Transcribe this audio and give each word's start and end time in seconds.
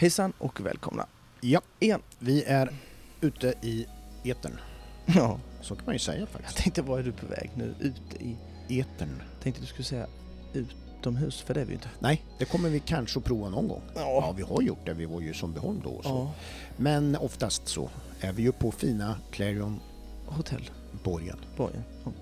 Hejsan 0.00 0.32
och 0.38 0.60
välkomna. 0.60 1.06
Ja, 1.40 1.60
Igen. 1.80 2.00
vi 2.18 2.44
är 2.44 2.72
ute 3.20 3.54
i 3.62 3.86
etern. 4.24 4.60
Ja, 5.06 5.40
Så 5.60 5.74
kan 5.76 5.84
man 5.84 5.94
ju 5.94 5.98
säga 5.98 6.18
jag 6.20 6.28
faktiskt. 6.28 6.56
tänkte 6.56 6.82
var 6.82 6.98
är 6.98 7.02
du 7.02 7.12
på 7.12 7.26
väg 7.26 7.50
nu? 7.54 7.74
Ute 7.80 8.24
i... 8.24 8.36
Etern. 8.80 9.22
Tänkte 9.42 9.60
du 9.62 9.66
skulle 9.66 9.84
säga 9.84 10.06
utomhus, 10.52 11.40
för 11.40 11.54
det 11.54 11.60
är 11.60 11.64
vi 11.64 11.70
ju 11.70 11.74
inte. 11.74 11.88
Nej, 11.98 12.24
det 12.38 12.44
kommer 12.44 12.68
vi 12.68 12.80
kanske 12.80 13.18
att 13.18 13.24
prova 13.24 13.48
någon 13.48 13.68
gång. 13.68 13.82
Ja, 13.94 14.00
Ja. 14.00 14.34
vi 14.36 14.42
har 14.42 14.62
gjort 14.62 14.86
det. 14.86 14.94
Vi 14.94 15.04
var 15.06 15.20
ju 15.20 15.34
som 15.34 15.52
Beholm 15.52 15.80
då 15.84 15.90
och 15.90 16.04
så. 16.04 16.10
ja. 16.10 16.32
Men 16.76 17.16
oftast 17.16 17.68
så 17.68 17.90
är 18.20 18.32
vi 18.32 18.42
ju 18.42 18.52
på 18.52 18.70
fina 18.70 19.16
Clarion 19.30 19.80
Hotell, 20.26 20.70
borgen. 21.04 21.36
borgen. 21.56 21.82
Ja. 22.04 22.12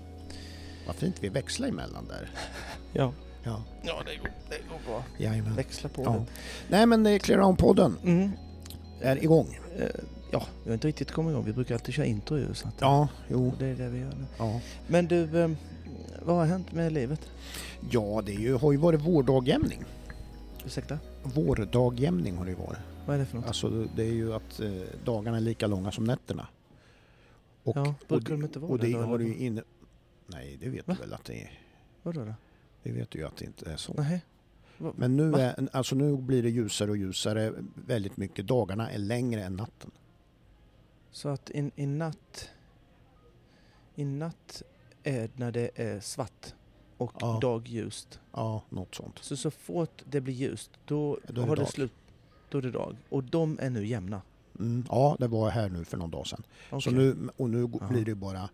Vad 0.87 0.95
fint 0.95 1.15
vi 1.19 1.29
växlar 1.29 1.67
emellan 1.67 2.07
där. 2.07 2.29
Ja. 2.93 3.13
Ja, 3.49 3.63
Ja, 3.83 4.01
det 4.05 4.15
går, 4.15 4.31
det 4.49 4.57
går 4.69 4.91
bra. 4.91 5.03
jajamän. 5.17 5.55
Växla 5.55 5.89
på 5.89 6.03
Ja. 6.03 6.25
Nej 6.69 6.85
men 6.85 7.05
eh, 7.05 7.19
Clarion-podden 7.19 7.95
det. 8.03 8.09
Mm. 8.09 8.31
är 9.01 9.23
igång. 9.23 9.59
Eh, 9.77 9.85
ja, 10.31 10.45
vi 10.63 10.69
har 10.69 10.73
inte 10.73 10.87
riktigt 10.87 11.11
kommit 11.11 11.31
igång. 11.31 11.43
Vi 11.45 11.53
brukar 11.53 11.75
alltid 11.75 11.93
köra 11.93 12.05
intro 12.05 12.37
ju. 12.37 12.53
Så 12.53 12.67
Ja, 12.79 13.07
jo. 13.27 13.53
Det 13.59 13.65
är 13.65 13.75
det 13.75 13.89
vi 13.89 13.99
gör 13.99 14.09
nu. 14.09 14.25
Ja, 14.37 14.61
Men 14.87 15.07
du, 15.07 15.43
eh, 15.43 15.49
vad 16.21 16.35
har 16.35 16.45
hänt 16.45 16.71
med 16.71 16.91
livet? 16.91 17.21
ja 17.91 18.21
det 18.25 18.31
är 18.31 18.39
ju, 18.39 18.55
har 18.55 18.71
ju 18.71 18.77
varit 18.77 19.01
vårdagjämning. 19.01 19.83
Ursäkta? 20.65 20.99
Vårdagjämning 21.23 22.37
har 22.37 22.45
det 22.45 22.51
ju 22.51 22.57
varit. 22.57 22.79
Vad 23.05 23.15
är 23.15 23.19
det 23.19 23.25
för 23.25 23.37
något? 23.37 23.47
Alltså 23.47 23.87
det 23.95 24.03
är 24.03 24.13
ju 24.13 24.33
att 24.33 24.59
eh, 24.59 24.71
dagarna 25.05 25.37
är 25.37 25.41
lika 25.41 25.67
långa 25.67 25.91
som 25.91 26.03
nätterna. 26.03 26.47
Och, 27.63 27.77
ja, 27.77 27.81
och, 27.81 28.07
brukar 28.07 28.31
de 28.33 28.43
inte 28.43 28.59
vara 28.59 28.71
och 28.71 28.79
det 28.79 28.87
det 28.87 28.93
har 28.93 29.15
eller 29.15 29.25
ju 29.25 29.35
inne... 29.35 29.63
Nej, 30.27 30.57
det 30.61 30.69
vet 30.69 30.87
Va? 30.87 30.93
du 30.93 31.01
väl 31.01 31.13
att 31.13 31.25
det 31.25 31.41
är. 31.41 31.59
Vadå 32.03 32.25
då? 32.25 32.33
Det 32.83 32.91
vet 32.91 33.15
ju 33.15 33.27
att 33.27 33.37
det 33.37 33.45
inte 33.45 33.71
är 33.71 33.77
så. 33.77 33.93
Nej. 33.97 34.25
Men 34.95 35.17
nu, 35.17 35.29
Va? 35.29 35.39
är, 35.39 35.69
alltså 35.71 35.95
nu 35.95 36.17
blir 36.17 36.43
det 36.43 36.49
ljusare 36.49 36.91
och 36.91 36.97
ljusare 36.97 37.53
väldigt 37.75 38.17
mycket. 38.17 38.47
Dagarna 38.47 38.91
är 38.91 38.97
längre 38.97 39.43
än 39.43 39.55
natten. 39.55 39.91
Så 41.11 41.29
att 41.29 41.49
i, 41.49 41.71
i 41.75 41.85
natt... 41.85 42.49
I 43.95 44.05
natt 44.05 44.63
är 45.03 45.29
när 45.35 45.51
det 45.51 45.69
är 45.75 45.99
svart 45.99 46.53
och 46.97 47.11
Ja. 47.19 47.39
dagljust. 47.41 48.19
Ja, 48.33 48.63
något 48.69 48.95
sånt. 48.95 49.19
Så 49.21 49.37
så 49.37 49.51
fort 49.51 50.03
det 50.09 50.21
blir 50.21 50.33
ljust, 50.33 50.71
då, 50.85 51.17
Då 51.27 51.33
det 51.33 51.41
har 51.41 51.55
det 51.55 51.61
dag. 51.61 51.69
slut. 51.71 51.91
Då 52.49 52.57
är 52.57 52.61
det 52.61 52.71
dag. 52.71 52.97
Och 53.09 53.23
de 53.23 53.59
är 53.61 53.69
nu 53.69 53.85
jämna. 53.87 54.21
Mm, 54.59 54.85
ja, 54.89 55.15
det 55.19 55.27
var 55.27 55.49
här 55.49 55.69
nu 55.69 55.85
för 55.85 55.97
någon 55.97 56.11
dag 56.11 56.27
sedan. 56.27 56.43
Så 56.69 56.75
Okej. 56.75 56.93
nu, 56.93 57.29
och 57.37 57.49
nu 57.49 57.69
Ja. 57.81 57.87
blir 57.89 58.05
det 58.05 58.15
bara 58.15 58.49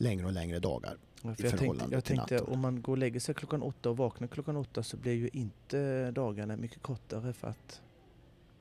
längre 0.00 0.26
och 0.26 0.32
längre 0.32 0.58
dagar. 0.58 0.96
Ja, 1.22 1.34
jag 1.38 1.58
tänkte, 1.58 1.86
jag 1.90 2.04
tänkte 2.04 2.38
om 2.40 2.60
man 2.60 2.82
går 2.82 2.92
och 2.92 2.98
lägger 2.98 3.20
sig 3.20 3.34
klockan 3.34 3.62
åtta 3.62 3.90
och 3.90 3.96
vaknar 3.96 4.28
klockan 4.28 4.56
åtta 4.56 4.82
så 4.82 4.96
blir 4.96 5.12
ju 5.12 5.30
inte 5.32 6.10
dagarna 6.10 6.56
mycket 6.56 6.82
kortare 6.82 7.32
för 7.32 7.48
att 7.48 7.80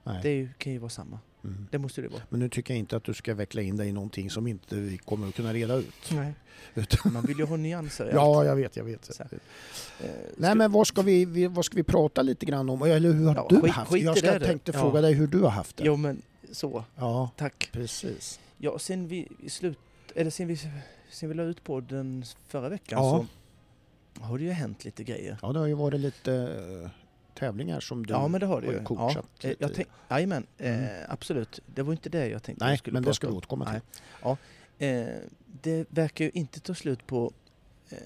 Nej. 0.03 0.19
det 0.23 0.49
kan 0.57 0.73
ju 0.73 0.79
vara 0.79 0.89
samma. 0.89 1.19
Mm. 1.43 1.67
Det 1.71 1.77
måste 1.77 2.01
det 2.01 2.07
vara. 2.07 2.21
Men 2.29 2.39
nu 2.39 2.49
tycker 2.49 2.73
jag 2.73 2.79
inte 2.79 2.97
att 2.97 3.03
du 3.03 3.13
ska 3.13 3.33
veckla 3.33 3.61
in 3.61 3.77
dig 3.77 3.87
i 3.89 3.91
någonting 3.91 4.29
som 4.29 4.47
inte 4.47 4.75
vi 4.75 4.97
kommer 4.97 5.27
att 5.27 5.35
kunna 5.35 5.53
reda 5.53 5.75
ut. 5.75 6.11
Nej. 6.11 6.33
Utan- 6.75 7.13
Man 7.13 7.23
vill 7.23 7.37
ju 7.39 7.45
ha 7.45 7.57
nyanser 7.57 8.11
Ja, 8.13 8.45
jag 8.45 8.55
vet, 8.55 8.75
jag 8.77 8.83
vet. 8.83 9.05
Så 9.05 9.23
här. 9.23 9.39
Eh, 9.99 10.09
Nej 10.37 10.55
men 10.55 10.71
vad 10.71 10.87
ska 10.87 11.01
vi, 11.01 11.47
vad 11.47 11.65
ska 11.65 11.75
vi 11.75 11.83
prata 11.83 12.21
lite 12.21 12.45
grann 12.45 12.69
om? 12.69 12.81
Eller 12.81 13.11
hur 13.13 13.25
har 13.27 13.35
Ja, 13.35 13.45
du 13.49 13.61
skit- 13.61 13.71
haft 13.71 13.91
skit 13.91 14.01
i 14.01 14.05
Jag 14.05 14.17
ska, 14.17 14.39
det 14.39 14.45
tänkte 14.45 14.71
Ja. 14.71 14.79
fråga 14.79 15.01
dig 15.01 15.13
hur 15.13 15.27
du 15.27 15.39
har 15.39 15.49
haft 15.49 15.77
det. 15.77 15.83
Jo 15.85 15.95
men 15.95 16.21
så, 16.51 16.83
Ja, 16.95 17.31
tack. 17.37 17.69
precis. 17.71 18.39
Ja, 18.57 18.79
sen 18.79 19.07
vi 19.07 19.27
i 19.43 19.49
slut, 19.49 19.77
eller 20.15 20.31
sen 20.31 20.47
vi, 20.47 20.57
sen 21.09 21.29
vi 21.29 21.35
la 21.35 21.43
ut 21.43 21.63
på 21.63 21.79
den 21.81 22.23
förra 22.47 22.69
veckan 22.69 23.03
Ja. 23.03 23.25
så 24.17 24.23
har 24.23 24.37
det 24.37 24.43
ju 24.43 24.51
hänt 24.51 24.85
lite 24.85 25.03
grejer. 25.03 25.37
Ja, 25.41 25.53
det 25.53 25.59
har 25.59 25.67
ju 25.67 25.73
varit 25.73 25.99
lite 25.99 26.33
eh, 26.83 26.89
tävlingar 27.39 27.79
som 27.79 28.05
du 28.05 28.13
ja, 28.13 28.27
men 28.27 28.39
det 28.39 28.45
har 28.45 28.61
det 28.61 28.67
har 28.67 28.73
ju. 28.73 28.83
coachat 28.83 29.25
ja, 29.41 29.49
eh, 29.49 29.55
jag 29.59 29.73
tänk, 29.75 29.87
jajamän, 30.09 30.47
Mm. 30.57 30.83
eh, 30.83 31.05
absolut. 31.13 31.59
Det 31.75 31.83
var 31.83 31.91
inte 31.93 32.09
det 32.09 32.27
jag 32.27 32.43
tänkte 32.43 32.65
Nej, 32.65 32.77
skulle 32.77 32.93
men 32.93 33.03
prata 33.03 33.09
det 33.11 33.15
ska 33.15 33.27
vi 33.27 33.31
om. 33.31 33.37
återkomma 33.37 33.65
till. 33.71 33.81
Nej. 34.79 34.89
Eh, 34.89 35.15
det 35.61 35.85
verkar 35.89 36.25
ju 36.25 36.31
inte 36.33 36.59
ta 36.59 36.73
slut 36.75 37.07
på 37.07 37.31
eh, 37.89 37.97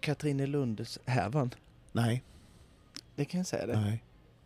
Katrinelunds 0.00 0.98
härvan. 1.06 1.54
Nej, 1.92 2.22
Det 3.14 3.24
kan 3.24 3.38
jag 3.38 3.46
säga 3.46 3.66
det. 3.66 3.80
nej. 3.80 4.02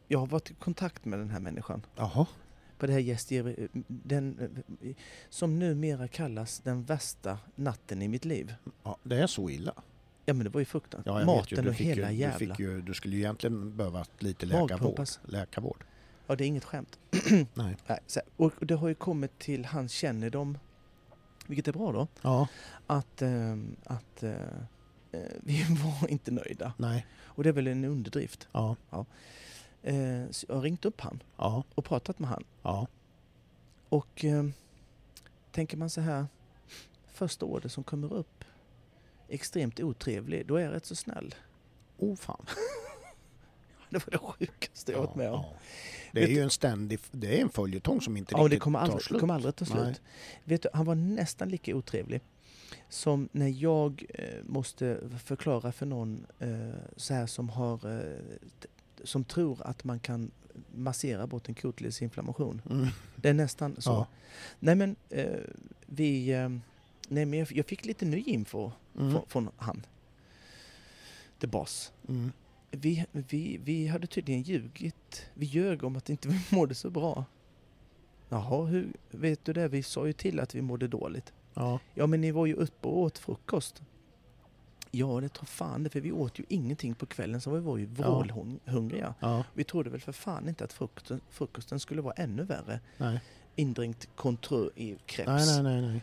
Jag 0.09 0.19
har 0.19 0.27
varit 0.27 0.51
i 0.51 0.55
kontakt 0.55 1.05
med 1.05 1.19
den 1.19 1.31
här 1.31 1.41
människan. 1.41 1.87
Jaha. 1.97 2.27
På 2.81 2.87
det 2.87 2.93
här 2.93 3.01
gästgiv... 3.01 3.69
Den 3.87 4.39
eh, 4.83 4.95
som 5.29 5.59
numera 5.59 6.09
kallas 6.09 6.61
den 6.61 6.85
värsta 6.85 7.39
natten 7.55 8.03
i 8.03 8.09
mitt 8.09 8.25
liv. 8.25 8.55
Ja, 8.83 8.99
det 9.03 9.17
är 9.19 9.27
så 9.27 9.51
illa. 9.51 9.75
Ja 10.27 10.35
men 10.35 10.45
det 10.45 10.51
var 10.51 10.61
ju 10.61 10.65
fruktansvärt. 10.65 11.15
Ja, 11.21 11.25
Maten 11.25 11.57
ju, 11.57 11.63
du 11.63 11.69
och 11.69 11.75
hela 11.75 12.11
ju, 12.13 12.19
jävla... 12.19 12.39
Du, 12.39 12.47
fick 12.47 12.59
ju, 12.59 12.81
du 12.83 12.95
skulle 12.95 13.17
ju 13.17 13.23
egentligen 13.23 13.77
behöva 13.77 14.05
lite 14.19 14.47
läkarvård. 14.47 15.07
Läkarvård. 15.25 15.85
Ja, 16.27 16.37
det 16.37 16.45
är 16.45 16.47
inget 16.47 16.65
skämt. 16.65 16.99
Nej. 17.55 17.77
Och 18.37 18.53
det 18.61 18.75
har 18.75 18.89
ju 18.89 18.95
kommit 18.95 19.39
till 19.39 19.65
hans 19.65 19.93
kännedom, 19.93 20.59
vilket 21.47 21.69
är 21.69 21.73
bra 21.73 21.93
då, 21.93 22.07
Ja, 22.23 22.49
att, 22.87 23.23
ehm, 23.23 23.77
att 23.85 24.23
eh, 24.23 24.33
eh, 25.13 25.21
vi 25.43 25.65
var 26.01 26.11
inte 26.11 26.31
nöjda. 26.31 26.73
nej. 26.77 27.07
Och 27.23 27.43
det 27.43 27.49
är 27.49 27.53
väl 27.53 27.67
en 27.67 27.85
underdrift. 27.85 28.49
Ja, 28.53 28.77
Eh, 28.91 29.05
så 30.31 30.47
jag 30.49 30.55
har 30.55 30.63
ringt 30.63 30.85
upp 30.85 31.01
han 31.01 31.23
ja, 31.37 31.65
och 31.75 31.85
pratat 31.85 32.19
med 32.19 32.29
han. 32.31 32.45
ja. 32.63 32.87
Och 33.89 34.25
ehm, 34.25 34.53
tänker 35.53 35.77
man 35.77 35.91
så 35.91 36.01
här, 36.01 36.27
första 37.13 37.47
ordet 37.47 37.73
som 37.73 37.85
kommer 37.85 38.13
upp, 38.13 38.45
extremt 39.29 39.81
otrevlig, 39.81 40.47
då 40.47 40.57
är 40.57 40.61
jag 40.63 40.73
rätt 40.73 40.87
så 40.87 40.95
snäll. 40.95 41.35
Oh 41.99 42.17
fan. 42.17 42.47
Det 43.91 44.07
var 44.07 44.11
det 44.11 44.19
sjukaste 44.19 44.93
jag 44.93 44.99
varit 44.99 45.15
med 45.15 45.31
om. 45.31 45.41
ja. 45.43 45.55
Det 46.13 46.23
är 46.23 46.27
Vet 46.27 46.37
ju 46.37 46.43
en 46.43 46.51
ständig, 46.51 46.99
det 47.11 47.39
är 47.39 47.43
en 47.43 47.49
följetong 47.49 48.01
som 48.01 48.17
inte 48.17 48.35
Ja, 48.35 48.39
det 48.39 48.45
riktigt 48.45 48.63
kommer 48.63 48.79
tar 48.79 48.85
aldrig, 48.85 49.03
slut. 49.03 49.21
kommer 49.21 49.35
aldrig 49.35 49.57
ta 49.57 49.65
slut. 49.65 49.83
Nej. 49.85 49.95
Vet 50.45 50.63
du, 50.63 50.69
han 50.73 50.87
var 50.87 50.95
nästan 50.95 51.49
lika 51.49 51.77
otrevlig 51.77 52.21
som 52.89 53.29
när 53.33 53.49
jag 53.49 54.07
eh, 54.09 54.45
måste 54.45 55.01
förklara 55.25 55.73
för 55.73 55.87
någon 55.87 56.27
eh, 56.39 56.49
så 56.97 57.15
här 57.15 57.27
som 57.27 57.49
har 57.49 57.99
eh, 57.99 58.17
som 59.05 59.25
tror 59.25 59.67
att 59.67 59.85
man 59.85 60.01
kan 60.01 60.31
massera 60.75 61.27
bort 61.27 61.49
en 61.49 61.55
kotledsinflammation. 61.55 62.63
Mm. 62.71 62.87
Det 63.17 63.29
är 63.29 63.35
nästan 63.35 63.77
så. 63.79 63.91
Ja. 63.91 64.07
Nej 64.59 64.75
men 64.75 64.97
eh, 65.11 65.41
vi... 65.87 66.33
Eh, 66.33 66.49
nej 67.09 67.27
men 67.27 67.39
jag, 67.39 67.53
jag 67.53 67.67
fick 67.67 67.85
lite 67.85 68.05
ny 68.05 68.21
info 68.23 68.73
Mm. 68.99 69.13
från, 69.13 69.23
från 69.29 69.51
han. 69.57 69.87
The 71.39 71.47
boss. 71.47 71.93
Mm. 72.09 72.33
Vi, 72.71 73.07
vi, 73.13 73.61
vi 73.65 73.87
hade 73.87 74.07
tydligen 74.07 74.43
ljugit. 74.43 75.27
Vi 75.35 75.47
ljög 75.47 75.85
om 75.85 75.97
att 75.97 76.11
inte 76.11 76.29
vi 76.29 76.41
mådde 76.57 76.75
så 76.75 76.91
bra. 76.91 77.25
Jaha, 78.29 78.65
hur 78.67 78.93
vet 79.11 79.45
du 79.45 79.53
det? 79.53 79.69
Vi 79.69 79.83
sa 79.83 80.07
ju 80.07 80.13
till 80.13 80.41
att 80.41 80.55
vi 80.55 80.63
mådde 80.63 80.89
dåligt. 80.89 81.33
Ja. 81.55 81.79
Ja, 81.95 82.07
men 82.07 82.21
ni 82.21 82.31
var 82.31 82.47
ju 82.47 82.55
uppe 82.55 82.89
och 82.89 82.99
åt 82.99 83.19
frukost. 83.19 83.83
Ja, 84.91 85.21
det 85.21 85.29
tror 85.29 85.45
fan 85.47 85.83
det, 85.83 85.91
för 85.91 86.01
vi 86.01 86.13
åt 86.13 86.39
ju 86.39 86.45
ingenting 86.49 86.95
på 86.95 87.07
kvällen 87.07 87.41
så 87.41 87.51
vi 87.51 87.61
var 87.61 87.77
ju 87.77 87.87
vrålhungriga. 87.87 89.15
ja, 89.21 89.45
Vi 89.55 89.65
trodde 89.65 89.91
väl 89.91 90.01
för 90.01 90.13
fan 90.13 90.49
inte 90.49 90.65
att 90.65 90.73
frukosten, 90.73 91.21
frukosten 91.31 91.81
skulle 91.81 92.03
vara 92.03 92.15
ännu 92.15 92.43
värre. 92.43 92.81
nej. 92.99 93.21
Indränkt 93.57 94.09
contreux 94.17 94.71
i 94.77 94.97
crepes. 95.07 95.47
Nej, 95.47 95.63
nej, 95.63 95.81
nej, 95.83 96.03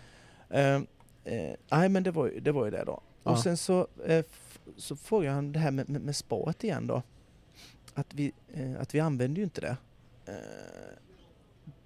nej. 0.50 0.86
Eh, 1.26 1.34
eh, 1.34 1.56
nej, 1.72 1.90
men 1.90 2.04
det 2.04 2.12
var, 2.12 2.28
ju, 2.28 2.40
det 2.40 2.52
var 2.52 2.66
ju 2.66 2.72
det 2.72 2.84
då. 2.86 3.02
Ja. 3.24 3.32
Och 3.32 3.40
sen 3.40 3.58
så, 3.58 3.88
f- 4.06 4.60
så 4.78 4.96
frågade 4.96 5.36
han 5.36 5.52
det 5.52 5.60
här 5.60 5.72
med, 5.72 5.90
med, 5.90 6.02
med 6.02 6.16
spaet 6.16 6.64
igen 6.64 6.88
då. 6.88 7.02
Att 7.94 8.14
vi, 8.14 8.32
eh, 8.54 8.82
att 8.82 8.96
vi 8.96 9.00
använder 9.00 9.38
ju 9.38 9.44
inte 9.44 9.62
det. 9.62 9.78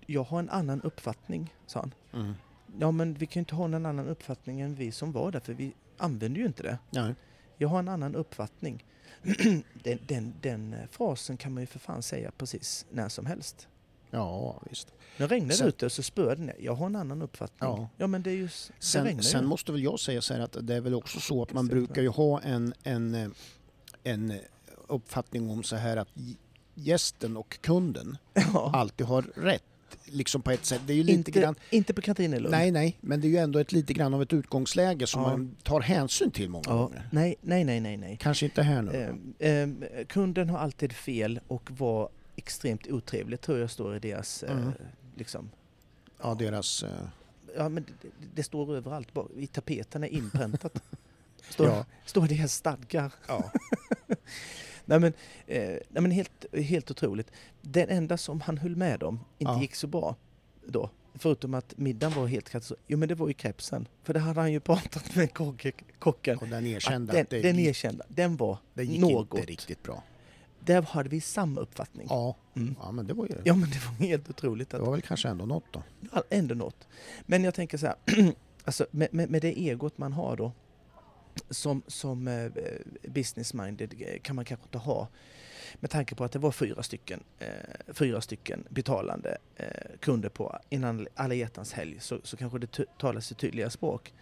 Jag 0.06 0.24
har 0.24 0.40
en 0.40 0.50
annan 0.50 0.82
uppfattning, 0.82 1.54
sa 1.66 1.80
han. 1.80 1.94
Mm. 2.22 2.34
Ja, 2.80 2.92
men 2.92 3.14
vi 3.14 3.26
kan 3.26 3.34
ju 3.34 3.42
inte 3.42 3.56
ha 3.56 3.66
en 3.66 3.74
annan 3.86 4.08
uppfattning 4.08 4.62
än 4.62 4.76
vi 4.76 4.92
som 4.92 5.12
var 5.12 5.32
där, 5.32 5.40
för 5.40 5.54
vi 5.54 5.74
använder 6.02 6.40
ju 6.42 6.46
inte 6.48 6.64
det. 6.64 6.78
Nej. 6.90 7.16
Jag 7.58 7.68
har 7.70 7.80
en 7.80 7.88
annan 7.88 8.16
uppfattning. 8.16 8.86
den, 9.84 10.00
den, 10.08 10.34
den 10.42 10.74
eh, 10.74 10.80
frasen 10.92 11.38
kan 11.38 11.54
man 11.54 11.64
ju 11.64 11.68
för 11.68 11.80
fan 11.80 12.04
säga 12.04 12.32
precis 12.38 12.86
när 12.92 13.10
som 13.10 13.26
helst. 13.26 13.68
Ja, 14.12 14.62
visst. 14.70 14.94
Nu 15.18 15.28
regnade 15.28 15.58
det 15.64 15.68
ute 15.70 15.86
och 15.86 15.92
så 15.92 16.04
spöade 16.04 16.36
det 16.36 16.42
ner. 16.46 16.56
Jag 16.60 16.76
har 16.76 16.86
en 16.86 16.96
annan 16.96 17.22
uppfattning. 17.22 17.70
Ja. 17.70 17.90
Ja, 17.98 18.08
men 18.08 18.24
det 18.24 18.30
är 18.32 18.36
ju... 18.36 18.46
s- 18.46 18.72
Det 18.80 18.86
Sen, 18.86 19.06
regnar 19.06 19.22
sen 19.24 19.46
måste 19.46 19.72
väl 19.72 19.84
jag 19.84 20.00
säga 20.00 20.22
så 20.22 20.34
här 20.34 20.42
att 20.42 20.58
det 20.62 20.76
är 20.76 20.82
väl 20.82 20.94
också 20.94 21.20
så 21.20 21.44
att 21.44 21.54
man 21.54 21.68
brukar 21.68 22.02
ju 22.02 22.10
ha 22.10 22.42
en, 22.42 22.74
en, 22.84 23.16
eh, 23.16 23.30
en 24.04 24.34
uppfattning 24.88 25.50
om 25.50 25.64
så 25.64 25.76
här 25.76 25.98
att 25.98 26.08
gästen 26.76 27.38
och 27.38 27.58
kunden 27.62 28.18
Ja. 28.54 28.72
alltid 28.74 29.08
har 29.08 29.22
rätt. 29.22 29.64
Liksom 30.06 30.42
på 30.42 30.52
ett 30.52 30.66
sätt. 30.66 30.82
Det 30.88 30.94
är 30.94 30.98
ju 30.98 31.04
lite 31.04 31.18
inte, 31.18 31.32
grann... 31.32 31.56
inte 31.70 31.94
på 31.94 32.02
Katrinelund. 32.02 32.52
Nej, 32.52 32.72
nej, 32.72 32.98
men 33.02 33.22
det 33.22 33.28
är 33.28 33.30
ju 33.30 33.38
ändå 33.38 33.60
ett 33.60 33.72
lite 33.72 33.94
grann 33.94 34.14
av 34.14 34.22
ett 34.22 34.34
utgångsläge 34.34 35.08
som 35.08 35.22
Ja. 35.22 35.28
man 35.30 35.56
tar 35.64 35.82
hänsyn 35.82 36.32
till 36.32 36.50
många 36.50 36.64
Ja, 36.68 36.76
gånger. 36.78 37.08
nej, 37.12 37.36
nej, 37.42 37.64
nej, 37.64 37.80
nej, 37.80 37.98
nej. 37.98 38.18
Kanske 38.22 38.46
inte 38.46 38.62
här 38.64 38.82
nu. 38.82 38.96
Ehm, 39.40 39.84
ehm, 39.84 40.06
kunden 40.08 40.50
har 40.50 40.58
alltid 40.58 40.94
fel 40.94 41.40
och 41.48 41.72
var 41.72 42.10
extremt 42.36 42.88
otrevlig 42.88 43.42
tror 43.42 43.60
jag 43.60 43.72
står 43.72 43.96
i 43.96 44.00
deras 44.00 44.44
eh, 44.44 44.52
Mm. 44.58 44.72
liksom. 45.16 45.50
ja, 46.22 46.36
deras... 46.36 46.84
eh, 46.84 46.90
Ja, 47.58 47.70
men 47.70 47.84
det, 48.02 48.08
det 48.36 48.44
står 48.44 48.76
överallt, 48.76 49.14
bara 49.14 49.26
i 49.38 49.48
tapeterna 49.48 50.08
inpräntat. 50.08 50.84
Står, 51.50 51.68
Ja. 51.68 51.86
står 52.06 52.28
deras 52.28 52.54
stadgar. 52.54 53.12
Ja. 53.28 53.52
Nej 54.92 55.00
men, 55.00 55.14
eh, 55.48 55.70
nej 55.90 56.02
men 56.02 56.12
helt, 56.12 56.46
helt 56.54 56.92
otroligt. 56.92 57.32
Den 57.62 57.90
enda 57.90 58.18
som 58.18 58.42
han 58.42 58.58
höll 58.58 58.76
med 58.76 59.04
om 59.04 59.20
inte 59.38 59.52
Ja. 59.54 59.62
gick 59.62 59.76
så 59.76 59.88
bra 59.88 60.16
då, 60.66 60.90
förutom 61.16 61.54
att 61.54 61.78
middagen 61.78 62.14
var 62.22 62.28
helt 62.28 62.50
katastrof. 62.50 62.80
Jo 62.88 62.98
men 62.98 63.10
det 63.10 63.16
var 63.16 63.28
ju 63.28 63.34
krepsen. 63.34 63.88
För 64.04 64.14
det 64.14 64.20
hade 64.20 64.40
han 64.42 64.52
ju 64.52 64.60
pratat 64.60 65.16
med 65.16 65.34
kock, 65.34 65.66
kocken. 66.00 66.38
Och 66.38 66.48
den 66.48 66.58
Att 66.64 66.70
erkände 66.70 67.14
den, 67.14 67.22
att 67.22 67.30
det, 67.30 67.42
den 67.42 67.58
gick, 67.58 67.68
erkända, 67.68 68.06
den 68.08 68.38
var 68.38 68.58
det 68.74 68.84
gick 68.84 69.00
något. 69.02 69.34
inte 69.34 69.52
riktigt 69.52 69.84
bra. 69.84 70.04
Där 70.60 70.82
hade 70.82 71.10
vi 71.10 71.22
samma 71.22 71.62
uppfattning. 71.62 72.08
Ja, 72.10 72.36
Mm. 72.56 72.76
ja 72.82 72.92
men 72.92 73.08
det 73.08 73.14
var 73.14 73.26
ju 73.26 73.36
Ja 73.44 73.56
men 73.56 73.70
det 73.70 73.80
var 73.86 74.08
helt 74.08 74.30
otroligt. 74.30 74.70
det 74.70 74.78
Att, 74.78 74.84
var 74.84 74.92
väl 74.92 75.02
kanske 75.02 75.30
ändå 75.30 75.46
något 75.46 75.64
då. 75.72 75.84
Ja, 76.14 76.24
ändå 76.30 76.56
något. 76.56 76.88
Men 77.26 77.44
jag 77.44 77.54
tänker 77.54 77.78
så 77.78 77.86
här, 77.86 77.96
alltså 78.64 78.86
med, 78.92 79.08
med, 79.14 79.30
med 79.30 79.42
det 79.42 79.60
egot 79.60 79.98
man 79.98 80.14
har 80.14 80.36
då, 80.38 80.52
som, 81.50 81.82
som 81.88 82.28
eh, 82.28 82.52
business-minded 83.08 83.94
eh, 84.00 84.20
kan 84.22 84.36
man 84.36 84.46
kanske 84.46 84.66
inte 84.66 84.78
ha. 84.78 85.08
Med 85.80 85.90
tanke 85.90 86.16
på 86.16 86.24
att 86.24 86.32
det 86.32 86.40
var 86.40 86.52
fyra 86.52 86.84
stycken, 86.84 87.24
eh, 87.40 87.94
fyra 87.94 88.22
stycken 88.22 88.64
betalande 88.70 89.38
eh, 89.56 89.68
kunder 90.00 90.30
på 90.30 90.60
innan 90.70 91.08
alla 91.16 91.34
hjärtans 91.34 91.74
helg 91.74 92.00
så, 92.00 92.20
så 92.24 92.38
kanske 92.38 92.60
det 92.60 92.98
talar 92.98 93.22
sitt 93.22 93.38
tydliga 93.38 93.70
språk. 93.70 94.14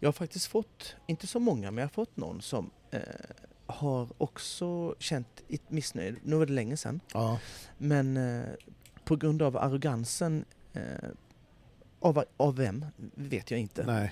Jag 0.00 0.06
har 0.08 0.12
faktiskt 0.12 0.46
fått, 0.46 0.96
inte 1.06 1.26
så 1.26 1.38
många, 1.38 1.70
men 1.70 1.78
jag 1.82 1.88
har 1.88 1.92
fått 1.92 2.16
någon 2.16 2.42
som 2.42 2.70
eh, 2.90 3.00
har 3.66 4.08
också 4.18 4.94
känt 4.98 5.42
ett 5.48 5.70
missnöje. 5.70 6.14
Nu 6.22 6.36
var 6.36 6.46
det 6.46 6.52
länge 6.52 6.76
sedan. 6.76 7.00
Ja, 7.12 7.38
Men 7.78 8.18
på 9.04 9.16
grund 9.16 9.42
av 9.42 9.56
arrogansen 9.56 10.44
av, 12.00 12.24
av 12.36 12.56
vem 12.56 12.84
vet 13.14 13.50
jag 13.50 13.60
inte. 13.60 14.10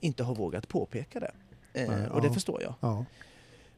inte 0.00 0.22
har 0.22 0.34
vågat 0.34 0.68
påpeka 0.68 1.20
det. 1.20 1.32
Eh, 1.78 2.04
och 2.04 2.22
det 2.22 2.32
förstår 2.32 2.62
jag. 2.62 2.74
Ja, 2.80 3.04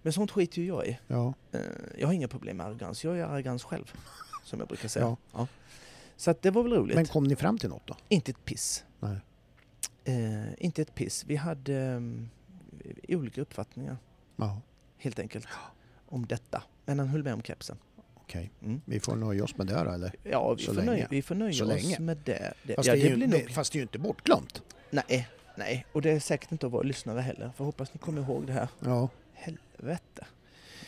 Men 0.03 0.13
sånt 0.13 0.31
skiter 0.31 0.61
ju 0.63 0.67
jag 0.69 0.87
i. 0.87 0.99
ja. 1.07 1.35
Eh, 1.53 1.61
jag 1.99 2.07
har 2.09 2.15
inga 2.15 2.29
problem 2.29 2.57
med 2.57 2.67
arrogans. 2.67 3.05
Jag 3.05 3.19
är 3.19 3.25
arrogans 3.25 3.65
själv. 3.65 3.93
Som 4.45 4.59
jag 4.59 4.69
brukar 4.69 4.89
säga. 4.89 5.05
Ja. 5.05 5.17
Ja. 5.33 5.47
Så 6.17 6.35
det 6.41 6.51
var 6.51 6.63
väl 6.63 6.73
roligt. 6.73 6.97
Men 6.97 7.07
kom 7.07 7.25
ni 7.25 7.37
fram 7.37 7.59
till 7.59 7.69
något 7.69 7.87
då? 7.87 7.97
Inte 8.09 8.31
ett 8.31 8.45
piss. 8.45 8.85
Eh, 10.05 10.65
inte 10.65 10.83
ett 10.83 10.95
piss. 10.95 11.25
Vi 11.27 11.37
hade 11.37 11.75
eh, 13.07 13.17
olika 13.17 13.41
uppfattningar 13.43 13.97
helt 14.99 15.19
enkelt. 15.19 15.47
Om 16.07 16.27
detta. 16.27 16.63
Men 16.85 16.99
han 16.99 17.09
höll 17.09 17.23
med 17.23 17.35
om 17.35 17.43
kepsen. 17.43 17.77
okej. 18.15 18.51
Mm. 18.63 18.81
Vi 18.85 19.01
får 19.01 19.17
nöja 19.17 19.45
oss 19.45 19.57
med 19.57 19.67
det 19.67 19.85
då 19.85 19.91
eller? 19.91 20.15
Ja, 20.23 20.55
vi 20.55 20.63
Så 20.65 20.67
får, 20.75 20.75
länge. 20.81 20.91
nöja, 20.91 21.07
vi 21.11 21.23
får 21.23 21.35
nöja 21.35 21.65
oss 21.65 21.69
länge. 21.69 21.99
med 22.01 22.17
det. 22.25 22.53
det, 22.63 22.75
Fast, 22.75 22.89
det, 22.91 23.17
det, 23.17 23.27
nog... 23.27 23.51
fast 23.51 23.73
det 23.73 23.77
är 23.77 23.81
ju 23.81 23.83
inte 23.83 23.99
bortglömt. 23.99 24.63
Nej, 24.91 25.29
nej. 25.57 25.87
Och 25.93 26.03
det 26.03 26.11
är 26.11 26.21
säkert 26.21 26.53
inte 26.53 26.67
av 26.67 26.73
våra 26.73 26.83
lyssnare 26.83 27.21
heller. 27.21 27.51
För 27.57 27.65
hoppas 27.65 27.95
ni 27.95 27.99
kommer 27.99 28.23
ihåg 28.23 28.47
det 28.47 28.53
här. 28.53 28.69
Ja. 28.81 29.09
Helvete. 29.35 30.27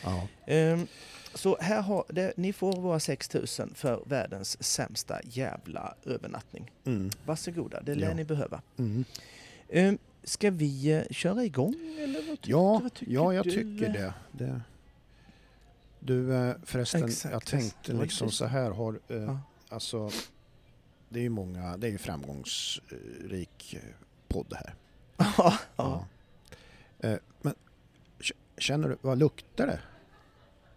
ja. 0.03 0.27
Ehm, 0.45 0.87
så 1.35 1.57
här 1.59 1.81
har 1.81 2.03
det, 2.09 2.33
ni 2.37 2.53
får 2.53 2.73
våra 2.81 2.99
6000 2.99 3.73
för 3.75 4.03
världens 4.05 4.63
sämsta 4.63 5.19
jävla 5.23 5.95
övernattning. 6.05 6.71
Mm. 6.85 7.09
Varsågoda, 7.25 7.81
det 7.81 7.95
lär 7.95 8.07
Ja. 8.09 8.13
ni 8.13 8.23
behöva. 8.23 8.61
Mm. 8.77 9.05
Um, 9.69 9.97
ska 10.23 10.51
vi 10.51 10.91
eh, 10.91 11.03
köra 11.11 11.43
igång 11.45 11.75
eller 11.99 12.27
vad 12.29 12.41
tycker, 12.41 12.51
Ja, 12.51 12.79
vad 12.83 12.93
tycker 12.93 13.11
ja, 13.13 13.33
jag 13.33 13.43
du? 13.45 13.51
tycker 13.51 13.89
det. 13.93 14.13
det. 14.31 14.61
Du 15.99 16.35
eh, 16.35 16.55
förresten, 16.63 17.03
Exakt, 17.03 17.33
jag 17.33 17.45
tänkte 17.45 17.93
liksom 17.93 18.31
så 18.31 18.45
här 18.45 18.71
har, 18.71 18.99
eh, 19.07 19.17
Ja. 19.17 19.39
alltså 19.69 20.09
det 21.09 21.19
är 21.19 21.23
ju 21.23 21.29
många, 21.29 21.77
det 21.77 21.87
är 21.87 21.91
ju 21.91 21.97
framgångsrik 21.97 23.73
eh, 23.73 23.79
podd 24.33 24.45
det 24.49 24.55
här. 24.55 24.75
ja, 25.37 25.57
ja. 25.75 26.05
Eh, 26.99 27.17
men 27.41 27.53
känner 28.57 28.89
du, 28.89 28.97
vad 29.01 29.17
luktar 29.17 29.67
det? 29.67 29.79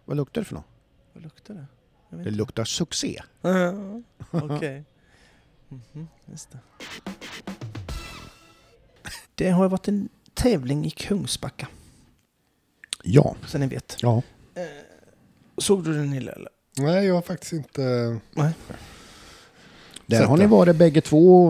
Vad 0.05 0.17
luktar 0.17 0.41
det 0.41 0.45
för 0.45 0.55
något? 0.55 0.65
Vad 1.13 1.23
luktar 1.23 1.53
det? 1.53 1.65
Jag 2.09 2.17
vet 2.17 2.25
Det 2.25 2.29
inte. 2.29 2.37
luktar 2.37 2.63
succé. 2.63 3.21
Okej. 4.31 4.83
Mhm, 5.69 6.07
just 6.25 6.51
det. 6.51 6.59
Det 9.35 9.49
har 9.49 9.69
varit 9.69 9.87
en 9.87 10.09
tävling 10.33 10.85
i 10.85 10.89
Kungsbacka, 10.89 11.67
Ja. 13.03 13.35
så 13.47 13.57
ni 13.57 13.67
vet. 13.67 13.97
Ja. 14.01 14.21
Eh, 14.55 14.63
såg 15.57 15.83
du 15.83 15.93
den 15.93 16.09
Nille 16.09 16.31
eller? 16.31 16.49
Nej, 16.77 17.05
jag 17.05 17.13
har 17.15 17.21
faktiskt 17.21 17.53
inte... 17.53 17.81
Där 20.05 20.17
Sett 20.17 20.27
har 20.27 20.37
ni 20.37 20.45
varit 20.45 20.75
bägge 20.75 21.01
två 21.01 21.47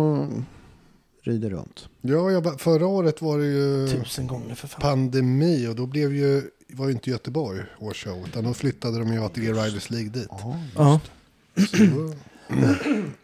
och 1.27 1.33
rider 1.33 1.50
runt. 1.50 1.89
Ja, 2.01 2.31
jag, 2.31 2.62
förra 2.62 2.88
året 2.88 3.21
var 3.21 3.38
det 3.38 3.45
ju 3.45 3.88
Tusen 3.88 4.27
gånger 4.27 4.56
för 4.56 4.68
fan. 4.68 4.81
pandemi 4.81 5.68
och 5.68 5.75
då 5.75 5.85
blev 5.85 6.15
ju, 6.15 6.50
var 6.68 6.85
ju 6.85 6.91
inte 6.91 7.09
Göteborg 7.09 7.63
årsshow 7.79 8.27
utan 8.27 8.44
då 8.44 8.53
flyttade 8.53 9.00
de 9.00 9.13
ju 9.13 9.24
ATG 9.24 9.51
Riders 9.51 9.89
League 9.89 10.09
dit. 10.09 10.27
Ja. 10.75 11.00
Så 11.56 11.77
då 11.77 12.13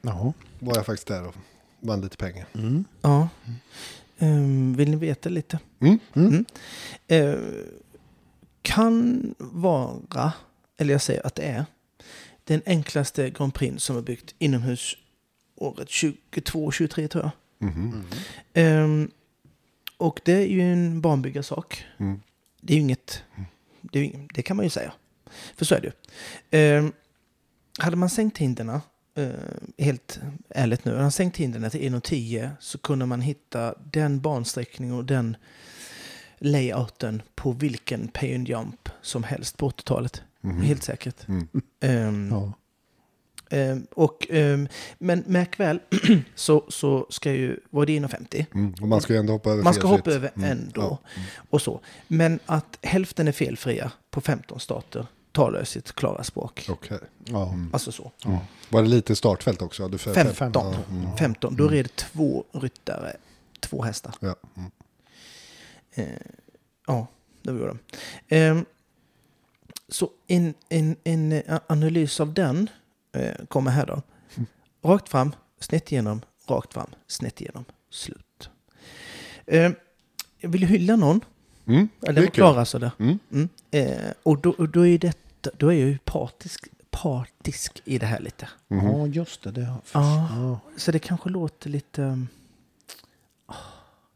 var 0.60 0.76
jag 0.76 0.86
faktiskt 0.86 1.08
där 1.08 1.28
och 1.28 1.36
vann 1.80 2.02
lite 2.02 2.18
pengar. 2.18 2.48
Mm. 2.54 2.86
ja. 3.02 3.30
Ehm, 4.18 4.76
vill 4.76 4.90
ni 4.90 4.96
veta 4.96 5.30
lite? 5.30 5.60
Mm. 5.80 6.00
Mm. 6.14 6.46
Eh, 7.08 7.36
kan 8.62 9.36
vara, 9.38 10.34
eller 10.78 10.94
jag 10.94 11.02
säger 11.02 11.28
att 11.28 11.36
det 11.36 11.44
är, 11.44 11.66
den 12.44 12.62
enklaste 12.66 13.30
Grand 13.30 13.54
Prix 13.54 13.84
som 13.84 13.98
är 13.98 14.02
byggt 14.02 14.36
inomhus 14.40 14.96
året 15.56 15.88
22-23 15.88 17.08
tror 17.08 17.24
jag. 17.24 17.32
Mhm. 17.64 18.04
Ehm, 18.54 19.12
och 19.98 20.22
det 20.26 20.34
är 20.34 20.46
ju 20.48 20.62
en 20.74 21.02
banbyggarsak. 21.02 21.86
Mm. 21.98 22.22
Det 22.62 22.74
är 22.74 22.76
ju 22.76 22.82
inget, 22.82 23.24
det, 23.82 24.00
är, 24.00 24.28
det 24.34 24.42
kan 24.42 24.58
man 24.58 24.66
ju 24.66 24.70
säga. 24.70 24.94
För 25.56 25.66
så 25.66 25.76
är 25.76 25.82
det 25.82 25.88
ju. 25.88 25.94
Ehm, 26.60 26.92
hade 27.80 27.96
man 27.96 28.10
sänkt 28.10 28.38
hindren, 28.38 28.70
eh, 29.16 29.30
helt 29.78 30.20
ärligt 30.50 30.86
nu, 30.86 30.92
hade 30.92 31.02
man 31.04 31.12
sänkt 31.12 31.38
hindren 31.38 31.70
till 31.72 31.82
1,10 31.94 32.50
så 32.60 32.78
kunde 32.78 33.06
man 33.06 33.22
hitta 33.22 33.76
den 33.92 34.22
bansträckning 34.22 34.94
och 34.94 35.06
den 35.06 35.38
layouten 36.38 37.22
på 37.36 37.52
vilken 37.52 38.08
pay 38.08 38.36
and 38.36 38.50
jump 38.50 38.90
som 39.02 39.24
helst 39.24 39.58
på 39.58 39.70
80-talet. 39.70 40.22
Mhm. 40.42 40.62
Helt 40.62 40.84
säkert. 40.84 41.28
Mm. 41.28 41.48
Ehm, 41.82 42.30
Ja. 42.32 42.54
Ehm, 43.50 43.88
och, 43.92 44.28
ehm, 44.30 44.68
men 44.98 45.24
märk 45.28 45.60
väl, 45.60 45.80
så, 46.36 46.66
så 46.70 47.08
ska 47.10 47.32
ju, 47.32 47.60
var 47.70 47.86
det 47.86 47.94
1,50? 48.00 48.46
Mm. 48.56 48.74
Och 48.82 48.88
man 48.88 49.02
ska 49.02 49.14
ju 49.14 49.20
ändå 49.20 49.34
hoppa 49.34 49.50
över 49.52 49.64
Man 49.64 49.74
ska 49.74 49.88
hoppa 49.88 50.12
över 50.12 50.32
Mm. 50.36 50.52
ändå. 50.52 50.82
Ja. 50.82 50.98
Och 51.50 51.62
så. 51.62 51.80
Men 52.08 52.40
att 52.46 52.78
hälften 52.82 53.28
är 53.28 53.32
felfria 53.32 53.92
på 54.12 54.22
15 54.22 54.60
starter 54.60 55.08
talar 55.32 55.64
sitt 55.64 55.92
klara 55.96 56.24
språk. 56.24 56.66
Okej. 56.70 57.00
Ja. 57.26 57.48
Mm. 57.50 57.70
Alltså 57.74 57.92
så. 57.92 58.12
Ja. 58.24 58.40
Var 58.70 58.82
det 58.82 58.88
lite 58.90 59.16
startfält 59.16 59.62
också? 59.62 59.88
Du 59.88 59.98
för- 59.98 60.14
15. 60.14 60.74
Ja. 60.74 60.96
Mm. 60.96 61.18
15, 61.18 61.56
då 61.56 61.66
är 61.66 61.84
det 61.84 61.96
två 61.96 62.44
ryttare, 62.52 63.16
två 63.60 63.82
hästar. 63.84 64.14
Ja. 64.20 64.36
Mm. 64.58 64.72
Eh, 65.96 66.06
ja, 66.88 67.08
det 67.42 67.52
var 67.52 67.78
det. 68.28 68.38
Eh, 68.38 68.62
så 69.90 70.10
en, 70.28 70.54
en, 70.70 70.96
en 71.04 71.32
eh, 71.32 71.60
analys 71.68 72.20
av 72.20 72.34
den 72.34 72.70
eh, 73.14 73.46
kommer 73.48 73.72
här 73.72 73.86
då. 73.86 74.02
Rakt 74.90 75.10
fram, 75.10 75.36
snett 75.60 75.92
igenom, 75.92 76.22
rakt 76.48 76.74
fram, 76.74 76.90
snett 77.08 77.42
igenom, 77.42 77.66
slut. 77.90 78.50
Eh, 79.46 79.72
jag 80.40 80.50
vill 80.50 80.64
hylla 80.64 80.96
någon. 80.96 81.22
Mm. 81.66 81.90
Det 82.00 82.08
är 82.08 82.14
var 82.14 82.26
klar 82.26 82.58
alltså. 82.58 82.80
Där. 82.80 82.92
Mm. 83.00 83.20
Mm. 83.32 83.50
Eh, 83.72 84.14
och 84.24 84.42
då, 84.42 84.50
och 84.58 84.70
då, 84.70 84.88
är 84.88 84.98
detta, 84.98 85.50
då 85.58 85.68
är 85.68 85.80
jag 85.80 85.90
ju 85.90 85.98
partisk, 85.98 86.68
partisk 86.92 87.82
i 87.86 87.98
det 87.98 88.06
här 88.06 88.20
lite. 88.20 88.50
Mhm. 88.68 88.86
ja, 88.86 89.08
just 89.08 89.44
det. 89.44 89.52
det 89.52 89.66
har... 89.92 90.58
Så 90.78 90.92
det 90.92 91.00
kanske 91.00 91.30
låter 91.30 91.70
lite... 91.70 92.26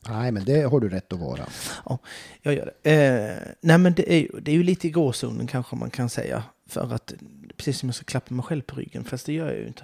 Nej, 0.09 0.31
men 0.31 0.45
det 0.45 0.61
har 0.61 0.79
du 0.79 0.89
rätt 0.89 1.13
att 1.13 1.19
vara. 1.19 1.45
Jag 2.41 2.53
gör 2.53 2.73
det. 2.83 2.91
Eh, 2.91 3.53
nej 3.61 3.77
men 3.77 3.93
det 3.93 4.13
är, 4.13 4.27
det 4.41 4.51
är 4.51 4.55
ju 4.55 4.63
lite 4.63 4.87
i 4.87 4.91
gråzonen 4.91 5.47
kanske 5.47 5.75
man 5.75 5.89
kan 5.89 6.09
säga. 6.09 6.43
För 6.69 6.93
att, 6.93 7.13
precis 7.57 7.79
som 7.79 7.89
jag 7.89 7.95
ska 7.95 8.03
klappa 8.03 8.33
mig 8.33 8.43
själv 8.45 8.61
på 8.61 8.75
ryggen. 8.75 9.03
Fast 9.03 9.25
det 9.25 9.33
gör 9.33 9.47
jag 9.47 9.57
ju 9.57 9.67
inte. 9.67 9.83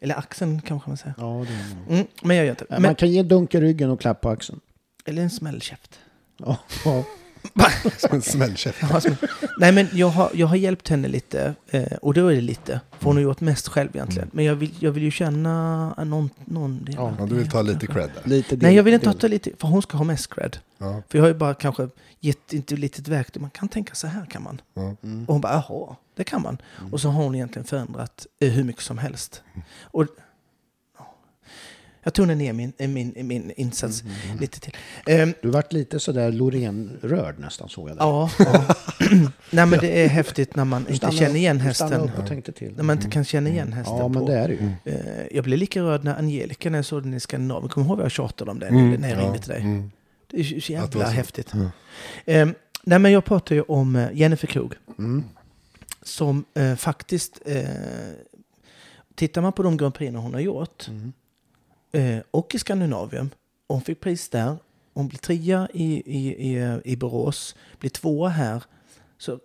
Eller 0.00 0.18
axeln 0.18 0.60
kanske 0.60 0.90
man 0.90 0.96
säger. 0.96 1.14
Ja, 1.18 1.46
det... 1.48 1.92
Mm, 1.94 2.06
men 2.22 2.36
jag 2.36 2.46
gör 2.46 2.52
inte. 2.52 2.66
Man 2.70 2.82
Men, 2.82 2.94
kan 2.94 3.10
ge 3.10 3.22
dunk 3.22 3.54
i 3.54 3.60
ryggen 3.60 3.90
och 3.90 4.00
klappa 4.00 4.30
axeln. 4.30 4.60
eller 5.04 5.22
en 5.22 5.30
smällkäft. 5.30 5.98
Ja. 6.36 6.56
Som 7.98 8.10
en 8.14 8.22
smällkäft. 8.22 8.78
Ja, 8.90 9.00
Nej 9.58 9.72
men 9.72 9.88
jag 9.92 10.08
har, 10.08 10.30
jag 10.34 10.46
har 10.46 10.56
hjälpt 10.56 10.88
henne 10.88 11.08
lite. 11.08 11.54
Eh, 11.70 11.82
och 12.02 12.14
då 12.14 12.26
är 12.26 12.34
det 12.34 12.40
lite. 12.40 12.80
För 12.98 13.04
hon 13.04 13.16
har 13.16 13.22
gjort 13.22 13.40
mest 13.40 13.68
själv 13.68 13.90
egentligen. 13.96 14.30
Men 14.32 14.44
jag 14.44 14.54
vill, 14.54 14.74
jag 14.78 14.92
vill 14.92 15.02
ju 15.02 15.10
känna 15.10 15.94
någon... 16.04 16.30
någon 16.44 16.84
del 16.84 16.94
Ja, 16.94 17.26
du 17.28 17.34
vill 17.34 17.50
ta 17.50 17.62
lite 17.62 17.86
cred 17.86 18.10
där. 18.14 18.30
Lite 18.30 18.56
Nej 18.56 18.74
jag 18.74 18.82
vill 18.82 18.94
inte 18.94 19.06
del- 19.06 19.18
ta 19.18 19.26
lite... 19.26 19.50
För 19.58 19.68
hon 19.68 19.82
ska 19.82 19.96
ha 19.96 20.04
mest 20.04 20.34
cred. 20.34 20.56
Ja. 20.78 21.02
För 21.08 21.18
jag 21.18 21.22
har 21.22 21.28
ju 21.28 21.34
bara 21.34 21.54
kanske 21.54 21.88
gett 22.20 22.52
inte 22.52 22.76
litet 22.76 23.08
verktyg. 23.08 23.40
Man 23.42 23.50
kan 23.50 23.68
tänka 23.68 23.94
så 23.94 24.06
här 24.06 24.26
kan 24.26 24.42
man. 24.42 24.60
Ja. 24.74 24.96
Mm. 25.02 25.24
Och 25.24 25.34
hon 25.34 25.40
bara, 25.40 25.52
jaha, 25.52 25.96
det 26.16 26.24
kan 26.24 26.42
man. 26.42 26.58
Och 26.92 27.00
så 27.00 27.08
har 27.08 27.22
hon 27.24 27.34
egentligen 27.34 27.66
förändrat 27.66 28.26
eh, 28.40 28.50
hur 28.50 28.64
mycket 28.64 28.82
som 28.82 28.98
helst. 28.98 29.42
Och, 29.82 30.02
ja. 30.02 30.08
Jag 32.08 32.14
tonar 32.14 32.34
ner 32.34 32.52
min, 32.52 32.72
eh, 32.78 32.88
min, 32.88 33.12
min 33.16 33.52
insats 33.56 34.02
Mm. 34.02 34.38
lite 34.40 34.60
till. 34.60 34.72
Ehm, 35.06 35.34
Du 35.42 35.48
vart 35.50 35.72
lite 35.72 36.00
sådär 36.00 36.32
Loreen-rörd 36.32 37.38
nästan 37.38 37.68
såg 37.68 37.88
jag 37.90 37.96
där. 37.96 38.04
ja, 38.04 38.30
ja. 38.38 38.74
Nej 39.50 39.66
men 39.66 39.78
det 39.78 40.04
är 40.04 40.08
häftigt 40.08 40.56
när 40.56 40.64
man 40.64 40.84
Du 40.84 40.92
inte 40.94 41.10
känner 41.10 41.36
igen 41.36 41.60
hästen. 41.60 41.92
upp 42.00 42.18
och 42.18 42.26
tänkte 42.26 42.52
till. 42.52 42.72
När 42.76 42.82
man 42.82 42.96
inte 42.96 43.10
kan 43.10 43.24
känna 43.24 43.48
igen 43.50 43.72
hästen 43.72 43.96
Ja, 43.96 44.08
men 44.08 44.20
på. 44.22 44.28
det 44.28 44.38
är 44.38 44.48
det 44.48 44.54
ju. 44.54 44.72
Eh, 44.94 45.26
Jag 45.36 45.44
blev 45.44 45.58
lika 45.58 45.82
rörd 45.82 46.04
när 46.04 46.18
Angelica, 46.18 46.70
när 46.70 46.78
jag 46.78 46.84
såg 46.84 47.02
den 47.02 47.14
i 47.14 47.20
Skandinavien. 47.20 47.68
Kommer 47.68 47.84
du 47.84 47.88
ihåg 47.88 47.96
vad 47.96 48.04
jag 48.04 48.12
tjatade 48.12 48.50
om 48.50 48.58
det 48.58 48.66
Mm, 48.66 48.92
när 49.00 49.08
jag 49.08 49.18
ja, 49.18 49.22
ringde 49.24 49.38
till 49.38 49.50
dig? 49.50 49.60
mm. 49.60 49.90
Det 50.30 50.40
är 50.40 50.60
så 50.60 50.72
jävla 50.72 51.04
så. 51.06 51.10
häftigt. 51.10 51.52
Eh, 52.24 52.48
nej 52.84 52.98
men 52.98 53.12
jag 53.12 53.24
pratar 53.24 53.54
ju 53.54 53.62
om 53.62 53.96
eh, 53.96 54.08
Jennifer 54.12 54.46
Krog. 54.48 54.74
Mm. 54.98 55.24
Som 56.02 56.44
eh, 56.54 56.74
faktiskt, 56.74 57.40
eh, 57.46 57.62
tittar 59.14 59.40
man 59.42 59.52
på 59.52 59.62
de 59.62 59.76
Grand 59.76 59.94
Prix 59.94 60.16
hon 60.16 60.34
har 60.34 60.40
gjort 60.40 60.88
Mm. 60.88 61.12
Eh, 61.92 62.18
och 62.30 62.54
i 62.54 62.58
Skandinavien. 62.58 63.30
Hon 63.68 63.80
fick 63.82 64.00
pris 64.00 64.28
där. 64.28 64.56
Hon 64.94 65.08
blev 65.08 65.18
trea 65.18 65.68
i, 65.74 66.02
i, 66.06 66.28
i, 66.54 66.80
i 66.84 66.96
Borås, 66.96 67.54
blir 67.78 67.90
tvåa 67.90 68.28
här. 68.28 68.62
Så 69.18 69.38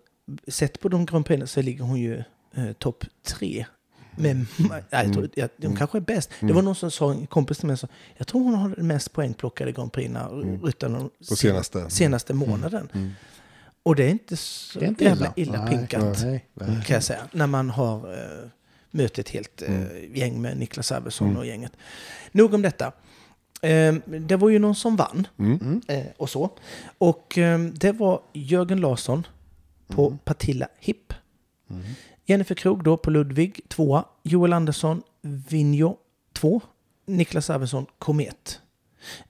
sett 0.47 0.79
på 0.79 0.89
de 0.89 1.05
Grand 1.05 1.25
Prix 1.25 1.51
så 1.51 1.61
ligger 1.61 1.83
hon 1.83 1.99
ju 1.99 2.23
eh, 2.55 2.71
topp 2.73 3.05
tre. 3.23 3.65
Men 4.15 4.47
nej, 4.69 4.83
jag 4.89 5.13
tror, 5.13 5.29
jag, 5.35 5.49
hon 5.61 5.75
kanske 5.75 5.97
är 5.97 6.01
bäst. 6.01 6.29
Det 6.39 6.53
var 6.53 6.61
någon 6.61 6.75
som 6.75 6.91
sa, 6.91 7.11
en 7.11 7.27
kompis 7.27 7.57
till 7.57 7.67
mig 7.67 7.77
sa, 7.77 7.87
jag 8.17 8.27
tror 8.27 8.43
hon 8.43 8.53
har 8.53 8.69
den 8.69 8.87
mest 8.87 9.13
poängplockade 9.13 9.71
Grand 9.71 9.91
Prix 9.93 10.11
ryttarna 10.63 11.09
På 11.29 11.35
senaste. 11.35 11.89
senaste 11.89 12.33
månaden. 12.33 13.15
Och 13.83 13.95
det 13.95 14.03
är 14.05 14.09
inte 14.09 14.37
så 14.37 14.79
Det 14.79 14.85
är 14.85 14.89
inte 14.89 15.03
jävla 15.03 15.33
illa. 15.35 15.53
illa 15.55 15.65
Nej, 15.65 15.77
pinkat 15.77 16.21
nej, 16.23 16.45
nej. 16.53 16.83
kan 16.85 16.93
jag 16.93 17.03
säga. 17.03 17.27
När 17.31 17.47
man 17.47 17.69
har 17.69 18.13
eh, 18.13 18.49
mött 18.93 19.19
ett 19.19 19.29
helt 19.29 19.61
eh, 19.61 20.17
gäng 20.17 20.41
med 20.41 20.57
Niklas 20.57 20.91
Arvidsson 20.91 21.37
och 21.37 21.45
gänget. 21.45 21.71
Nog 22.31 22.53
om 22.53 22.61
detta. 22.61 22.91
Eh, 23.61 23.93
det 24.05 24.35
var 24.35 24.49
ju 24.49 24.59
någon 24.59 24.75
som 24.75 24.95
vann 24.95 25.27
Mm. 25.39 25.81
eh, 25.87 26.05
och 26.17 26.29
så. 26.29 26.49
Och 26.97 27.37
eh, 27.37 27.59
det 27.59 27.91
var 27.91 28.21
Jörgen 28.33 28.81
Larsson 28.81 29.27
på 29.87 30.17
Partilla 30.23 30.67
Hipp. 30.79 31.13
Jennifer 32.25 32.55
Krog 32.55 32.83
då 32.83 32.97
på 32.97 33.09
Ludvig, 33.09 33.59
tvåa. 33.67 34.05
Joel 34.23 34.53
Andersson, 34.53 35.01
Vinjo, 35.21 35.97
två. 36.33 36.61
Niklas 37.05 37.49
Arvidsson, 37.49 37.85
Komet. 37.99 38.59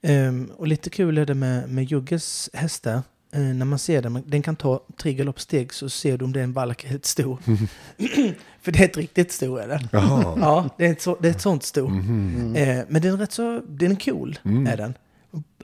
Ehm, 0.02 0.50
och 0.56 0.66
lite 0.68 0.90
kul 0.90 1.18
är 1.18 1.26
det 1.26 1.34
med, 1.34 1.68
med 1.70 1.84
Jugges 1.84 2.50
hästar. 2.52 3.02
Eh, 3.34 3.40
när 3.40 3.64
man 3.64 3.78
ser 3.78 4.02
den, 4.02 4.22
den 4.26 4.42
kan 4.42 4.56
ta 4.56 4.80
tre 4.96 5.14
galoppsteg 5.14 5.72
så 5.72 5.88
ser 5.88 6.18
du 6.18 6.24
om 6.24 6.32
det 6.32 6.40
är 6.40 6.44
en 6.44 6.52
valk 6.52 6.84
eller 6.84 6.96
ett 6.96 7.06
sto. 7.06 7.38
För 8.62 8.72
det 8.72 8.78
är 8.80 8.84
ett 8.84 8.96
riktigt 8.96 9.32
sto 9.32 9.56
är 9.56 9.68
det. 9.68 9.88
Jaha. 9.92 10.36
Ja, 10.40 10.68
det 10.78 10.86
är 10.86 10.92
ett, 10.92 11.02
så, 11.02 11.16
det 11.20 11.28
är 11.28 11.32
ett 11.32 11.40
sånt 11.40 11.62
sto. 11.62 11.88
Mhm. 11.88 12.56
Eh, 12.56 12.84
men 12.88 13.02
den 13.02 13.12
är 13.12 13.16
rätt 13.16 13.32
så, 13.32 13.60
den 13.68 13.90
är 13.92 13.96
cool, 13.96 14.38
Mm. 14.44 14.66
är 14.66 14.76
den. 14.76 14.94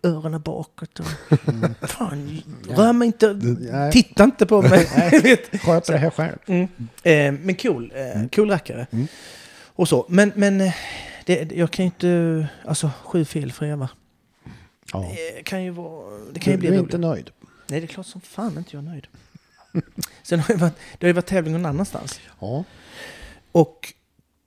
Öronen 0.03 0.41
bakåt 0.43 1.01
och... 1.01 1.07
Fan, 1.91 2.43
rör 2.69 2.93
mig 2.93 3.07
inte, 3.07 3.37
titta 3.93 4.25
inte 4.25 4.47
på 4.47 4.63
mig. 4.63 4.89
Vet. 5.23 5.61
Sköter 5.63 5.93
det 5.93 5.99
här 5.99 6.11
själv. 6.11 6.37
Mm. 6.47 6.63
Eh, 7.03 7.41
men 7.45 7.55
cool, 7.55 7.93
eh, 7.95 8.29
cool 8.29 8.51
rackare. 8.51 8.87
Och 9.67 9.89
så. 9.89 10.07
Men, 10.09 10.33
men 10.35 10.61
eh, 10.61 10.75
det, 11.27 11.53
jag 11.53 11.71
kan 11.71 11.85
ju 11.85 11.87
inte... 11.87 12.49
Alltså, 12.65 12.91
sju 13.05 13.25
fel 13.25 13.53
för 13.53 13.67
Eva. 13.67 13.89
Ja. 14.93 15.13
Det 15.37 15.43
kan 15.43 15.65
ju 15.65 15.71
vara... 15.71 16.19
Det 16.33 16.41
kan 16.41 16.51
Du, 16.51 16.55
ju 16.55 16.59
bli 16.59 16.69
du 16.69 16.75
är 16.75 16.79
roligt. 16.79 16.95
inte 16.95 16.99
nöjd? 17.09 17.31
Nej, 17.71 17.81
det 17.81 17.85
är 17.85 17.89
klart 17.89 18.07
som 18.07 18.21
fan 18.21 18.59
inte 18.59 18.77
jag 18.77 18.85
är 18.85 18.89
nöjd. 18.89 19.07
Sen 20.23 20.41
har 20.41 20.55
det 20.55 20.61
varit, 20.61 20.75
det 20.99 21.07
har 21.07 21.09
ju 21.09 21.13
varit 21.13 21.27
tävling 21.27 21.53
någon 21.53 21.67
annanstans. 21.67 22.21
Ja. 22.41 22.65
Och 23.53 23.95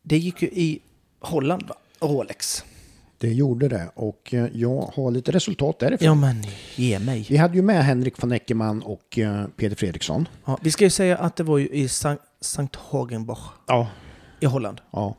det 0.02 0.18
gick 0.18 0.42
ju 0.42 0.48
i 0.48 0.80
Holland, 1.20 1.64
va? 1.68 1.76
Rolex. 2.00 2.64
Det 3.18 3.34
gjorde 3.34 3.68
det 3.68 3.90
och 3.96 4.34
eh, 4.34 4.48
jag 4.54 4.92
har 4.96 5.12
lite 5.12 5.32
resultat 5.32 5.80
därifrån. 5.80 6.06
Ja, 6.06 6.16
men 6.16 6.44
ge 6.76 7.00
mig. 7.00 7.26
Vi 7.30 7.38
hade 7.38 7.56
ju 7.56 7.62
med 7.62 7.86
Henrik 7.86 8.24
von 8.24 8.32
Eckermann 8.32 8.82
och 8.82 9.20
eh, 9.20 9.48
Peter 9.58 9.76
Fredriksson. 9.76 10.28
Ja, 10.46 10.58
vi 10.62 10.72
ska 10.72 10.84
ju 10.84 10.90
säga 10.90 11.18
att 11.18 11.36
det 11.36 11.44
var 11.44 11.58
ju 11.58 11.70
i 11.70 11.88
Sankt, 11.88 12.24
Sankt 12.42 12.76
Hagenbach 12.76 13.52
Ja. 13.68 13.88
i 14.40 14.46
Holland. 14.46 14.82
ja. 14.92 15.16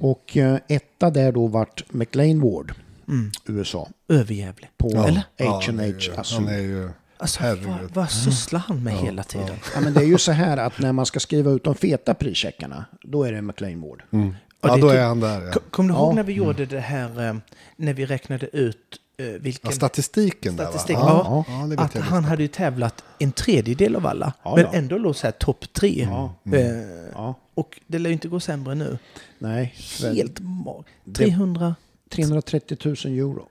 Och 0.00 0.36
eh, 0.36 0.58
etta 0.68 1.10
där 1.10 1.32
då 1.32 1.46
vart 1.46 1.92
McLean 1.92 2.40
Ward, 2.40 2.74
Mm. 3.08 3.30
USA. 3.46 3.88
Överjävlig. 4.08 4.70
På 4.76 4.88
Eller? 4.90 5.22
Ja, 5.36 5.46
H&H 5.50 5.72
det 5.72 5.82
är 5.84 5.86
ju- 5.86 6.16
Azul. 6.16 6.38
Han 6.44 6.48
är 6.54 6.58
ju... 6.58 6.90
Alltså, 7.20 7.42
vad, 7.42 7.90
vad 7.94 8.10
sysslar 8.10 8.60
han 8.60 8.82
med 8.82 8.92
hela 8.94 9.22
tiden? 9.22 9.56
Ja, 9.74 9.80
men 9.80 9.94
det 9.94 10.00
är 10.00 10.04
ju 10.04 10.18
så 10.18 10.32
här 10.32 10.56
att 10.56 10.78
när 10.78 10.92
man 10.92 11.06
ska 11.06 11.20
skriva 11.20 11.50
ut 11.50 11.64
de 11.64 11.74
feta 11.74 12.14
prischeckarna, 12.14 12.84
då 13.02 13.24
är 13.24 13.32
det 13.32 13.42
McLean 13.42 13.80
Ward. 13.80 14.02
Mm. 14.12 14.34
Ja, 14.60 14.68
Ja, 14.68 14.76
då 14.76 14.88
typ- 14.90 14.98
är 14.98 15.04
han 15.04 15.20
där. 15.20 15.40
Ja. 15.46 15.52
Kom- 15.52 15.62
Kommer 15.70 15.88
du 15.88 15.94
Ja. 15.94 16.04
ihåg 16.06 16.14
när 16.14 16.22
vi 16.22 16.32
gjorde 16.32 16.66
det 16.66 16.80
här, 16.80 17.28
eh, 17.28 17.34
när 17.76 17.94
vi 17.94 18.06
räknade 18.06 18.46
ut 18.56 18.76
eh, 19.18 19.26
vilken... 19.26 19.70
Ja, 19.70 19.76
statistiken 19.76 20.56
där 20.56 20.64
Statistik, 20.64 20.96
va? 20.96 21.22
ja. 21.24 21.44
ja, 21.48 21.54
det 21.66 21.68
vet 21.76 21.80
att 21.80 21.94
han 22.04 22.24
hade 22.24 22.42
ju 22.42 22.48
tävlat 22.48 23.04
en 23.18 23.32
tredjedel 23.32 23.96
av 23.96 24.06
alla, 24.06 24.32
Ja, 24.42 24.54
men 24.56 24.64
ja. 24.64 24.72
ändå 24.72 24.98
låg 24.98 25.16
så 25.16 25.26
här 25.26 25.32
topp 25.32 25.72
tre. 25.72 26.08
Ja. 26.10 26.34
Eh, 26.52 26.66
Ja. 27.14 27.34
och 27.54 27.80
det 27.86 27.98
lär 27.98 28.10
ju 28.10 28.14
inte 28.14 28.28
gå 28.28 28.40
sämre 28.40 28.74
nu. 28.74 28.98
Nej, 29.38 29.74
Helt 30.02 30.40
mag. 30.40 30.84
300... 31.16 31.74
330 32.08 32.76
000 32.84 32.94
euro. 33.18 33.48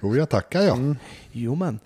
Jo, 0.00 0.16
jag 0.16 0.28
tackar 0.30 0.62
jag. 0.62 0.76
Mm. 0.76 0.96
Jo 1.32 1.54
man. 1.54 1.78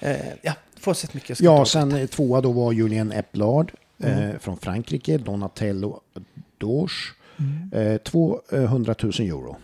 Eh, 0.00 0.16
ja, 0.42 0.52
fortsätt 0.80 1.14
mycket. 1.14 1.28
Jag 1.28 1.36
ska 1.36 1.44
Ja, 1.44 1.64
sen 1.64 1.92
eh, 1.92 2.06
tvåa 2.06 2.40
då 2.40 2.52
var 2.52 2.72
Julien 2.72 3.12
Eplard 3.12 3.72
Mm. 4.02 4.30
eh, 4.30 4.38
från 4.38 4.56
Frankrike, 4.58 5.18
Donatello 5.18 6.00
Dorsch, 6.58 7.12
Mm. 7.38 7.92
eh, 7.92 7.98
200 7.98 8.94
000 9.02 9.12
euro. 9.18 9.56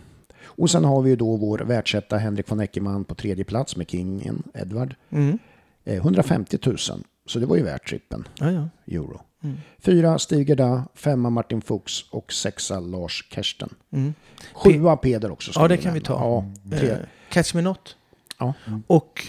Och 0.45 0.69
sen 0.71 0.85
har 0.85 1.01
vi 1.01 1.09
ju 1.09 1.15
då 1.15 1.35
vår 1.35 1.59
världsetta 1.59 2.17
Henrik 2.17 2.51
von 2.51 2.59
Eckermann 2.59 3.03
på 3.03 3.15
tredje 3.15 3.43
plats 3.43 3.75
med 3.75 3.89
kingen 3.89 4.43
Edward. 4.53 4.95
Mm. 5.09 5.39
Eh, 5.85 5.95
150 5.95 6.57
000, 6.65 6.77
så 7.25 7.39
det 7.39 7.45
var 7.45 7.55
ju 7.55 7.63
värt 7.63 7.89
trippen 7.89 8.27
Ja, 8.39 8.51
ja. 8.51 8.69
euro. 8.87 9.21
Mm. 9.45 9.57
Fyra 9.79 10.19
Stig 10.19 10.49
Gerda, 10.49 10.87
femma 10.93 11.29
Martin 11.29 11.61
Fuchs 11.61 12.05
och 12.11 12.33
sexa 12.33 12.79
Lars 12.79 13.27
Kersten. 13.31 13.69
Mm. 13.91 14.13
Sjua 14.53 14.97
Peder 14.97 15.31
också. 15.31 15.51
Ja, 15.55 15.67
det 15.67 15.77
kan 15.77 15.93
vi 15.93 16.01
ta. 16.01 16.13
Ja, 16.13 16.77
tre. 16.77 16.89
Eh, 16.89 16.97
Catch 17.29 17.53
Me 17.53 17.61
Not. 17.61 17.95
Ja. 18.39 18.53
Och 18.87 19.21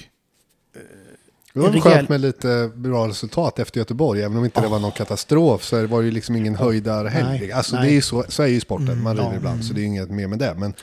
Det 1.53 1.61
var 1.61 1.71
rejäl- 1.71 1.81
skönt 1.81 2.09
med 2.09 2.21
lite 2.21 2.71
bra 2.75 3.09
resultat 3.09 3.59
efter 3.59 3.79
Göteborg. 3.81 4.23
Även 4.23 4.39
om 4.39 4.45
inte 4.45 4.61
det 4.61 4.69
var 4.69 4.79
någon 4.79 4.93
katastrof 4.93 5.65
så 5.65 5.87
var 5.87 6.01
det 6.01 6.05
ju 6.05 6.11
liksom 6.11 6.37
ingen 6.37 6.55
höjdarhelg. 6.55 7.53
Alltså 7.53 7.77
nej. 7.77 7.81
Mm. 7.81 7.89
det 7.89 7.93
är 7.93 7.95
ju 7.95 8.03
så, 8.03 8.25
så 8.29 8.43
är 8.43 8.47
ju 8.47 8.61
sporten. 8.61 9.03
Man 9.03 9.17
rider 9.17 9.31
ja. 9.31 9.37
ibland 9.37 9.65
så 9.65 9.75
det 9.75 9.81
är 9.81 9.85
inget 9.85 10.11
mer 10.11 10.27
med 10.27 10.39
det. 10.39 10.55
Men, 10.55 10.75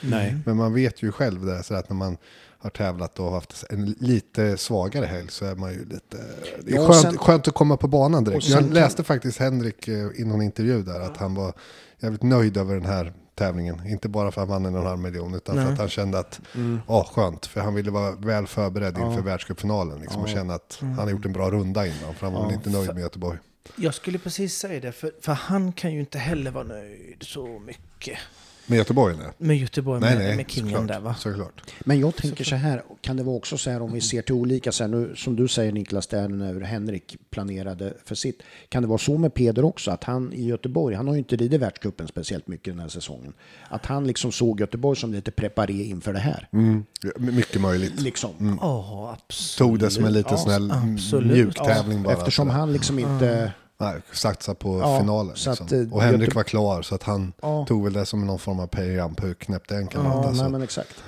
men 0.46 0.56
man 0.56 0.74
vet 0.74 1.02
ju 1.02 1.12
själv 1.12 1.46
det, 1.46 1.62
så 1.62 1.74
att 1.74 1.88
när 1.88 1.96
man 1.96 2.16
har 2.64 2.70
tävlat 2.70 3.18
och 3.20 3.30
haft 3.32 3.64
en 3.70 3.84
lite 3.84 4.56
svagare 4.56 5.06
helg 5.06 5.28
så 5.28 5.44
är 5.44 5.54
man 5.54 5.72
ju 5.72 5.84
lite... 5.84 6.16
Det 6.64 6.72
är 6.72 6.74
Ja, 6.76 6.86
skönt, 6.88 7.02
sen- 7.02 7.18
skönt 7.18 7.48
att 7.48 7.54
komma 7.54 7.76
på 7.76 7.88
banan 7.88 8.24
direkt. 8.24 8.44
och 8.44 8.50
Jag 8.50 8.72
läste 8.72 9.04
faktiskt 9.04 9.38
Henrik 9.38 9.88
eh, 9.88 9.94
i 10.14 10.24
någon 10.24 10.42
intervju 10.42 10.82
där 10.82 11.00
att 11.00 11.16
han 11.16 11.34
var 11.34 11.52
jävligt 12.00 12.22
nöjd 12.22 12.56
över 12.56 12.74
den 12.74 12.84
här 12.86 13.12
tävlingen. 13.34 13.86
Inte 13.86 14.08
bara 14.08 14.30
för 14.32 14.42
att 14.42 14.48
han 14.48 14.62
vann 14.62 14.74
en 14.74 14.80
och 14.80 14.88
halv 14.88 14.98
miljon 15.00 15.34
utan 15.34 15.56
Nej. 15.56 15.64
för 15.64 15.72
att 15.72 15.78
han 15.78 15.88
kände 15.88 16.18
att, 16.18 16.40
Mm. 16.54 16.80
ja 16.88 17.08
skönt, 17.14 17.46
för 17.46 17.60
han 17.60 17.74
ville 17.74 17.90
vara 17.90 18.10
väl 18.12 18.46
förberedd 18.46 18.98
inför 18.98 19.22
världscupfinalen 19.22 19.98
liksom, 20.00 20.22
och 20.22 20.28
Ja. 20.28 20.32
känna 20.34 20.54
att 20.54 20.76
han 20.80 20.94
har 20.98 21.10
gjort 21.10 21.24
en 21.24 21.32
bra 21.32 21.50
runda 21.50 21.86
innan, 21.86 22.14
för 22.14 22.26
han 22.26 22.32
var 22.32 22.46
Ja. 22.48 22.52
inte 22.52 22.70
nöjd 22.70 22.94
med 22.94 23.00
Göteborg. 23.02 23.38
jag 23.76 23.94
skulle 23.94 24.18
precis 24.18 24.56
säga 24.58 24.80
det, 24.80 24.92
för, 24.92 25.12
för 25.20 25.32
han 25.32 25.72
kan 25.72 25.92
ju 25.92 26.00
inte 26.00 26.18
heller 26.18 26.50
vara 26.50 26.64
nöjd 26.64 27.16
så 27.20 27.58
mycket 27.58 28.18
Med 28.66 28.76
Göteborg 28.78 29.16
nej. 29.16 29.26
med 29.38 29.56
Göteborg, 29.56 30.00
Nej, 30.00 30.16
med, 30.16 30.24
nej, 30.26 30.36
med 30.36 30.50
kingen 30.50 30.70
såklart. 30.70 30.88
där 30.88 31.00
va? 31.00 31.14
såklart. 31.18 31.62
Men 31.84 32.00
jag 32.00 32.16
tänker 32.16 32.44
så 32.44 32.54
här, 32.56 32.82
kan 33.00 33.16
det 33.16 33.22
vara 33.22 33.36
också 33.36 33.58
så 33.58 33.70
här 33.70 33.82
om 33.82 33.92
vi 33.92 34.00
ser 34.00 34.22
till 34.22 34.34
olika, 34.34 34.72
så 34.72 34.84
här, 34.84 34.88
nu, 34.90 35.12
som 35.16 35.36
du 35.36 35.48
säger 35.48 35.72
Niklas, 35.72 36.06
där 36.06 36.28
när 36.28 36.60
Henrik 36.60 37.16
planerade 37.30 37.94
för 38.04 38.14
sitt. 38.14 38.42
Kan 38.68 38.82
det 38.82 38.88
vara 38.88 38.98
så 38.98 39.18
med 39.18 39.34
Peder 39.34 39.64
också, 39.64 39.90
att 39.90 40.04
han 40.04 40.32
i 40.32 40.44
Göteborg, 40.46 40.94
han 40.96 41.06
har 41.06 41.14
ju 41.14 41.18
inte 41.18 41.36
ridit 41.36 41.60
världscupen 41.60 42.08
speciellt 42.08 42.48
mycket 42.48 42.72
den 42.74 42.80
här 42.80 42.88
säsongen. 42.88 43.32
Att 43.68 43.86
han 43.86 44.06
liksom 44.06 44.32
såg 44.32 44.60
Göteborg 44.60 44.96
som 44.98 45.12
lite 45.12 45.30
preparé 45.30 45.84
inför 45.84 46.12
det 46.12 46.18
här. 46.18 46.48
Mm. 46.52 46.84
Mycket 47.16 47.60
möjligt. 47.60 48.00
Liksom. 48.00 48.58
Ja, 48.60 49.16
absolut. 49.18 49.58
Tog 49.70 49.78
det 49.78 49.90
som 49.90 50.04
en 50.04 50.12
liten 50.12 50.38
Ja, 50.46 50.70
absolut. 50.94 51.32
mjuk 51.32 51.54
Ja, 51.58 51.64
tävling 51.64 52.02
bara. 52.02 52.14
eftersom 52.14 52.50
han 52.50 52.72
liksom 52.72 52.98
inte... 52.98 53.52
Nej, 53.78 54.00
satsa 54.12 54.54
på 54.54 54.78
Ja, 54.80 55.00
finalen. 55.00 55.32
Liksom. 55.34 55.52
att, 55.52 55.72
eh, 55.72 55.92
och 55.92 56.02
Henrik 56.02 56.20
Göte- 56.28 56.34
var 56.36 56.42
klar 56.42 56.82
så 56.82 56.94
att 56.94 57.02
han 57.02 57.32
Ja. 57.42 57.64
tog 57.68 57.84
väl 57.84 57.92
det 57.92 58.06
som 58.06 58.26
någon 58.26 58.38
form 58.38 58.60
av 58.60 58.66
pay-up, 58.66 59.22
hur 59.24 59.34
knäppt 59.34 59.68
den 59.68 59.86
kan 59.86 60.04
Ja, 60.04 60.22
nej, 60.30 60.36
så. 60.38 60.48
men 60.48 60.62
exakt. 60.62 61.04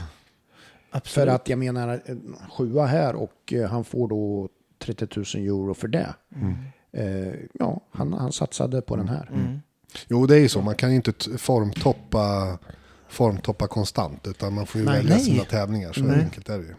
absolut. 0.90 1.28
För 1.28 1.35
att 1.35 1.49
jag 1.49 1.58
menar, 1.58 2.00
en 2.04 2.37
sjua 2.56 2.87
här 2.87 3.14
och 3.14 3.52
eh, 3.52 3.70
han 3.70 3.85
får 3.85 4.08
då 4.08 4.49
30 4.78 5.06
000 5.38 5.46
euro 5.46 5.75
för 5.75 5.88
det. 5.88 6.14
Eh, 6.92 7.35
ja, 7.52 7.80
han, 7.90 8.12
han 8.12 8.32
satsade 8.32 8.82
på 8.82 8.96
den 8.96 9.08
här. 9.08 9.30
Mm. 9.35 9.58
Jo, 10.08 10.26
det 10.26 10.35
är 10.37 10.40
ju 10.40 10.49
så. 10.49 10.61
Man 10.62 10.75
kan 10.75 10.90
ju 10.90 10.96
inte 10.96 11.12
formtoppa, 11.38 12.58
formtoppa 13.08 13.66
konstant, 13.66 14.26
utan 14.26 14.54
man 14.54 14.66
får 14.66 14.80
ju 14.80 14.85
Nej. 14.87 14.96
välja 14.96 15.14
Nej. 15.16 15.25
sina 15.25 15.44
tävlingar. 15.44 15.92
Så 15.92 16.00
Nej. 16.00 16.20
enkelt 16.20 16.49
är 16.49 16.58
det 16.58 16.64
ju. 16.64 16.75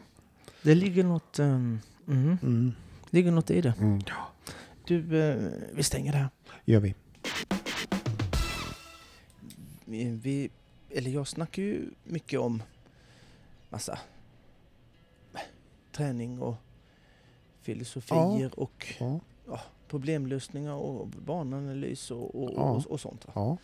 Det 0.61 0.75
ligger 0.75 1.03
något, 1.03 1.39
um, 1.39 1.79
mm, 2.07 2.37
Mm, 2.43 2.73
ligger 3.09 3.31
något 3.31 3.51
i 3.51 3.61
det. 3.61 3.73
Mm. 3.79 4.01
Du, 4.87 5.19
eh, 5.21 5.51
vi 5.73 5.83
stänger 5.83 6.11
det 6.11 6.17
här. 6.17 6.29
gör 6.65 6.79
vi. 6.79 6.95
Vi, 10.21 10.49
eller 10.89 11.11
jag 11.11 11.27
snackar 11.27 11.63
ju 11.63 11.89
mycket 12.03 12.39
om 12.39 12.63
massa 13.69 13.99
träning 15.91 16.41
och 16.41 16.55
filosofier 17.61 18.59
och 18.59 18.93
Ja. 18.99 19.61
problemlösningar 19.87 20.73
och 20.73 21.07
bananalys 21.07 22.11
och, 22.11 22.43
och, 22.43 22.51
Ja. 22.55 22.61
och, 22.61 22.85
och 22.91 22.99
sånt. 23.01 23.25
ja. 23.35 23.57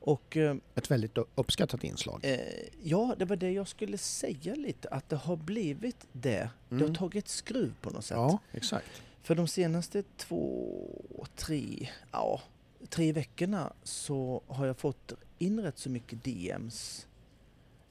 Och 0.00 0.36
eh, 0.36 0.56
Ett 0.74 0.90
väldigt 0.90 1.18
uppskattat 1.34 1.84
inslag. 1.84 2.20
eh, 2.24 2.38
ja, 2.82 3.14
det 3.18 3.24
var 3.24 3.36
det 3.36 3.50
jag 3.50 3.68
skulle 3.68 3.98
säga 3.98 4.54
lite, 4.54 4.88
att 4.88 5.08
det 5.08 5.16
har 5.16 5.36
blivit 5.36 6.06
det. 6.12 6.50
Det 6.68 6.74
har 6.74 6.80
Mm. 6.82 6.94
tagit 6.94 7.28
skruv 7.28 7.74
på 7.80 7.90
något 7.90 8.04
sätt. 8.04 8.16
Ja, 8.16 8.38
exakt. 8.52 9.02
För 9.26 9.34
de 9.34 9.48
senaste 9.48 10.02
två, 10.16 11.26
tre, 11.36 11.88
ja, 12.12 12.40
tre 12.88 13.12
veckorna 13.12 13.72
så 13.82 14.42
har 14.46 14.66
jag 14.66 14.76
fått 14.78 15.12
in 15.38 15.60
rätt 15.60 15.78
så 15.78 15.90
mycket 15.90 16.24
DMs 16.24 17.06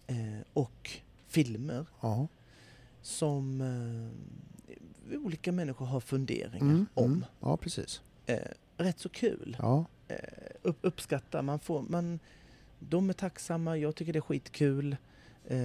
eh, 0.08 0.40
och 0.54 0.92
filmer 1.28 1.86
Ja. 2.02 2.28
som 3.02 3.62
eh, 3.62 5.18
olika 5.18 5.52
människor 5.52 5.86
har 5.86 6.00
funderingar 6.00 6.66
Mm, 6.66 6.86
om. 6.94 7.06
mm. 7.06 7.26
Ja, 7.40 7.58
precis. 7.58 8.02
Eh, 8.26 8.40
rätt 8.78 9.00
så 9.00 9.10
kul. 9.10 9.58
Ja. 9.60 9.86
Eh, 10.08 10.18
upp, 10.62 10.78
uppskatta, 10.82 11.42
man 11.42 11.60
får, 11.60 11.82
man, 11.82 12.20
de 12.80 13.10
är 13.10 13.14
tacksamma, 13.14 13.78
jag 13.78 13.96
tycker 13.96 14.14
det 14.14 14.20
är 14.20 14.22
skitkul. 14.22 14.98
Eh, 15.48 15.58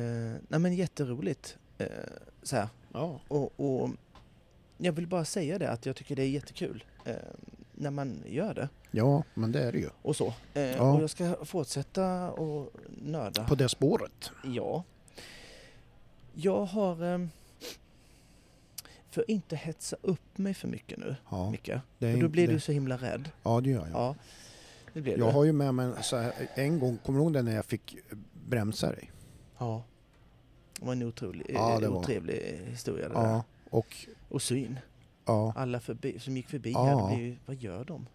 nej 0.49 0.61
men 0.61 0.75
jätteroligt. 0.75 1.59
Eh, 1.79 1.87
så 2.43 2.57
här. 2.57 2.69
Ja. 2.93 3.21
Och, 3.29 3.61
och 3.61 3.91
jag 4.83 4.93
vill 4.93 5.07
bara 5.07 5.25
säga 5.25 5.59
det 5.59 5.71
att 5.71 5.87
jag 5.87 5.97
tycker 5.97 6.17
det 6.17 6.23
är 6.23 6.29
jättekul 6.29 6.85
eh, 7.05 7.15
när 7.75 7.91
man 7.91 8.23
gör 8.27 8.55
det 8.55 8.69
ja, 8.91 9.23
men 9.35 9.53
det 9.53 9.63
är 9.63 9.73
det 9.73 9.79
ju. 9.79 9.89
och 10.03 10.17
så. 10.17 10.35
Eh, 10.55 10.63
Ja. 10.63 10.93
Och 10.95 11.03
jag 11.03 11.11
ska 11.11 11.37
fortsätta 11.45 12.31
och 12.31 12.73
nörda. 13.03 13.45
På 13.45 13.55
det 13.55 13.69
spåret. 13.69 14.31
Ja. 14.45 14.85
Jag 16.35 16.65
har... 16.65 17.13
Eh, 17.15 17.27
för 19.11 19.23
att 19.23 19.29
inte 19.29 19.57
hetsa 19.57 19.97
upp 20.03 20.39
mig 20.39 20.55
för 20.55 20.69
mycket 20.69 20.99
nu, 20.99 21.17
Ja, 21.31 21.51
Micke. 21.51 21.71
det 21.99 22.13
För 22.15 22.21
då 22.21 22.29
blir 22.29 22.47
det, 22.47 22.53
du 22.53 22.61
så 22.61 22.73
himla 22.73 22.97
rädd. 22.97 23.31
Ja, 23.43 23.61
det 23.61 23.71
gör 23.71 23.81
jag. 23.87 23.91
Ja, 24.01 24.15
det 24.93 25.01
blir 25.01 25.19
Jag 25.19 25.29
du. 25.29 25.33
har 25.33 25.45
ju 25.45 25.53
med 25.53 25.75
mig 25.75 25.93
här, 26.13 26.33
en 26.55 26.79
gång, 26.79 26.99
kommer 27.05 27.19
du 27.19 27.23
ihåg 27.25 27.33
det 27.33 27.43
när 27.43 27.55
jag 27.55 27.65
fick 27.65 27.97
bromsa 28.49 28.87
dig? 28.93 29.11
Ja. 29.59 29.83
Det 30.79 30.85
var 30.87 30.93
en 30.93 31.03
otrolig, 31.03 31.47
Ja, 31.55 31.75
eh, 31.75 31.81
det 31.81 31.89
var- 31.89 31.99
otrevlig 31.99 32.61
historia 32.67 33.09
det 33.09 33.15
där. 33.15 33.23
Ja, 33.23 33.45
och 33.71 33.97
Och 34.31 34.43
syn. 34.43 34.79
ja. 35.27 35.53
Alla 35.57 35.81
förbi, 35.81 36.19
som 36.19 36.37
gick 36.37 36.49
förbi 36.49 36.73
Ja. 36.73 36.85
här, 36.85 37.17
blev 37.17 37.37
vad 37.47 37.57
gör 37.57 37.85
de? 37.85 38.07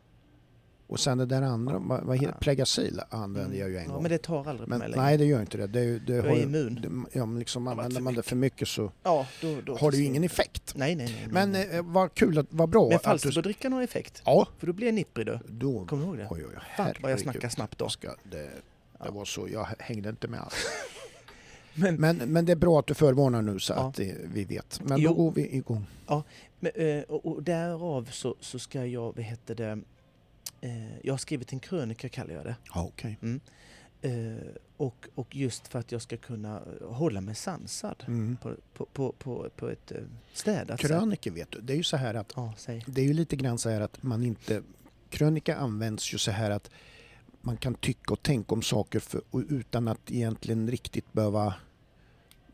Och 0.88 1.00
sen 1.00 1.18
det 1.18 1.26
där 1.26 1.42
andra, 1.42 1.80
vad, 1.80 2.16
heter 2.16 2.28
Ja. 2.28 2.38
Pregasil 2.40 3.02
använde 3.10 3.42
Mm. 3.56 3.60
jag 3.60 3.70
ju 3.70 3.78
en 3.78 3.84
ja, 3.84 3.92
gång. 3.94 4.02
Men 4.02 4.12
det 4.12 4.18
tar 4.18 4.38
aldrig 4.50 4.60
på 4.60 4.70
Men 4.70 4.80
mig 4.80 4.90
längre. 4.90 5.02
nej, 5.04 5.18
det 5.18 5.26
gör 5.26 5.42
inte 5.42 5.58
det. 5.58 5.68
det, 5.68 6.00
det 6.00 6.16
jag 6.16 6.26
är 6.28 6.44
immun. 6.44 7.06
det, 7.12 7.18
ja, 7.20 7.26
men 7.26 7.40
liksom 7.40 7.68
använder 7.68 8.02
man 8.02 8.14
det 8.14 8.24
för 8.24 8.36
mycket 8.36 8.68
så 8.68 8.92
Ja, 9.04 9.28
då, 9.42 9.62
då 9.62 9.76
har 9.78 9.92
det 9.92 9.98
ju 9.98 10.04
ingen 10.06 10.24
effekt. 10.24 10.74
Nej, 10.76 10.96
nej, 10.96 11.06
nej. 11.06 11.28
Men 11.32 11.52
nej. 11.52 11.70
eh, 11.72 11.82
vad 11.86 12.14
kul, 12.14 12.38
att, 12.38 12.46
vad 12.50 12.70
bra 12.70 12.88
Men 12.88 12.96
att 12.96 13.02
du... 13.04 13.10
Falsterbodrickan 13.10 13.74
har 13.74 13.82
effekt. 13.82 14.22
Ja, 14.26 14.48
För 14.58 14.68
då 14.68 14.74
blir 14.74 14.88
jag 14.88 14.94
nipprig 14.96 15.26
du. 15.26 15.40
då... 15.48 15.86
Kommer 15.86 16.04
du 16.04 16.08
ihåg 16.10 16.18
det? 16.18 16.28
Oj, 16.32 16.46
oj, 16.46 16.54
oj. 16.56 16.62
Fan 16.78 16.94
vad 17.02 17.12
jag 17.12 17.20
snackar 17.20 17.50
snabbt 17.50 17.78
då. 17.78 17.86
Jag 17.86 17.92
Ska, 17.92 18.08
det, 18.08 18.38
det 18.38 18.50
Ja. 19.00 19.12
var 19.12 19.26
så, 19.26 19.48
jag 19.52 19.68
hängde 19.80 20.10
inte 20.10 20.28
med 20.28 20.40
alls. 20.42 20.54
Men, 21.76 21.96
Men, 21.96 22.18
men 22.18 22.46
det 22.46 22.52
är 22.52 22.56
bra 22.56 22.80
att 22.80 22.88
du 22.88 22.94
förvarnar 22.94 23.42
nu 23.42 23.60
så 23.60 23.74
Ja. 23.74 23.88
att 23.90 24.00
vi 24.34 24.44
vet. 24.44 24.82
Men 24.84 25.00
Jo. 25.02 25.10
då 25.10 25.16
går 25.16 25.32
vi 25.32 25.56
igång. 25.56 25.86
men, 26.60 26.72
eh, 26.76 27.02
och, 27.04 27.44
därav 27.44 28.10
så, 28.12 28.36
så 28.40 28.60
ska 28.60 28.86
jag, 28.86 29.02
vad 29.16 29.20
heter 29.26 29.56
det, 29.56 29.80
eh, 30.62 30.98
jag 31.04 31.14
har 31.14 31.18
skrivit 31.18 31.54
en 31.54 31.60
krönika 31.60 32.10
kallar 32.10 32.34
jag 32.34 32.46
det. 32.46 32.56
Ja, 32.74 32.84
okej. 32.94 33.18
Eh, 34.02 34.12
och, 34.78 35.08
och 35.16 35.36
just 35.36 35.68
för 35.68 35.80
att 35.80 35.92
jag 35.92 36.02
ska 36.02 36.18
kunna 36.18 36.62
hålla 36.90 37.22
mig 37.22 37.36
sansad 37.36 38.04
Mm. 38.08 38.38
på, 38.42 38.56
på, 38.74 38.86
på, 38.94 39.12
på, 39.20 39.50
på 39.56 39.70
ett 39.70 39.92
städat 40.34 40.82
sätt. 40.82 40.90
Kröniker 40.90 41.32
vet 41.32 41.52
du, 41.52 41.62
det 41.62 41.74
är 41.74 41.78
ju 41.78 41.84
så 41.84 41.98
här 41.98 42.14
att 42.14 42.34
Ja, 42.36 42.54
det 42.88 43.02
är 43.02 43.06
ju 43.06 43.14
lite 43.14 43.36
grann 43.36 43.58
så 43.58 43.70
här 43.70 43.82
att 43.82 44.04
man 44.04 44.24
inte... 44.24 44.62
Krönika 45.10 45.56
används 45.56 46.14
ju 46.14 46.18
så 46.18 46.32
här 46.32 46.52
att 46.52 46.70
man 47.42 47.58
kan 47.58 47.74
tycka 47.76 48.14
och 48.14 48.24
tänka 48.24 48.54
om 48.56 48.62
saker 48.62 49.00
för, 49.00 49.22
utan 49.50 49.88
att 49.88 50.12
egentligen 50.12 50.72
riktigt 50.72 51.14
behöva 51.14 51.54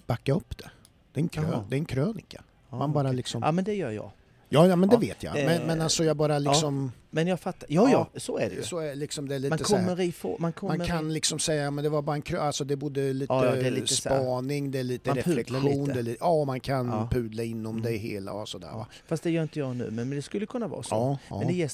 backa 0.07 0.33
upp 0.33 0.57
det. 0.57 0.69
Det 1.13 1.19
är 1.19 1.21
en, 1.23 1.29
krö, 1.29 1.43
Jaha. 1.51 1.63
det 1.69 1.75
är 1.75 1.79
en 1.79 1.85
krönika. 1.85 2.41
Ja, 2.69 2.77
Man 2.77 2.93
bara 2.93 3.07
okej. 3.07 3.15
liksom... 3.17 3.41
Ja, 3.43 3.51
men 3.51 3.63
det 3.63 3.73
gör 3.75 3.91
jag. 3.91 4.11
Ja, 4.53 4.67
ja 4.67 4.75
men 4.75 4.89
det 4.89 4.95
Ja, 4.95 4.99
vet 4.99 5.23
jag. 5.23 5.39
eh, 5.39 5.45
Men, 5.45 5.67
men 5.67 5.81
alltså 5.81 6.03
jag 6.03 6.17
bara 6.17 6.39
liksom... 6.39 6.91
Men 7.09 7.27
jag 7.27 7.39
fattar. 7.39 7.67
Ja, 7.71 7.89
ja, 7.91 8.09
Ja, 8.13 8.19
så 8.19 8.37
är 8.37 8.49
det 8.49 8.55
ju. 8.55 8.63
Så 8.63 8.77
är 8.79 8.95
liksom 8.95 9.27
det 9.29 9.35
är 9.35 9.39
lite 9.39 9.49
Man 9.49 9.59
här, 9.59 9.65
kommer 9.65 10.01
i 10.01 10.11
få, 10.11 10.37
man 10.39 10.53
kommer 10.53 10.77
Man 10.77 10.87
kan 10.87 11.13
liksom 11.13 11.39
säga 11.39 11.71
men 11.71 11.83
det 11.83 11.89
var 11.89 12.01
bara 12.01 12.15
en 12.15 12.21
krö, 12.21 12.39
alltså 12.41 12.63
det 12.63 12.75
både 12.75 13.13
lite, 13.13 13.33
Ja, 13.33 13.45
ja, 13.45 13.51
det 13.51 13.67
är 13.67 13.71
lite 13.71 14.09
här- 14.09 14.21
spaning, 14.23 14.71
det 14.71 14.79
är 14.79 14.83
lite 14.83 15.11
reflektion, 15.13 15.63
lite. 15.63 15.93
det 15.93 15.99
är 15.99 16.03
lite, 16.03 16.17
ja 16.21 16.43
man 16.45 16.59
kan 16.59 16.87
Ja. 16.87 17.07
pudla 17.11 17.43
inom 17.43 17.71
Mm. 17.77 17.91
det 17.91 17.97
hela 17.97 18.33
och 18.33 18.49
sådär 18.49 18.67
Ja, 18.71 18.77
va. 18.77 18.87
fast 19.07 19.23
det 19.23 19.31
gör 19.31 19.43
inte 19.43 19.59
jag 19.59 19.75
nu, 19.75 19.83
men, 19.85 20.09
men 20.09 20.15
det 20.15 20.21
skulle 20.21 20.45
kunna 20.45 20.67
vara 20.67 20.83
så. 20.83 20.95
Ja, 20.95 21.17
ja. 21.29 21.37
Men 21.39 21.47
det 21.47 21.61
är 21.63 21.71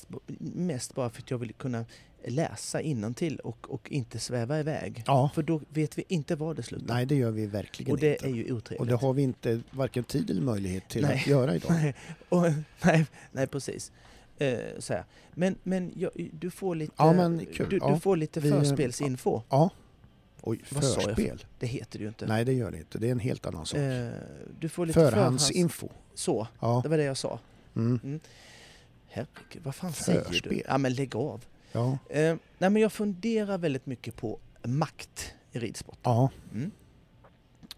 mest 0.58 0.95
bara 0.95 1.10
för 1.10 1.21
att 1.21 1.32
jag 1.32 1.38
vill 1.38 1.54
kunna 1.54 1.86
läsa 2.25 2.82
till 3.15 3.39
och, 3.39 3.71
och 3.73 3.91
inte 3.91 4.19
sväva 4.19 4.60
iväg. 4.60 5.03
ja. 5.08 5.30
För 5.36 5.41
då 5.43 5.62
vet 5.69 5.97
vi 5.97 6.03
inte 6.08 6.36
var 6.36 6.53
det 6.53 6.63
slutar. 6.63 6.93
Nej 6.93 7.06
det 7.06 7.15
gör 7.15 7.32
vi 7.32 7.45
verkligen 7.45 7.91
och 7.91 7.99
det 7.99 8.12
inte. 8.12 8.25
är 8.25 8.30
ju 8.30 8.53
otrevligt. 8.53 8.80
och 8.80 8.88
det 8.88 8.95
har 8.95 9.13
vi 9.13 9.21
inte 9.21 9.62
varken 9.71 10.03
tid 10.03 10.30
eller 10.30 10.41
möjlighet 10.41 10.89
till 10.89 11.01
Nej. 11.01 11.15
att 11.19 11.27
göra 11.27 11.56
idag. 11.56 11.71
nej, 11.71 11.95
och, 12.30 12.43
nej, 12.84 13.06
nej, 13.32 13.47
precis. 13.47 13.91
Eh, 14.38 14.58
så 14.80 14.93
här. 14.93 15.03
Men, 15.34 15.56
men 15.63 15.93
jag, 15.95 16.12
du 16.34 16.51
får 16.51 16.75
lite, 16.75 16.93
Ja, 16.97 17.13
men 17.13 17.45
kul. 17.53 17.69
Du, 17.69 17.77
Ja, 17.77 17.93
du 17.93 17.99
får 17.99 18.17
lite 18.17 18.39
vi- 18.39 18.49
förspelsinfo. 18.51 19.41
Ja. 19.49 19.69
Oj, 20.41 20.60
Vad 20.69 20.84
förspel? 20.84 21.45
Det 21.60 21.67
heter 21.67 21.99
det 21.99 22.03
ju 22.03 22.08
inte. 22.08 22.25
Nej 22.27 22.45
det 22.45 22.53
gör 22.53 22.71
det 22.71 22.77
inte, 22.77 22.97
det 22.99 23.08
är 23.08 23.12
en 23.12 23.19
helt 23.19 23.45
annan 23.45 23.65
sak. 23.65 23.80
Eh, 23.80 24.08
du 24.60 24.69
får 24.69 24.86
lite 24.86 24.93
förhands... 24.99 25.15
Förhandsinfo. 25.15 25.89
Så, 26.13 26.47
Ja. 26.60 26.80
det 26.84 26.89
var 26.89 26.97
det 26.97 27.03
jag 27.03 27.17
sa. 27.17 27.39
Mm. 27.75 28.19
Herregud, 29.08 29.63
vad 29.63 29.75
fan 29.75 29.93
säger 29.93 30.19
du? 30.19 30.25
Förspel. 30.25 30.62
Ja 30.67 30.77
men 30.77 30.93
lägg 30.93 31.15
av. 31.15 31.45
Ja. 31.78 31.98
Eh, 32.10 32.36
nej 32.58 32.70
men 32.70 32.82
jag 32.82 32.94
funderar 32.94 33.58
väldigt 33.58 33.86
mycket 33.86 34.16
på 34.16 34.40
makt 34.63 35.34
i 35.52 35.60
ridsport. 35.60 36.00
ja. 36.04 36.30
Mm. 36.54 36.72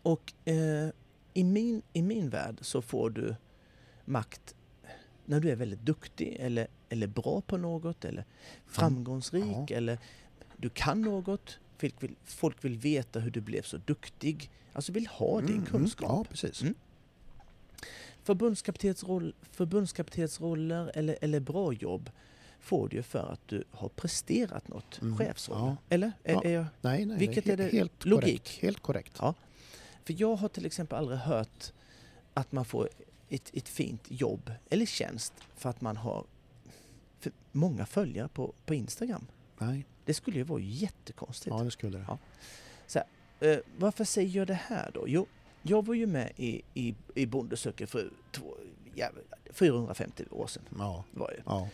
Och 0.02 0.34
eh, 0.46 0.90
i, 1.34 1.44
min, 1.44 1.82
i 1.94 2.02
min 2.02 2.30
värld 2.30 2.58
så 2.62 2.82
får 2.82 3.10
du 3.10 3.36
makt 4.06 4.56
när 5.26 5.40
du 5.40 5.50
är 5.50 5.56
väldigt 5.56 5.82
duktig 5.82 6.38
eller, 6.40 6.68
eller 6.90 7.08
bra 7.08 7.42
på 7.42 7.58
något 7.58 8.06
eller 8.06 8.26
framgångsrik 8.68 9.44
Ja. 9.70 9.76
eller 9.76 9.98
du 10.58 10.70
kan 10.70 11.02
något. 11.02 11.60
Folk 11.78 12.04
vill, 12.04 12.16
folk 12.24 12.66
vill 12.66 12.78
veta 12.78 13.20
hur 13.20 13.32
du 13.32 13.42
blev 13.42 13.62
så 13.62 13.78
duktig. 13.78 14.52
Alltså 14.74 14.92
vill 14.92 15.08
ha 15.08 15.42
din 15.42 15.50
Mm, 15.50 15.66
kunskap. 15.66 16.10
Ja, 16.10 16.26
precis. 16.30 16.62
Mm. 16.62 16.74
Förbundskaptensroll, 18.24 19.34
förbundskaptensroller 19.52 20.92
eller, 20.96 21.18
eller 21.22 21.40
bra 21.40 21.74
jobb 21.74 22.10
får 22.60 22.88
du 22.90 22.96
ju 22.98 23.04
för 23.04 23.32
att 23.34 23.48
du 23.48 23.64
har 23.72 23.90
presterat 23.90 24.68
något, 24.68 25.02
Mm, 25.02 25.18
chefsroll. 25.18 25.60
ja. 25.60 25.78
Eller? 25.90 26.12
Är, 26.24 26.34
Ja. 26.34 26.42
är 26.44 26.50
jag, 26.54 26.66
Nej, 26.82 27.06
nej, 27.06 27.18
Vilket 27.18 27.46
he- 27.46 27.52
är 27.54 27.58
det- 27.58 27.70
helt 27.72 28.06
logik? 28.06 28.24
Korrekt. 28.44 28.62
Helt 28.62 28.80
korrekt. 28.80 29.18
Ja. 29.20 29.34
för 30.04 30.16
jag 30.22 30.36
har 30.36 30.48
till 30.50 30.66
exempel 30.66 30.98
aldrig 30.98 31.20
hört 31.20 31.74
att 32.34 32.52
man 32.52 32.66
får 32.66 32.90
ett, 33.30 33.50
ett 33.54 33.70
fint 33.70 34.02
jobb 34.08 34.52
eller 34.70 34.86
tjänst 34.86 35.34
för 35.56 35.70
att 35.70 35.82
man 35.82 35.98
har 35.98 36.26
många 37.52 37.86
följare 37.86 38.28
på, 38.28 38.54
på 38.66 38.74
Instagram. 38.74 39.26
Nej, 39.58 39.86
Det 40.06 40.14
skulle 40.14 40.38
ju 40.38 40.44
vara 40.44 40.60
jättekonstigt. 40.62 41.56
ja 41.58 41.64
det 41.64 41.72
skulle 41.72 41.98
det. 41.98 42.06
Ja. 42.08 42.18
Eh, 43.48 43.58
varför 43.78 44.04
säger 44.04 44.38
jag 44.38 44.48
det 44.48 44.54
här 44.54 44.92
då? 44.94 45.04
Jo, 45.08 45.26
jag 45.62 45.86
var 45.86 45.94
ju 45.94 46.06
med 46.08 46.32
i, 46.38 46.62
i, 46.74 46.96
i 47.16 47.26
Bonde 47.26 47.58
söker 47.58 47.86
fru 47.86 48.10
två, 48.32 48.56
ja, 48.96 49.10
450 49.54 50.24
år 50.32 50.48
sedan. 50.48 50.64
Ja, 50.78 51.04
Var 51.12 51.28
det. 51.38 51.42
ja. 51.46 51.70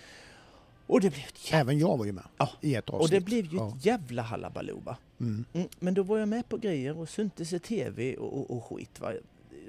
Och 0.88 1.02
det 1.02 1.10
blev 1.10 1.24
jävla, 1.36 1.60
Även 1.62 1.80
jag 1.80 1.98
var 1.98 2.06
ju 2.06 2.12
med 2.12 2.24
Ja, 2.38 2.50
i 2.62 2.76
ett 2.76 2.90
avsnitt. 2.90 3.02
och 3.04 3.10
det 3.10 3.20
blev 3.26 3.46
ju 3.46 3.58
ja. 3.58 3.74
ett 3.78 3.86
jävla 3.86 4.22
halabaloo? 4.22 4.96
Mm. 5.20 5.46
Mm, 5.54 5.68
men 5.80 5.94
då 5.94 6.04
var 6.04 6.18
jag 6.18 6.28
med 6.28 6.50
på 6.50 6.58
grejer 6.58 6.98
och 6.98 7.10
syntes 7.10 7.54
i 7.54 7.60
tv 7.60 8.16
och, 8.18 8.34
och, 8.40 8.52
och 8.58 8.66
skit. 8.66 9.00
Va? 9.00 9.12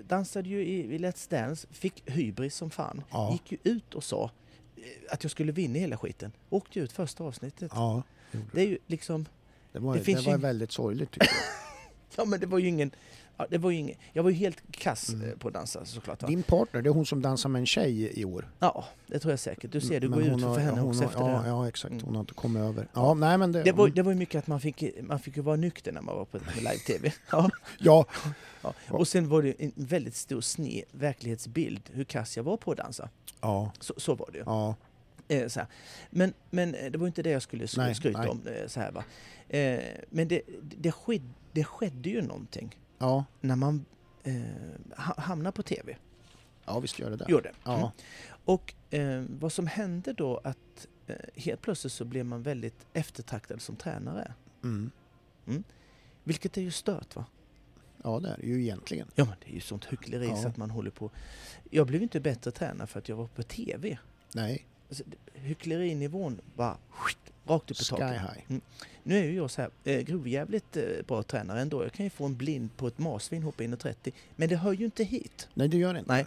Dansade 0.09 0.49
ju 0.49 0.61
i, 0.67 0.95
i 0.95 0.99
Let's 0.99 1.31
Dance, 1.31 1.67
fick 1.71 2.11
hybris 2.11 2.55
som 2.57 2.71
fan. 2.71 3.03
Ja. 3.11 3.33
Gick 3.33 3.53
ju 3.53 3.59
ut 3.73 3.95
och 3.95 4.05
sa 4.05 4.31
eh, 4.77 4.83
att 5.11 5.25
jag 5.25 5.31
skulle 5.31 5.53
vinna 5.53 5.79
hela 5.79 5.97
skiten. 5.97 6.33
Åkte 6.51 6.81
ut 6.81 6.93
första 6.93 7.25
avsnittet. 7.25 7.73
Ja, 7.75 8.03
Det 8.53 8.61
är 8.61 8.67
ju 8.67 8.79
liksom, 8.87 9.27
det 9.73 9.79
var, 9.79 9.95
Det 9.97 10.03
det 10.05 10.15
var 10.27 10.33
ju- 10.33 10.39
väldigt 10.39 10.73
sorgligt 10.73 11.11
tycker 11.11 11.27
jag. 11.27 11.37
ja 12.17 12.25
men 12.25 12.41
det 12.41 12.47
var 12.47 12.59
ju 12.59 12.69
ingen, 12.69 12.91
ja, 13.37 13.47
det 13.51 13.59
var 13.59 13.71
ju 13.71 13.77
ingen 13.77 13.97
jag 14.13 14.23
var 14.23 14.31
ju 14.31 14.37
helt 14.37 14.63
kass 14.71 15.09
Mm. 15.09 15.29
eh, 15.31 15.37
på 15.37 15.49
att 15.49 15.55
dansa 15.55 15.85
såklart. 15.85 16.23
Va? 16.23 16.29
Din 16.29 16.43
partner, 16.43 16.83
det 16.83 16.89
är 16.89 16.93
hon 16.93 17.07
som 17.07 17.23
dansar 17.23 17.49
med 17.49 17.61
en 17.61 17.67
tjej 17.67 18.21
i 18.21 18.25
år. 18.25 18.51
Ja, 18.59 18.85
det 19.07 19.19
tror 19.19 19.33
jag 19.33 19.41
säkert. 19.41 19.73
Du 19.73 19.81
ser, 19.81 20.01
du 20.01 20.09
Men 20.09 20.19
går 20.19 20.29
ut 20.37 20.41
för 20.43 20.59
henne 20.59 20.83
också 20.83 21.01
har, 21.03 21.09
efter 21.09 21.21
ja, 21.21 21.43
det. 21.43 21.49
Ja, 21.49 21.69
exakt. 21.69 21.93
Mm. 21.93 22.05
Hon 22.05 22.15
har 22.15 22.21
inte 22.21 22.35
kommit 22.35 22.63
över. 22.63 22.89
Ja, 22.95 23.15
nej 23.15 23.39
men 23.39 23.53
det... 23.53 23.63
Det 23.63 23.73
var, 23.73 23.85
mm. 23.85 23.95
det 23.95 24.03
var 24.03 24.13
ju 24.13 24.19
mycket 24.19 24.39
att 24.39 24.47
man 24.47 24.61
fick, 24.61 24.85
man 25.03 25.19
fick 25.21 25.37
ju 25.37 25.43
vara 25.43 25.57
nykter 25.57 25.93
när 25.93 26.01
man 26.01 26.17
var 26.17 26.25
på 26.25 26.39
live-tv. 26.59 27.13
Ja, 27.31 27.51
Ja, 27.79 28.07
ja. 28.63 28.75
Och 28.91 29.09
sen 29.09 29.29
var 29.29 29.43
det 29.43 29.55
en 29.59 29.73
väldigt 29.75 30.15
stor 30.17 30.41
sned 30.41 30.85
verklighetsbild 30.93 31.81
hur 31.93 32.05
kass 32.05 32.37
jag 32.37 32.45
var 32.45 32.57
på 32.57 32.71
att 32.73 32.79
dansa. 32.79 33.09
ja, 33.41 33.73
Så, 33.81 33.95
så 33.97 34.15
var 34.15 34.29
det 34.33 34.39
ju. 34.39 34.45
ja. 34.47 34.75
Eh. 35.29 35.51
Men, 36.11 36.33
men 36.51 36.75
eh, 36.75 36.91
det 36.91 36.99
var 36.99 37.07
inte 37.07 37.23
det 37.23 37.31
jag 37.31 37.43
skulle 37.43 37.67
sk- 37.67 37.79
Nej, 37.79 37.95
skryta 37.95 38.19
nej. 38.21 38.29
om. 38.29 38.41
Så 38.67 38.81
här, 38.81 38.91
va? 38.93 39.05
Men 40.11 40.29
det, 40.29 40.43
det, 40.63 40.93
sked, 40.93 41.23
det 41.53 41.65
skedde 41.65 42.09
ju 42.09 42.23
någonting 42.23 42.77
Ja, 42.99 43.25
när 43.41 43.57
man 43.57 43.85
eh, 44.25 44.35
ha- 44.97 45.21
hamnade 45.23 45.53
på 45.57 45.63
TV. 45.63 45.97
ja 46.65 46.81
visst 46.81 46.99
gör 46.99 47.11
det 47.11 47.17
det. 47.17 47.25
Gjorde. 47.29 47.53
Ja. 47.65 47.77
Mm. 47.79 47.89
Och 48.45 48.75
eh, 48.91 49.25
vad 49.41 49.53
som 49.53 49.67
hände 49.67 50.13
då 50.13 50.41
att 50.45 50.87
eh, 51.07 51.17
helt 51.35 51.63
plötsligt 51.63 51.93
så 51.93 52.05
blev 52.05 52.27
man 52.27 52.43
väldigt 52.43 52.87
eftertraktad 52.93 53.63
som 53.63 53.77
tränare. 53.77 54.35
Mm. 54.63 54.91
Vilket 56.25 56.57
är 56.57 56.61
ju 56.63 56.71
stört 56.71 57.17
va? 57.17 57.27
ja, 58.05 58.21
det 58.21 58.29
är 58.29 58.37
det 58.37 58.47
ju 58.47 58.63
egentligen. 58.63 59.09
Ja 59.15 59.25
men 59.25 59.35
det 59.45 59.51
är 59.51 59.55
ju 59.55 59.61
sånt 59.61 59.85
hyckleri 59.85 60.27
Ja. 60.27 60.37
så 60.37 60.49
att 60.49 60.57
man 60.57 60.71
håller 60.71 60.91
på. 60.91 61.11
Jag 61.71 61.87
blev 61.87 62.03
inte 62.03 62.21
bättre 62.21 62.51
tränare 62.51 62.87
för 62.87 62.99
att 62.99 63.09
jag 63.09 63.17
var 63.17 63.27
på 63.27 63.43
TV. 63.43 63.99
Nej, 64.35 64.67
Alltså, 64.89 65.05
hycklerinivån 65.35 66.41
bara 66.55 66.77
rakt 67.47 67.71
upp 67.71 67.81
i 67.81 67.85
sky 67.85 67.97
taket. 67.97 68.21
high. 68.21 68.59
Nu 69.03 69.19
är 69.19 69.25
ju 69.25 69.35
jag 69.35 69.51
så 69.51 69.61
här 69.63 69.71
eh, 69.85 70.01
grovjävligt 70.01 70.77
eh, 70.77 70.83
bra 71.09 71.23
tränare 71.23 71.61
ändå. 71.61 71.83
Jag 71.83 71.93
kan 71.93 72.07
ju 72.07 72.11
få 72.11 72.25
en 72.25 72.37
blind 72.37 72.77
på 72.77 72.87
ett 72.87 72.99
marsvin 72.99 73.43
hoppa 73.43 73.65
in 73.65 73.75
i 73.75 73.77
30. 73.77 74.13
Men 74.37 74.49
det 74.49 74.57
hör 74.57 74.73
ju 74.73 74.85
inte 74.85 75.05
hit. 75.05 75.49
Nej, 75.55 75.69
det 75.69 75.77
gör 75.77 75.93
det 75.93 75.99
inte. 75.99 76.13
Nej. 76.13 76.27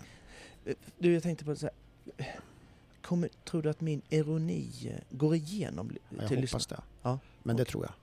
Eh, 0.65 0.73
Du, 0.97 1.13
jag 1.13 1.23
tänkte 1.23 1.45
på 1.45 1.55
så 1.55 1.65
här. 1.65 1.73
eh, 2.17 2.25
Kommer, 3.01 3.29
tror 3.45 3.61
du 3.61 3.69
att 3.69 3.81
min 3.81 4.01
ironi 4.09 4.69
eh, 4.85 5.17
går 5.17 5.35
igenom 5.35 5.89
li- 5.91 5.97
Jag 6.19 6.27
till 6.27 6.39
hoppas 6.41 6.67
det. 6.67 6.79
Ja. 7.01 7.19
Men 7.43 7.55
det 7.55 7.65
tror 7.65 7.85
jag. 7.85 7.93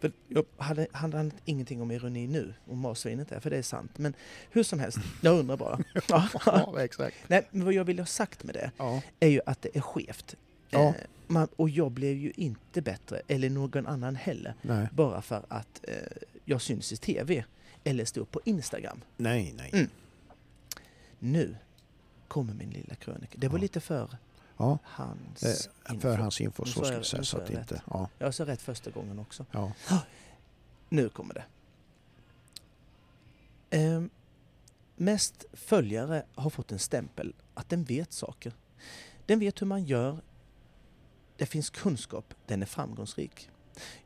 För 0.00 0.12
jag 0.28 0.44
hade, 0.56 0.86
hade 0.92 1.30
ingenting 1.44 1.82
om 1.82 1.90
ironi 1.90 2.26
nu, 2.26 2.54
om 2.66 2.78
marsvinet 2.78 3.32
är, 3.32 3.40
för 3.40 3.50
det 3.50 3.56
är 3.58 3.62
sant. 3.62 3.98
Men 3.98 4.14
hur 4.50 4.62
som 4.62 4.78
helst, 4.80 4.98
jag 5.20 5.38
undrar 5.38 5.56
bara. 5.56 5.78
Ja. 6.08 6.28
Ja, 6.46 6.80
exakt. 6.82 7.16
Nej, 7.26 7.48
men 7.50 7.64
vad 7.64 7.74
jag 7.74 7.84
vill 7.84 7.98
ha 7.98 8.06
sagt 8.06 8.44
med 8.44 8.54
det 8.54 8.70
Ja. 8.76 9.02
är 9.20 9.28
ju 9.28 9.40
att 9.46 9.62
det 9.62 9.76
är 9.76 9.80
skevt. 9.80 10.34
Ja. 10.70 10.94
Man, 11.28 11.48
och 11.56 11.70
jag 11.70 11.90
blev 11.92 12.16
ju 12.16 12.32
inte 12.36 12.82
bättre, 12.82 13.22
eller 13.28 13.50
någon 13.50 13.86
annan 13.86 14.16
heller, 14.16 14.54
Nej, 14.62 14.88
bara 14.92 15.22
för 15.22 15.44
att 15.48 15.80
eh, 15.82 15.94
jag 16.44 16.62
syns 16.62 16.92
i 16.92 16.96
TV 16.96 17.44
eller 17.84 18.04
står 18.04 18.24
på 18.24 18.40
Instagram. 18.44 19.00
nej, 19.16 19.52
nej. 19.56 19.70
Mm. 19.72 19.88
Nu 21.18 21.56
kommer 22.28 22.54
min 22.54 22.70
lilla 22.70 22.94
krönika. 22.94 23.38
Det 23.38 23.48
var 23.48 23.58
Ja. 23.58 23.62
lite 23.62 23.80
för 23.80 24.16
Ja, 24.56 24.78
hans 24.84 25.42
eh, 25.42 25.92
info. 25.94 26.00
för 26.00 26.16
hans 26.18 26.40
info 26.40 26.64
så 26.64 26.70
ska 26.84 26.92
jag- 26.92 26.98
vi 26.98 27.04
säga 27.04 27.24
så 27.24 27.38
att 27.38 27.50
jag 27.50 27.60
inte... 27.62 27.82
Ja, 27.90 28.08
Jag 28.18 28.34
sa 28.34 28.46
rätt 28.46 28.62
första 28.62 28.90
gången 28.90 29.18
också. 29.18 29.46
ja. 29.52 29.72
Nu 30.88 31.08
kommer 31.08 31.34
det. 31.34 31.44
Ehm, 33.70 34.10
mest 34.96 35.44
följare 35.52 36.22
har 36.34 36.50
fått 36.50 36.72
en 36.72 36.78
stämpel 36.78 37.34
att 37.54 37.68
den 37.68 37.84
vet 37.84 38.12
saker. 38.12 38.52
Den 39.26 39.38
vet 39.38 39.62
hur 39.62 39.66
man 39.66 39.84
gör. 39.84 40.20
Det 41.38 41.46
finns 41.46 41.70
kunskap. 41.70 42.34
Den 42.46 42.62
är 42.62 42.66
framgångsrik. 42.66 43.50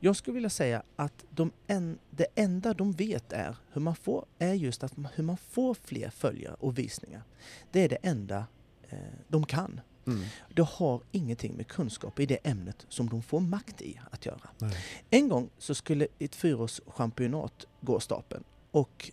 Jag 0.00 0.16
skulle 0.16 0.34
vilja 0.34 0.50
säga 0.50 0.82
att 0.96 1.24
de 1.30 1.52
en, 1.66 1.98
det 2.10 2.26
enda 2.34 2.74
de 2.74 2.92
vet 2.92 3.32
är 3.32 3.56
hur 3.72 3.80
man 3.80 3.96
får, 3.96 4.26
är 4.38 4.54
just 4.54 4.84
att 4.84 4.92
hur 5.14 5.24
man 5.24 5.36
får 5.36 5.74
fler 5.74 6.10
följare 6.10 6.54
och 6.60 6.78
visningar. 6.78 7.22
Det 7.70 7.80
är 7.80 7.88
det 7.88 7.98
enda 8.02 8.46
eh, 8.88 8.98
de 9.28 9.46
kan. 9.46 9.80
Mm. 10.06 10.24
Det 10.54 10.62
har 10.62 11.02
ingenting 11.12 11.54
med 11.56 11.66
kunskap 11.66 12.20
i 12.20 12.26
det 12.26 12.36
ämnet 12.36 12.86
som 12.88 13.08
de 13.08 13.22
får 13.22 13.40
makt 13.40 13.82
i 13.82 14.00
att 14.10 14.26
göra. 14.26 14.50
Nej. 14.58 14.76
En 15.10 15.28
gång 15.28 15.50
så 15.58 15.74
skulle 15.74 16.06
ett 16.18 16.34
fyraårschampionat 16.34 17.66
gå 17.80 18.00
stapeln 18.00 18.44
och 18.70 19.10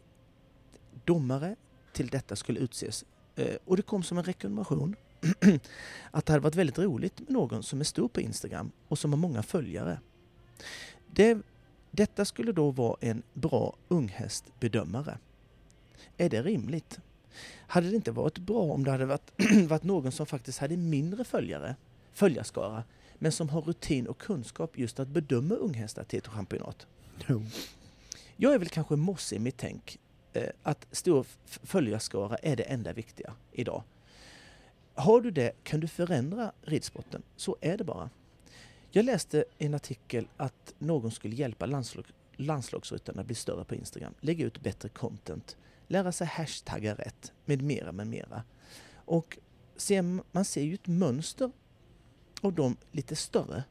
domare 1.06 1.56
till 1.94 2.08
detta 2.08 2.36
skulle 2.36 2.60
utses. 2.60 3.06
Eh, 3.36 3.56
Och 3.66 3.78
det 3.78 3.82
kom 3.84 4.04
som 4.04 4.18
en 4.18 4.24
rekommendation 4.24 4.96
att 6.12 6.26
det 6.26 6.34
hade 6.34 6.44
varit 6.44 6.56
väldigt 6.56 6.80
roligt 6.80 7.20
med 7.20 7.30
någon 7.30 7.64
som 7.64 7.80
är 7.80 7.84
stor 7.84 8.08
på 8.08 8.22
Instagram 8.22 8.72
och 8.88 9.00
som 9.00 9.14
har 9.14 9.18
många 9.18 9.44
följare. 9.44 10.00
Det, 11.08 11.38
detta 11.92 12.26
skulle 12.26 12.52
då 12.52 12.72
vara 12.72 12.98
en 13.02 13.24
bra 13.34 13.76
unghästbedömare. 13.88 15.18
Är 16.18 16.30
det 16.30 16.42
rimligt? 16.42 17.00
Hade 17.68 17.90
det 17.90 17.96
inte 17.96 18.12
varit 18.12 18.38
bra 18.38 18.62
om 18.62 18.84
det 18.84 18.92
hade 18.92 19.06
varit, 19.06 19.32
varit 19.68 19.84
någon 19.84 20.12
som 20.12 20.26
faktiskt 20.26 20.60
hade 20.60 20.78
mindre 20.78 21.24
följare, 21.24 21.76
följarskara, 22.14 22.84
men 23.18 23.32
som 23.32 23.50
har 23.50 23.62
rutin 23.62 24.08
och 24.08 24.18
kunskap 24.18 24.78
just 24.78 25.00
att 25.00 25.08
bedöma 25.08 25.56
unghästar 25.56 26.04
till 26.04 26.20
ett 26.20 26.28
championat? 26.28 26.88
Jo. 27.28 27.44
Jag 28.36 28.54
är 28.54 28.60
väl 28.60 28.70
kanske 28.70 28.96
mosse 28.96 29.36
i 29.36 29.40
mitt 29.40 29.58
tänk 29.58 30.00
eh, 30.34 30.50
att 30.64 30.88
stor 30.92 31.26
följarskara 31.46 32.36
är 32.38 32.56
det 32.56 32.64
enda 32.64 32.94
viktiga 32.94 33.34
idag. 33.52 33.84
Har 35.00 35.22
du 35.22 35.32
det 35.32 35.52
kan 35.64 35.80
du 35.80 35.88
förändra 35.88 36.52
ridsporten. 36.62 37.24
Så 37.36 37.58
är 37.62 37.78
det 37.78 37.84
bara. 37.84 38.10
Jag 38.92 39.06
läste 39.06 39.46
en 39.58 39.74
artikel 39.74 40.28
att 40.38 40.74
någon 40.80 41.12
skulle 41.12 41.36
hjälpa 41.36 41.66
landslag, 41.66 42.06
landslagsryttarna 42.36 43.22
att 43.22 43.28
bli 43.28 43.36
större 43.36 43.66
på 43.66 43.76
Instagram, 43.76 44.14
lägga 44.20 44.46
ut 44.46 44.62
bättre 44.62 44.90
content, 44.90 45.58
lära 45.88 46.12
sig 46.12 46.28
hashtagga 46.28 46.96
rätt, 46.96 47.34
med 47.46 47.62
mera, 47.62 47.92
med 47.92 48.08
mera. 48.08 48.44
Och 48.94 49.38
ser, 49.76 50.22
man 50.32 50.46
ser 50.46 50.64
ju 50.64 50.74
ett 50.74 50.88
mönster 50.88 51.52
av 52.42 52.54
de 52.54 52.78
lite 52.92 53.16
större 53.16 53.64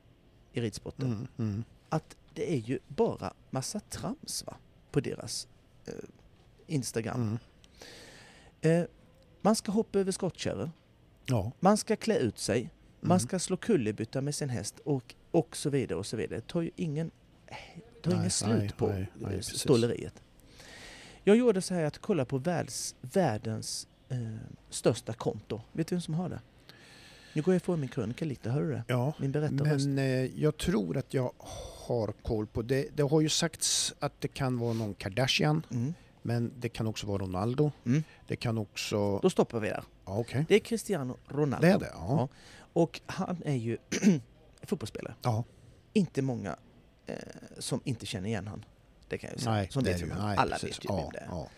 i 0.52 0.60
ridsporten 0.60 1.06
Mm, 1.06 1.28
mm. 1.38 1.64
att 1.88 2.16
det 2.34 2.52
är 2.52 2.58
ju 2.58 2.78
bara 2.88 3.32
massa 3.50 3.80
trams 3.80 4.44
va? 4.46 4.56
på 4.90 5.00
deras 5.00 5.48
eh, 5.86 5.92
Instagram. 6.66 7.22
Mm. 7.22 7.38
Eh, 8.60 8.88
man 9.40 9.56
ska 9.56 9.72
hoppa 9.72 9.98
över 9.98 10.12
skottkärror, 10.12 10.70
Ja. 11.28 11.52
man 11.60 11.76
ska 11.76 11.96
klä 11.96 12.18
ut 12.18 12.38
sig, 12.38 12.70
man 13.00 13.10
Mm. 13.10 13.20
ska 13.20 13.38
slå 13.38 13.56
kullerbytta 13.56 14.20
med 14.20 14.34
sin 14.34 14.48
häst 14.48 14.80
och, 14.84 15.14
och 15.30 15.56
så 15.56 15.70
vidare 15.70 15.98
och 15.98 16.06
så 16.06 16.16
vidare. 16.16 16.40
Det 16.40 16.46
tar 16.46 16.62
ju 16.62 16.70
ingen, 16.76 17.10
tar 18.02 18.10
Nej, 18.10 18.18
ingen 18.18 18.30
slut 18.30 18.58
nej, 18.58 18.70
på 18.76 18.86
nej, 18.88 19.06
nej, 19.14 19.34
eh, 19.34 19.40
ståleriet. 19.40 20.22
Jag 21.24 21.36
gjorde 21.36 21.62
så 21.62 21.74
här 21.74 21.84
att 21.84 21.98
kolla 21.98 22.24
på 22.24 22.38
världs, 22.38 22.94
världens 23.00 23.88
eh, 24.08 24.18
största 24.70 25.12
konto. 25.12 25.60
Vet 25.72 25.86
du 25.88 25.94
vem 25.94 26.00
som 26.02 26.14
har 26.14 26.28
det? 26.28 26.40
Nu 27.32 27.42
går 27.42 27.54
jag 27.54 27.56
ifrån 27.60 27.80
min 27.80 27.88
krönika 27.88 28.24
lite, 28.24 28.50
hör 28.50 28.62
du 28.62 28.70
det? 28.72 28.82
ja. 28.88 29.12
Min 29.18 29.32
berättarröst. 29.32 29.86
Men 29.86 29.98
eh, 29.98 30.40
jag 30.42 30.56
tror 30.56 30.96
att 30.96 31.14
jag 31.14 31.32
har 31.86 32.12
koll 32.22 32.46
på 32.46 32.62
det. 32.62 32.88
Det 32.96 33.02
har 33.02 33.20
ju 33.20 33.28
sagts 33.28 33.94
att 33.98 34.20
det 34.20 34.28
kan 34.28 34.58
vara 34.58 34.72
någon 34.72 34.94
Kardashian, 34.94 35.66
Mm. 35.70 35.94
Men 36.28 36.52
det 36.58 36.68
kan 36.68 36.86
också 36.86 37.06
vara 37.06 37.18
Ronaldo. 37.22 37.72
Mm. 37.86 38.02
Det 38.26 38.36
kan 38.36 38.58
också... 38.58 39.18
Då 39.18 39.30
stoppar 39.30 39.60
vi 39.60 39.68
där. 39.68 39.84
Ja, 40.04 40.18
okej. 40.18 40.44
Det 40.48 40.54
är 40.54 40.58
Cristiano 40.58 41.16
Ronaldo. 41.28 41.66
Det 41.66 41.72
är 41.72 41.78
det? 41.78 41.90
Ja. 41.94 42.28
Och 42.72 43.00
han 43.06 43.42
är 43.44 43.54
ju 43.54 43.78
fotbollsspelare. 44.62 45.14
Ja. 45.22 45.44
Inte 45.92 46.22
många 46.22 46.56
eh, 47.06 47.14
som 47.58 47.80
inte 47.84 48.06
känner 48.06 48.28
igen 48.28 48.46
han. 48.46 48.64
Det 49.08 49.18
kan 49.18 49.30
jag 49.30 49.40
säga. 49.40 49.52
Nej, 49.54 49.68
som 49.70 49.82
det 49.84 49.92
vet 49.92 50.02
är 50.02 50.06
ju... 50.06 50.14
Nej, 50.14 50.36
Alla 50.36 50.56
precis. 50.56 50.68
vet 50.68 50.84
ju 50.84 50.88
ja, 50.88 50.96
vem 50.96 51.10
det 51.12 51.18
är. 51.18 51.26
Ja. 51.30 51.48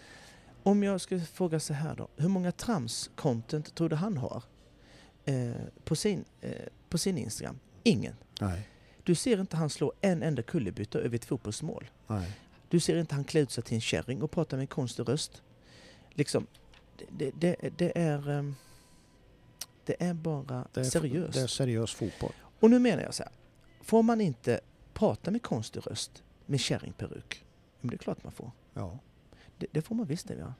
Om 0.63 0.83
jag 0.83 1.01
skulle 1.01 1.21
fråga 1.21 1.61
så 1.61 1.73
här 1.73 1.95
då. 1.97 2.09
Hur 2.17 2.29
många 2.29 2.51
trams-content 2.51 3.75
tror 3.75 3.89
du 3.89 3.97
han 3.97 4.17
har 4.17 4.43
eh, 5.25 5.51
på, 5.85 5.97
sin, 5.97 6.25
eh, 6.41 6.51
på 6.89 6.99
sin 6.99 7.19
Instagram? 7.19 7.59
Ingen. 7.83 8.15
Nej, 8.41 8.69
Du 9.05 9.15
ser 9.15 9.41
inte 9.41 9.57
han 9.57 9.71
slå 9.71 9.93
en 10.01 10.23
enda 10.23 10.43
kullerbytta 10.43 10.99
över 10.99 11.17
ett 11.17 11.25
fotbollsmål. 11.25 11.91
nej. 12.07 12.33
Du 12.71 12.81
ser 12.81 12.97
inte 12.97 13.15
han 13.15 13.25
klä 13.25 13.41
ut 13.41 13.51
sig 13.51 13.65
till 13.65 13.75
en 13.75 13.81
kärring 13.81 14.23
och 14.23 14.31
prata 14.31 14.57
med 14.57 14.61
en 14.63 14.67
konstig 14.67 15.09
röst. 15.09 15.43
Liksom, 16.11 16.47
det, 17.09 17.31
det, 17.41 17.57
det, 17.77 17.99
är... 17.99 18.31
ehm, 18.31 18.55
Det 19.85 20.03
är 20.03 20.15
bara 20.15 20.69
Det 20.73 20.81
är, 20.81 20.85
seriöst. 20.85 21.35
Det 21.35 21.41
är 21.41 21.47
seriös 21.47 21.95
fotboll. 21.95 22.33
Och 22.61 22.71
nu 22.71 22.79
menar 22.79 23.03
jag 23.03 23.15
så 23.15 23.23
här. 23.23 23.33
Får 23.81 24.03
man 24.03 24.21
inte 24.21 24.61
prata 24.93 25.31
med 25.31 25.43
konstig 25.43 25.87
röst 25.87 26.23
med 26.47 26.61
kärringperuk? 26.61 27.45
Men 27.81 27.91
det 27.91 27.97
är 27.97 27.99
klart 27.99 28.25
man 28.25 28.33
får. 28.33 28.51
Ja. 28.75 28.99
Det, 29.59 29.67
det 29.73 29.83
får 29.83 29.95
man 29.95 30.07
visst 30.07 30.29
det 30.29 30.35
göra. 30.35 30.55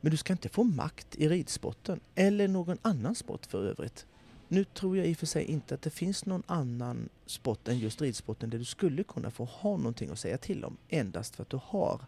Men 0.00 0.10
du 0.10 0.16
ska 0.16 0.32
inte 0.32 0.48
få 0.48 0.64
makt 0.64 1.16
i 1.16 1.28
ridsporten 1.28 2.00
eller 2.14 2.48
någon 2.48 2.78
annan 2.82 3.14
sport 3.14 3.46
för 3.46 3.64
övrigt. 3.66 4.06
Nu 4.48 4.64
tror 4.64 4.96
jag 4.96 5.06
i 5.06 5.12
och 5.12 5.16
för 5.16 5.26
sig 5.26 5.44
inte 5.44 5.74
att 5.74 5.82
det 5.82 5.90
finns 5.90 6.26
någon 6.26 6.42
annan 6.46 7.08
sport 7.26 7.68
än 7.68 7.78
just 7.78 8.00
ridsporten 8.00 8.50
där 8.50 8.58
du 8.58 8.64
skulle 8.64 9.02
kunna 9.02 9.30
få 9.30 9.44
ha 9.44 9.76
någonting 9.76 10.10
att 10.10 10.18
säga 10.18 10.38
till 10.38 10.64
om 10.64 10.76
endast 10.88 11.36
för 11.36 11.42
att 11.42 11.50
du 11.50 11.60
har 11.64 12.00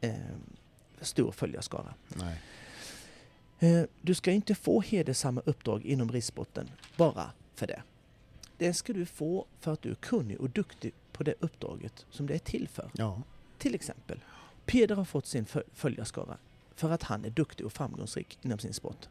eh, 0.00 0.14
stor 1.00 1.32
följarskara. 1.32 1.94
Nej. 2.08 2.40
Eh, 3.58 3.84
Du 4.00 4.14
ska 4.14 4.30
inte 4.32 4.54
få 4.54 4.80
hedersamma 4.80 5.42
uppdrag 5.44 5.84
inom 5.84 6.12
ridsporten 6.12 6.68
bara 6.96 7.30
för 7.54 7.66
det. 7.66 7.82
Det 8.56 8.74
ska 8.74 8.92
du 8.92 9.06
få 9.06 9.46
för 9.60 9.72
att 9.72 9.82
du 9.82 9.90
är 9.90 9.94
kunnig 9.94 10.40
och 10.40 10.50
duktig 10.50 10.92
på 11.12 11.22
det 11.22 11.34
uppdraget 11.40 12.06
som 12.10 12.26
det 12.26 12.34
är 12.34 12.38
till 12.38 12.68
för. 12.68 12.90
Ja. 12.94 13.22
Till 13.58 13.74
exempel, 13.74 14.20
Peder 14.66 14.94
har 14.96 15.04
fått 15.04 15.26
sin 15.26 15.44
föl- 15.46 15.62
följarskara 15.72 16.38
för 16.74 16.90
att 16.90 17.02
han 17.02 17.24
är 17.24 17.30
duktig 17.30 17.66
och 17.66 17.72
framgångsrik 17.72 18.38
inom 18.42 18.58
sin 18.58 18.72
sport. 18.74 19.08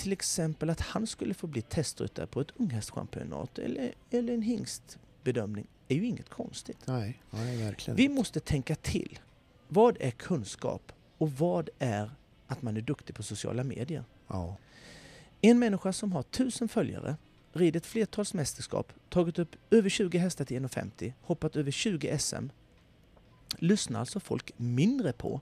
Till 0.00 0.12
exempel 0.12 0.70
att 0.70 0.80
han 0.80 1.06
skulle 1.06 1.34
få 1.34 1.46
bli 1.46 1.62
testryttare 1.62 2.26
på 2.26 2.40
ett 2.40 2.50
unghästchampionat 2.56 3.58
eller, 3.58 3.94
eller 4.10 4.34
en 4.34 4.42
hingstbedömning 4.42 5.66
är 5.88 5.94
ju 5.94 6.06
inget 6.06 6.28
konstigt. 6.28 6.78
Nej, 6.84 7.22
nej, 7.30 7.56
verkligen 7.56 7.96
Vi 7.96 8.08
måste 8.08 8.40
tänka 8.40 8.74
till. 8.74 9.18
Vad 9.68 9.96
är 10.00 10.10
kunskap 10.10 10.92
och 11.18 11.32
vad 11.32 11.68
är 11.78 12.10
att 12.46 12.62
man 12.62 12.76
är 12.76 12.80
duktig 12.80 13.16
på 13.16 13.22
sociala 13.22 13.64
medier? 13.64 14.04
Ja. 14.26 14.56
En 15.40 15.58
människa 15.58 15.92
som 15.92 16.12
har 16.12 16.22
tusen 16.22 16.68
följare, 16.68 17.16
ridit 17.52 17.86
flertals 17.86 18.34
mästerskap, 18.34 18.92
tagit 19.08 19.38
upp 19.38 19.56
över 19.70 19.88
20 19.88 20.18
hästar 20.18 20.44
till 20.44 20.62
1,50, 20.62 21.12
hoppat 21.22 21.56
över 21.56 21.70
20 21.70 22.18
SM 22.18 22.46
lyssnar 23.58 24.00
alltså 24.00 24.20
folk 24.20 24.52
mindre 24.56 25.12
på 25.12 25.40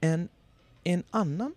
än 0.00 0.28
en 0.84 1.02
annan 1.10 1.54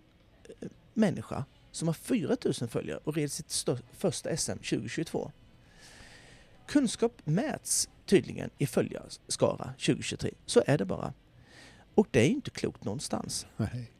eh, 0.60 0.68
människa 0.94 1.44
som 1.72 1.88
har 1.88 1.94
4000 1.94 2.68
följare 2.68 3.00
och 3.04 3.14
red 3.14 3.32
sitt 3.32 3.64
första 3.92 4.36
SM 4.36 4.52
2022. 4.52 5.32
Kunskap 6.66 7.12
mäts 7.24 7.88
tydligen 8.06 8.50
i 8.58 8.66
följarskara 8.66 9.64
2023. 9.64 10.30
Så 10.46 10.62
är 10.66 10.78
det 10.78 10.84
bara. 10.84 11.12
Och 11.94 12.08
det 12.10 12.20
är 12.20 12.26
ju 12.26 12.34
inte 12.34 12.50
klokt 12.50 12.84
någonstans. 12.84 13.46
Nej. 13.56 13.90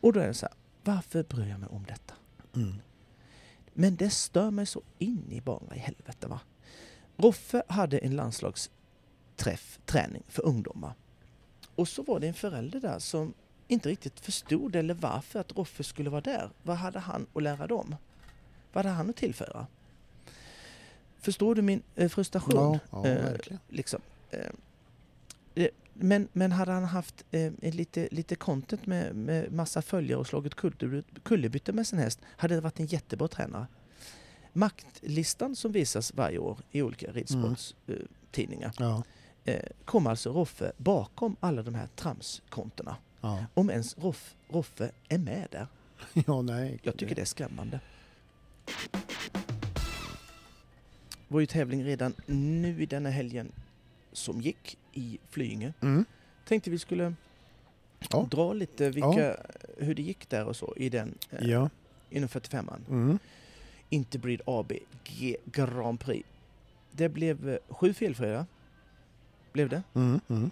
Och 0.00 0.12
då 0.12 0.20
är 0.20 0.26
det 0.26 0.34
så 0.34 0.46
här, 0.46 0.54
varför 0.84 1.22
bryr 1.22 1.48
jag 1.48 1.60
mig 1.60 1.68
om 1.68 1.84
detta? 1.88 2.14
Mm. 2.54 2.74
Men 3.74 3.96
det 3.96 4.10
stör 4.10 4.50
mig 4.50 4.66
så 4.66 4.82
in 4.98 5.32
i 5.32 5.40
bara 5.40 5.76
i 5.76 5.78
helvete 5.78 6.26
va. 6.28 6.40
Roffe 7.16 7.62
hade 7.68 7.98
en 7.98 8.16
landslagsträff, 8.16 9.78
träning 9.86 10.22
för 10.28 10.46
ungdomar. 10.46 10.94
Och 11.74 11.88
så 11.88 12.02
var 12.02 12.20
det 12.20 12.28
en 12.28 12.34
förälder 12.34 12.80
där 12.80 12.98
som 12.98 13.34
inte 13.68 13.88
riktigt 13.88 14.20
förstod 14.20 14.76
eller 14.76 14.94
varför 14.94 15.40
att 15.40 15.52
Roffe 15.56 15.84
skulle 15.84 16.10
vara 16.10 16.20
där. 16.20 16.50
Vad 16.62 16.76
hade 16.76 16.98
han 16.98 17.26
att 17.34 17.42
lära 17.42 17.66
dem? 17.66 17.96
Vad 18.72 18.84
hade 18.84 18.96
han 18.96 19.10
att 19.10 19.16
tillföra? 19.16 19.66
Förstår 21.18 21.54
du 21.54 21.62
min 21.62 21.82
eh, 21.94 22.08
frustration? 22.08 22.54
Ja, 22.54 22.78
ja 23.02 23.06
Eh, 23.08 23.22
verkligen. 23.24 23.58
liksom. 23.68 24.00
Eh, 24.30 25.66
Men, 25.96 26.28
men 26.32 26.52
hade 26.52 26.72
han 26.72 26.84
haft 26.84 27.24
lite, 27.60 28.08
lite 28.10 28.34
content 28.36 28.86
med, 28.86 29.14
med 29.16 29.52
massa 29.52 29.82
följare 29.82 30.20
och 30.20 30.26
slagit 30.26 30.54
kullerby- 30.54 31.20
kullerbyttor 31.22 31.72
med 31.72 31.86
sin 31.86 31.98
häst 31.98 32.20
hade 32.36 32.54
det 32.54 32.60
varit 32.60 32.80
en 32.80 32.86
jättebra 32.86 33.28
tränare. 33.28 33.66
Maktlistan 34.52 35.56
som 35.56 35.72
visas 35.72 36.14
varje 36.14 36.38
år 36.38 36.58
i 36.70 36.82
olika 36.82 37.12
ridsportstidningar 37.12 38.72
Ja, 38.78 39.02
eh, 39.44 39.62
kom 39.84 40.06
alltså 40.06 40.30
Roffe 40.32 40.72
bakom 40.76 41.36
alla 41.40 41.62
de 41.62 41.74
här 41.74 41.88
tramskontona. 41.96 42.96
Ja. 43.24 43.46
Om 43.54 43.70
ens 43.70 43.98
Roff, 43.98 44.34
Roffe 44.48 44.90
är 45.08 45.18
med 45.18 45.48
där. 45.50 45.66
ja, 46.26 46.42
nej. 46.42 46.78
Jag 46.82 46.96
tycker 46.96 47.14
det 47.14 47.20
är 47.20 47.26
skrämmande. 47.26 47.80
Det 51.28 51.34
var 51.36 51.40
ju 51.40 51.46
tävling 51.46 51.84
redan 51.84 52.14
nu 52.26 52.82
i 52.82 52.86
denna 52.86 53.10
helgen 53.10 53.52
som 54.12 54.40
gick 54.40 54.78
i 54.92 55.18
Flyinge. 55.30 55.72
Mm. 55.80 56.04
Tänkte 56.44 56.70
vi 56.70 56.78
skulle 56.78 57.14
Ja. 58.10 58.26
dra 58.30 58.52
lite 58.52 58.90
vilka, 58.90 59.36
hur 59.78 59.94
det 59.94 60.02
gick 60.02 60.28
där 60.28 60.44
och 60.46 60.56
så 60.56 60.74
i 60.76 60.88
den 60.88 61.18
eh, 61.30 61.48
Ja. 61.50 61.70
inom 62.10 62.28
45an. 62.28 62.80
Mm. 62.88 63.18
Interbreed 63.88 64.40
AB 64.46 64.72
G 65.04 65.36
Grand 65.44 66.00
Prix. 66.00 66.28
Det 66.92 67.08
blev 67.08 67.48
eh, 67.48 67.56
sju 67.68 67.94
felfria. 67.94 68.46
Blev 69.52 69.68
det. 69.68 69.82
Mm. 69.94 70.20
Mm. 70.28 70.50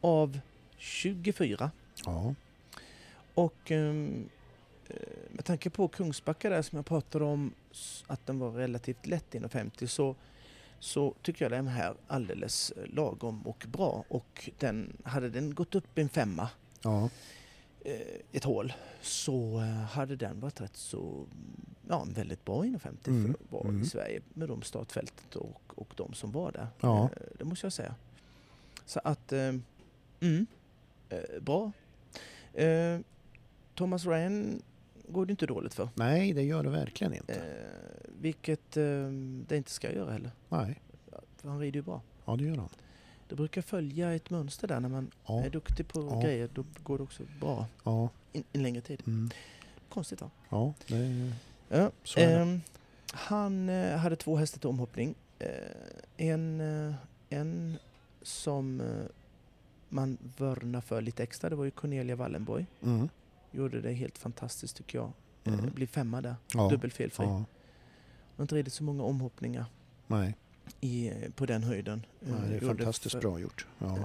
Av 0.00 0.38
24. 0.78 1.70
Ja. 2.04 2.34
Och 3.34 3.70
ehm, 3.70 4.28
eh, 4.88 4.96
med 5.30 5.44
tanke 5.44 5.70
på 5.70 5.88
Kungsbacka 5.88 6.50
där 6.50 6.62
som 6.62 6.76
jag 6.76 6.86
pratade 6.86 7.24
om 7.24 7.54
att 8.06 8.26
den 8.26 8.38
var 8.38 8.50
relativt 8.50 9.06
lätt 9.06 9.34
inom 9.34 9.50
50 9.50 9.86
så, 9.88 10.16
så 10.78 11.14
tycker 11.22 11.44
jag 11.44 11.52
den 11.52 11.66
här 11.66 11.94
alldeles 12.06 12.70
eh, 12.70 12.86
lagom 12.86 13.46
och 13.46 13.66
bra. 13.68 14.04
Och 14.08 14.50
den, 14.58 14.96
hade 15.04 15.28
den 15.30 15.54
gått 15.54 15.74
upp 15.74 15.98
en 15.98 16.08
femma, 16.08 16.48
Ja. 16.82 17.10
eh, 17.84 18.20
ett 18.32 18.44
hål, 18.44 18.72
så 19.00 19.58
hade 19.92 20.16
den 20.16 20.40
varit 20.40 20.60
rätt 20.60 20.76
så, 20.76 21.26
ja 21.88 22.06
väldigt 22.08 22.44
bra 22.44 22.66
inom 22.66 22.80
50 22.80 23.10
Mm, 23.10 23.26
för 23.34 23.44
att 23.44 23.52
vara 23.52 23.68
mm. 23.68 23.82
i 23.82 23.86
Sverige 23.86 24.20
med 24.34 24.48
de 24.48 24.62
startfältet 24.62 25.36
och, 25.36 25.60
och 25.66 25.88
de 25.96 26.14
som 26.14 26.32
var 26.32 26.52
där. 26.52 26.66
Ja. 26.80 27.10
Det 27.38 27.44
måste 27.44 27.66
jag 27.66 27.72
säga. 27.72 27.94
Så 28.86 29.00
att, 29.04 29.32
mm, 29.32 30.46
bra. 31.40 31.72
Eh, 32.54 33.00
Thomas 33.74 34.06
Ryan 34.06 34.62
går 35.08 35.26
det 35.26 35.30
inte 35.30 35.46
dåligt 35.46 35.74
för. 35.74 35.88
Nej, 35.94 36.32
det 36.32 36.42
gör 36.42 36.62
det 36.62 36.70
verkligen 36.70 37.14
inte. 37.14 37.34
Eh, 37.34 38.10
vilket 38.20 38.76
eh, 38.76 39.08
det 39.48 39.56
inte 39.56 39.70
ska 39.70 39.92
göra 39.92 40.12
heller. 40.12 40.30
Nej. 40.48 40.80
För 41.36 41.48
han 41.48 41.58
rider 41.60 41.78
ju 41.78 41.82
bra. 41.82 42.00
Ja, 42.24 42.36
det 42.36 42.44
gör 42.44 42.56
han. 42.56 42.68
Det 43.28 43.34
brukar 43.34 43.62
följa 43.62 44.14
ett 44.14 44.30
mönster 44.30 44.68
där 44.68 44.80
när 44.80 44.88
man 44.88 45.10
Ja. 45.26 45.42
är 45.44 45.50
duktig 45.50 45.88
på 45.88 46.00
Ja. 46.10 46.20
grejer. 46.20 46.48
Då 46.54 46.64
går 46.82 46.98
det 46.98 47.04
också 47.04 47.22
bra 47.40 47.66
Ja. 47.84 48.08
in, 48.32 48.44
en 48.52 48.62
längre 48.62 48.80
tid. 48.80 49.02
Mm. 49.06 49.30
Konstigt 49.88 50.20
va? 50.20 50.30
Ja, 50.48 50.74
det 50.88 51.32
Ja. 51.68 51.90
så 52.04 52.20
är 52.20 52.26
det. 52.28 52.34
ehm, 52.42 52.60
han 53.12 53.68
eh, 53.68 53.96
hade 53.96 54.16
två 54.16 54.36
hästar 54.36 54.58
till 54.60 54.68
omhoppning. 54.68 55.14
Eh, 55.38 55.48
en, 56.16 56.60
en 57.30 57.78
som 58.22 58.80
man 59.94 60.18
vurnar 60.36 60.80
för 60.80 61.00
lite 61.00 61.22
extra, 61.22 61.50
det 61.50 61.56
var 61.56 61.64
ju 61.64 61.70
Cornelia 61.70 62.16
Wallenborg. 62.16 62.66
Mm. 62.82 63.08
Gjorde 63.50 63.80
det 63.80 63.92
helt 63.92 64.18
fantastiskt 64.18 64.76
tycker 64.76 64.98
jag. 64.98 65.12
Eh, 65.44 65.52
Mm. 65.54 65.70
Blir 65.74 65.86
femma 65.86 66.20
där, 66.20 66.34
Ja. 66.54 66.68
dubbelfelfri. 66.68 67.24
Ja. 67.26 67.44
har 68.36 68.42
inte 68.42 68.54
ridit 68.54 68.72
så 68.72 68.84
många 68.84 69.02
omhoppningar 69.02 69.64
Nej. 70.06 70.36
i, 70.80 71.08
eh, 71.08 71.30
på 71.34 71.46
den 71.46 71.62
höjden. 71.62 72.06
Nej, 72.20 72.32
det 72.32 72.38
Eh, 72.46 72.48
är 72.50 72.54
gjorde 72.54 72.66
fantastiskt 72.66 73.12
för- 73.12 73.20
bra 73.20 73.38
gjort. 73.38 73.66
Ja. 73.78 73.96
Eh, 73.98 74.04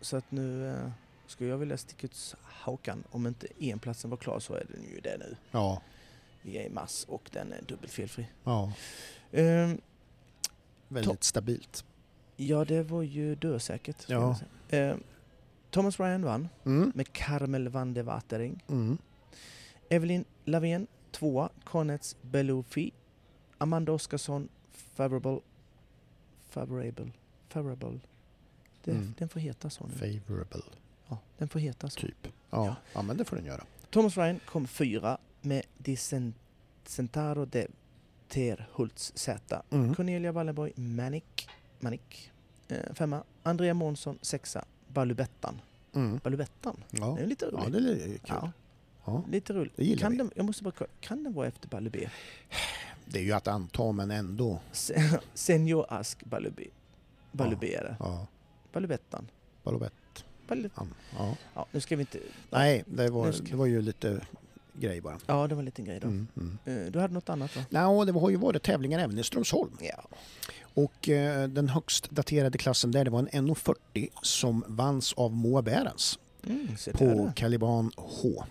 Så 0.00 0.16
att 0.16 0.30
nu 0.30 0.68
eh, 0.68 0.90
skulle 1.26 1.50
jag 1.50 1.58
vilja 1.58 1.76
sticka 1.78 2.06
ut 2.06 2.34
hakan. 2.42 3.04
Om 3.10 3.26
inte 3.26 3.46
enplatsen 3.60 4.10
var 4.10 4.16
klar 4.16 4.38
så 4.40 4.54
är 4.54 4.64
den 4.72 4.82
ju 4.94 5.00
det 5.00 5.16
nu. 5.18 5.36
Ja. 5.50 5.82
Vi 6.42 6.58
är 6.58 6.62
i 6.66 6.70
mars 6.70 7.04
och 7.08 7.30
den 7.32 7.52
är 7.52 7.62
dubbelfelfri. 7.62 8.26
ja. 8.44 8.72
Ehm, 9.32 9.80
Väldigt 10.88 11.24
stabilt. 11.24 11.84
Ja, 12.36 12.64
det 12.64 12.82
var 12.82 13.02
ju 13.02 13.34
dösäkert. 13.34 14.04
Ja. 14.08 14.38
Eh, 14.68 14.96
Thomas 15.70 16.00
Ryan 16.00 16.24
vann 16.24 16.48
Mm. 16.64 16.92
med 16.94 17.12
Carmel 17.12 17.68
van 17.68 17.94
de 17.94 18.02
Watering. 18.02 18.62
Mm. 18.68 18.98
Evelyn 19.90 20.24
Lavén 20.44 20.86
tvåa. 21.10 21.48
Connets 21.64 22.16
Belufi. 22.22 22.92
Amanda 23.58 23.92
Oskarsson 23.92 24.48
Favorable. 24.94 25.40
Favorable. 26.50 27.12
Favorable. 27.48 28.00
Det, 28.84 28.92
Mm. 28.92 29.14
Den 29.18 29.28
får 29.28 29.40
heta 29.40 29.70
så 29.70 29.86
nu. 29.86 29.92
Favorable, 29.94 30.62
Ja, 31.08 31.18
den 31.38 31.48
får 31.48 31.60
heta 31.60 31.90
så. 31.90 32.00
typ. 32.00 32.28
Ja. 32.50 32.64
Ja. 32.66 32.76
ja, 32.94 33.02
men 33.02 33.16
det 33.16 33.24
får 33.24 33.36
den 33.36 33.44
göra. 33.46 33.64
Thomas 33.90 34.16
Ryan 34.16 34.40
kom 34.46 34.66
fyra 34.66 35.18
med 35.42 35.62
Di 35.78 35.94
Cen- 35.96 36.32
Centaro 36.84 37.44
de 37.44 37.66
Terhults 38.28 39.12
Z. 39.16 39.62
Mm. 39.70 39.94
Cornelia 39.94 40.32
Wallenborg 40.32 40.72
Manic. 40.78 41.24
Manic. 41.80 42.30
Eh, 42.68 42.94
femma. 42.94 43.22
Andrea 43.42 43.74
Månsson 43.74 44.18
sexa. 44.22 44.64
Balubettan. 44.88 45.60
Mm. 45.94 46.20
Balubettan. 46.24 46.76
Ja. 46.90 47.14
Det 47.18 47.22
är 47.22 47.26
lite 47.26 47.46
roligt. 47.46 47.64
ja, 47.64 47.80
det 47.80 47.92
är 48.04 48.08
kul. 48.08 48.18
Ja, 48.28 48.52
Ja. 49.04 49.22
lite 49.30 49.52
roligt. 49.52 49.72
Det 49.76 49.84
gillar 49.84 50.00
kan 50.00 50.12
vi. 50.12 50.18
Den, 50.18 50.30
jag 50.34 50.46
måste 50.46 50.64
bara 50.64 50.72
kan 51.00 51.24
den 51.24 51.32
vara 51.34 51.46
efter 51.46 51.68
Balubé? 51.68 52.08
Det 53.04 53.18
är 53.18 53.22
ju 53.22 53.32
att 53.32 53.48
anta, 53.48 53.92
men 53.92 54.10
ändå. 54.10 54.60
Se- 54.72 55.18
Senior 55.34 55.86
Ask 55.88 56.24
Balubé. 56.24 56.64
Balubé 57.32 57.74
är 57.74 57.82
det. 57.84 57.96
Ja. 58.00 58.26
Balubettan. 58.72 59.30
Balobett. 59.64 59.92
Balu- 60.48 60.70
Ja. 61.18 61.36
ja, 61.54 61.66
nu 61.72 61.80
ska 61.80 61.96
vi 61.96 62.00
inte... 62.02 62.18
Nej, 62.50 62.84
det 62.86 63.10
var, 63.10 63.34
det 63.50 63.56
var 63.56 63.66
ju 63.66 63.82
lite 63.82 64.20
grej 64.80 65.00
bara. 65.00 65.18
Ja, 65.26 65.46
det 65.46 65.54
var 65.54 65.60
en 65.62 65.64
liten 65.64 65.84
grej 65.84 66.00
då. 66.00 66.06
Mm. 66.08 66.28
Mm. 66.36 66.58
Eh, 66.86 66.92
Du 66.92 66.98
hade 67.00 67.14
något 67.14 67.28
annat 67.28 67.56
va? 67.56 67.62
Nå, 67.70 68.04
det 68.04 68.12
har 68.12 68.30
ju 68.30 68.36
varit 68.36 68.62
tävlingar 68.62 68.98
även 68.98 69.18
i 69.18 69.24
Strömsholm. 69.24 69.72
Ja. 69.80 70.04
Och 70.74 71.08
eh, 71.08 71.48
den 71.48 71.68
högst 71.68 72.10
daterade 72.10 72.58
klassen 72.58 72.90
där, 72.90 73.04
det 73.04 73.10
var 73.10 73.18
en 73.18 73.28
1.40 73.48 74.08
som 74.22 74.64
vanns 74.66 75.12
av 75.12 75.32
Moa 75.32 75.62
Berens 75.62 76.18
Mm, 76.46 76.68
på. 76.94 77.32
Caliban 77.36 77.92
H. 77.96 78.44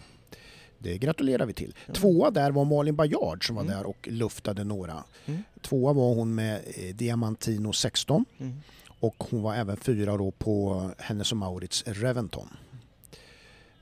Det 0.80 0.98
gratulerar 0.98 1.46
vi 1.46 1.54
till. 1.54 1.76
Ja. 1.86 1.94
Tvåa 1.94 2.32
där 2.32 2.52
var 2.52 2.66
Malin 2.66 2.96
Bajard 2.96 3.48
som 3.48 3.56
var 3.56 3.64
Mm. 3.64 3.78
där 3.78 3.86
och 3.86 4.08
luftade 4.12 4.64
några. 4.64 5.04
Mm. 5.26 5.44
Tvåa 5.62 5.94
var 5.94 6.14
hon 6.16 6.36
med 6.36 6.62
eh, 6.76 6.96
Diamantino 6.96 7.74
16 7.74 8.26
Mm. 8.38 8.62
och 9.00 9.24
hon 9.30 9.42
var 9.42 9.56
även 9.56 9.78
fyra 9.78 10.18
då 10.18 10.32
på 10.32 10.90
Hennes 10.98 11.32
och 11.32 11.38
Maurits 11.38 11.84
Reventon. 11.88 12.48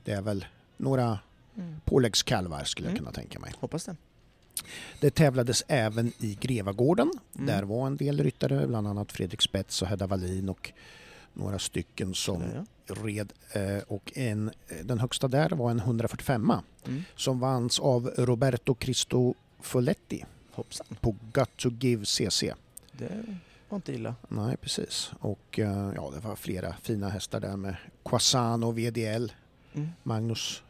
Det 0.04 0.12
är 0.12 0.22
väl 0.22 0.44
några 0.76 1.18
Mm. 1.56 1.80
påläggskalvar 1.84 2.64
skulle 2.64 2.88
jag 2.88 2.92
Mm. 2.92 3.04
kunna 3.04 3.12
tänka 3.12 3.38
mig. 3.38 3.52
Hoppas 3.60 3.84
det. 3.84 3.96
Det 5.00 5.10
tävlades 5.14 5.62
även 5.68 6.12
i 6.18 6.38
Grevagården. 6.40 7.10
Mm. 7.34 7.46
Där 7.46 7.62
var 7.62 7.86
en 7.86 7.96
del 7.96 8.20
ryttare, 8.22 8.66
bland 8.66 8.86
annat 8.88 9.12
Fredrik 9.12 9.42
Spets 9.42 9.82
och 9.82 9.88
Hedda 9.88 10.06
Wallin 10.06 10.48
och 10.48 10.72
några 11.34 11.58
stycken 11.58 12.14
som 12.14 12.42
Ja, 12.42 12.64
ja. 12.86 12.94
red. 12.94 13.32
eh, 13.52 13.78
Och 13.88 14.12
en, 14.14 14.50
den 14.84 14.98
högsta 14.98 15.28
där 15.28 15.50
var 15.50 15.70
en 15.70 15.78
145 15.80 16.52
Mm. 16.86 17.04
som 17.16 17.40
vanns 17.40 17.78
av 17.80 18.10
Roberto 18.16 18.74
Cristofoletti 18.74 20.24
Hoppsan. 20.52 20.86
på 21.00 21.16
Got 21.32 21.56
to 21.56 21.70
Give 21.70 22.04
CC. 22.04 22.54
Det 22.92 23.24
var 23.68 23.76
inte 23.76 23.92
illa. 23.92 24.14
Nej, 24.28 24.56
precis. 24.56 25.10
Och 25.20 25.58
eh, 25.58 25.92
ja, 25.96 26.10
det 26.14 26.20
var 26.20 26.36
flera 26.36 26.74
fina 26.82 27.08
hästar 27.08 27.40
där 27.40 27.56
med 27.56 27.76
Quasan 28.04 28.62
och 28.64 28.78
VDL, 28.78 29.32
Mm. 29.74 29.88
Magnus 30.02 30.62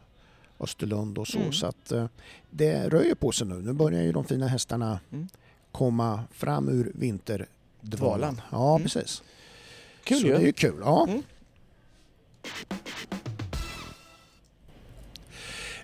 Österlund 0.59 1.17
och 1.17 1.27
så. 1.27 1.39
Mm. 1.39 1.53
Så 1.53 1.65
att 1.67 1.91
eh, 1.91 2.07
det 2.49 2.89
rör 2.89 3.03
ju 3.03 3.15
på 3.15 3.31
sig 3.31 3.47
nu. 3.47 3.55
Nu 3.55 3.73
börjar 3.73 4.01
ju 4.03 4.11
de 4.11 4.23
fina 4.25 4.47
hästarna 4.47 4.99
Mm. 5.11 5.27
komma 5.71 6.23
fram 6.31 6.69
ur 6.69 6.91
vinterdvalan. 6.95 7.47
Dvalan. 7.81 8.41
Ja, 8.51 8.75
Mm. 8.75 8.83
precis. 8.83 9.23
Kul 10.03 10.19
så 10.19 10.27
ju. 10.27 10.33
det 10.33 10.39
är 10.39 10.45
ju 10.45 10.53
kul. 10.53 10.81
Ja. 10.81 11.07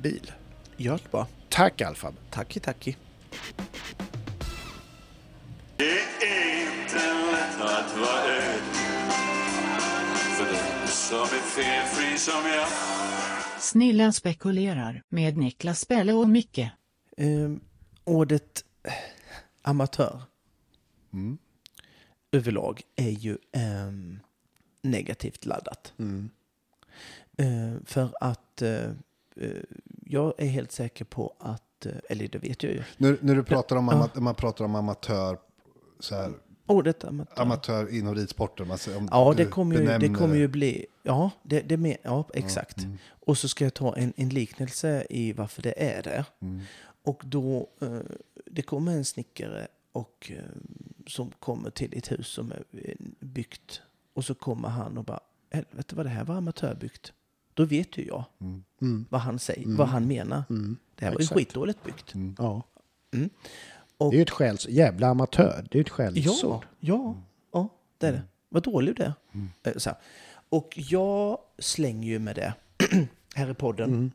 bil. 0.00 0.32
gör 0.76 1.00
det 1.02 1.10
bara. 1.10 1.26
Tack 1.48 1.80
Alfab. 1.80 2.14
Tacki, 2.30 2.60
tacki. 2.60 2.96
Det 5.76 6.00
är 6.26 6.60
inte 6.62 6.96
lätt 7.32 7.60
att 7.60 7.96
vara 7.98 8.24
öd 8.24 8.62
För 10.36 10.44
den 10.44 10.88
som 10.88 11.18
är 11.18 11.42
felfri 11.42 12.18
som 12.18 12.50
jag 12.50 12.68
Snillen 13.60 14.12
spekulerar 14.12 15.02
med 15.08 15.36
Niklas 15.36 15.84
Pelle 15.84 16.12
och 16.12 16.28
Micke. 16.28 16.70
Ehm, 17.16 17.60
ordet 18.04 18.64
eh, 18.82 18.92
amatör 19.62 20.22
överlag 22.32 22.82
är 22.96 23.10
ju 23.10 23.38
ehm, 23.52 24.20
negativt 24.82 25.46
laddat. 25.46 25.92
Ehm, 25.98 27.84
för 27.84 28.14
att 28.20 28.62
eh, 28.62 28.90
eh, 29.36 29.62
jag 30.10 30.34
är 30.38 30.46
helt 30.46 30.72
säker 30.72 31.04
på 31.04 31.34
att, 31.38 31.86
eh, 31.86 31.92
eller 32.08 32.28
det 32.28 32.38
vet 32.38 32.62
jag 32.62 32.72
ju, 32.72 32.82
När, 32.96 33.18
när 33.20 33.34
du 33.34 33.42
pratar 33.44 33.76
om, 33.76 33.88
Ja. 33.92 34.08
ama- 34.14 34.20
man 34.20 34.34
pratar 34.34 34.64
om 34.64 34.74
amatör, 34.74 35.38
så 36.00 36.14
här, 36.14 36.32
ordet 36.66 37.04
amatör. 37.04 37.42
amatör 37.42 37.94
inom 37.94 38.14
ridsporten. 38.14 38.70
Om 38.70 39.08
Ja, 39.10 39.34
det 39.36 39.44
kommer 39.46 39.76
ju, 39.76 39.98
det 39.98 40.14
kommer 40.14 40.36
ju 40.36 40.48
bli... 40.48 40.86
Ja, 41.02 41.30
det, 41.42 41.60
det 41.60 41.76
med, 41.76 41.96
ja 42.02 42.28
exakt. 42.34 42.78
mm. 42.78 42.98
Och 43.26 43.38
så 43.38 43.48
ska 43.48 43.64
jag 43.64 43.74
ta 43.74 43.96
en, 43.96 44.12
en 44.16 44.28
liknelse 44.28 45.06
i 45.10 45.32
varför 45.32 45.62
det 45.62 45.82
är 45.82 46.02
det. 46.02 46.24
Mm. 46.40 46.60
Och 47.02 47.22
då, 47.24 47.68
eh, 47.80 47.98
det 48.46 48.62
kommer 48.62 48.92
en 48.92 49.04
snickare 49.04 49.66
och, 49.92 50.32
eh, 50.36 50.44
som 51.06 51.30
kommer 51.38 51.70
till 51.70 51.98
ett 51.98 52.12
hus 52.12 52.26
som 52.28 52.52
är 52.52 52.62
byggt. 53.20 53.82
Och 54.14 54.24
så 54.24 54.34
kommer 54.34 54.68
han 54.68 54.98
och 54.98 55.04
bara, 55.04 55.20
helvete 55.50 55.94
vad 55.96 56.06
det 56.06 56.10
här 56.10 56.24
var 56.24 56.34
amatörbyggt. 56.34 57.12
Då 57.60 57.66
vet 57.66 57.98
ju 57.98 58.06
jag 58.06 58.24
Mm. 58.80 59.06
vad 59.10 59.20
han 59.20 59.38
säger, 59.38 59.66
vad 59.76 59.88
han 59.88 60.06
menar. 60.06 60.42
Mm. 60.50 60.76
Det 60.94 61.04
här 61.04 61.12
var 61.12 61.18
ju 61.20 61.22
Exakt. 61.24 61.38
skitdåligt 61.38 61.84
byggt. 61.84 62.14
Ja. 62.38 62.62
Och, 63.98 64.10
Det 64.10 64.16
är 64.16 64.18
ju 64.18 64.22
ett 64.22 64.30
skäls... 64.30 64.68
Jävla 64.68 65.06
amatör. 65.08 65.66
Det 65.70 65.78
är 65.78 65.82
ett 65.82 65.88
skällsord. 65.88 66.64
Ja, 66.80 66.96
ja, 67.12 67.16
ja, 67.52 67.68
det 67.98 68.06
är 68.06 68.12
det. 68.12 68.22
Vad 68.48 68.62
dålig 68.62 68.96
du 68.96 69.02
är. 69.02 69.12
Eh, 69.62 69.72
Så 69.76 69.90
här. 69.90 69.98
Och 70.48 70.74
jag 70.76 71.38
slänger 71.58 72.08
ju 72.08 72.18
med 72.18 72.36
det 72.36 72.54
här 73.34 73.50
i 73.50 73.54
podden. 73.54 74.12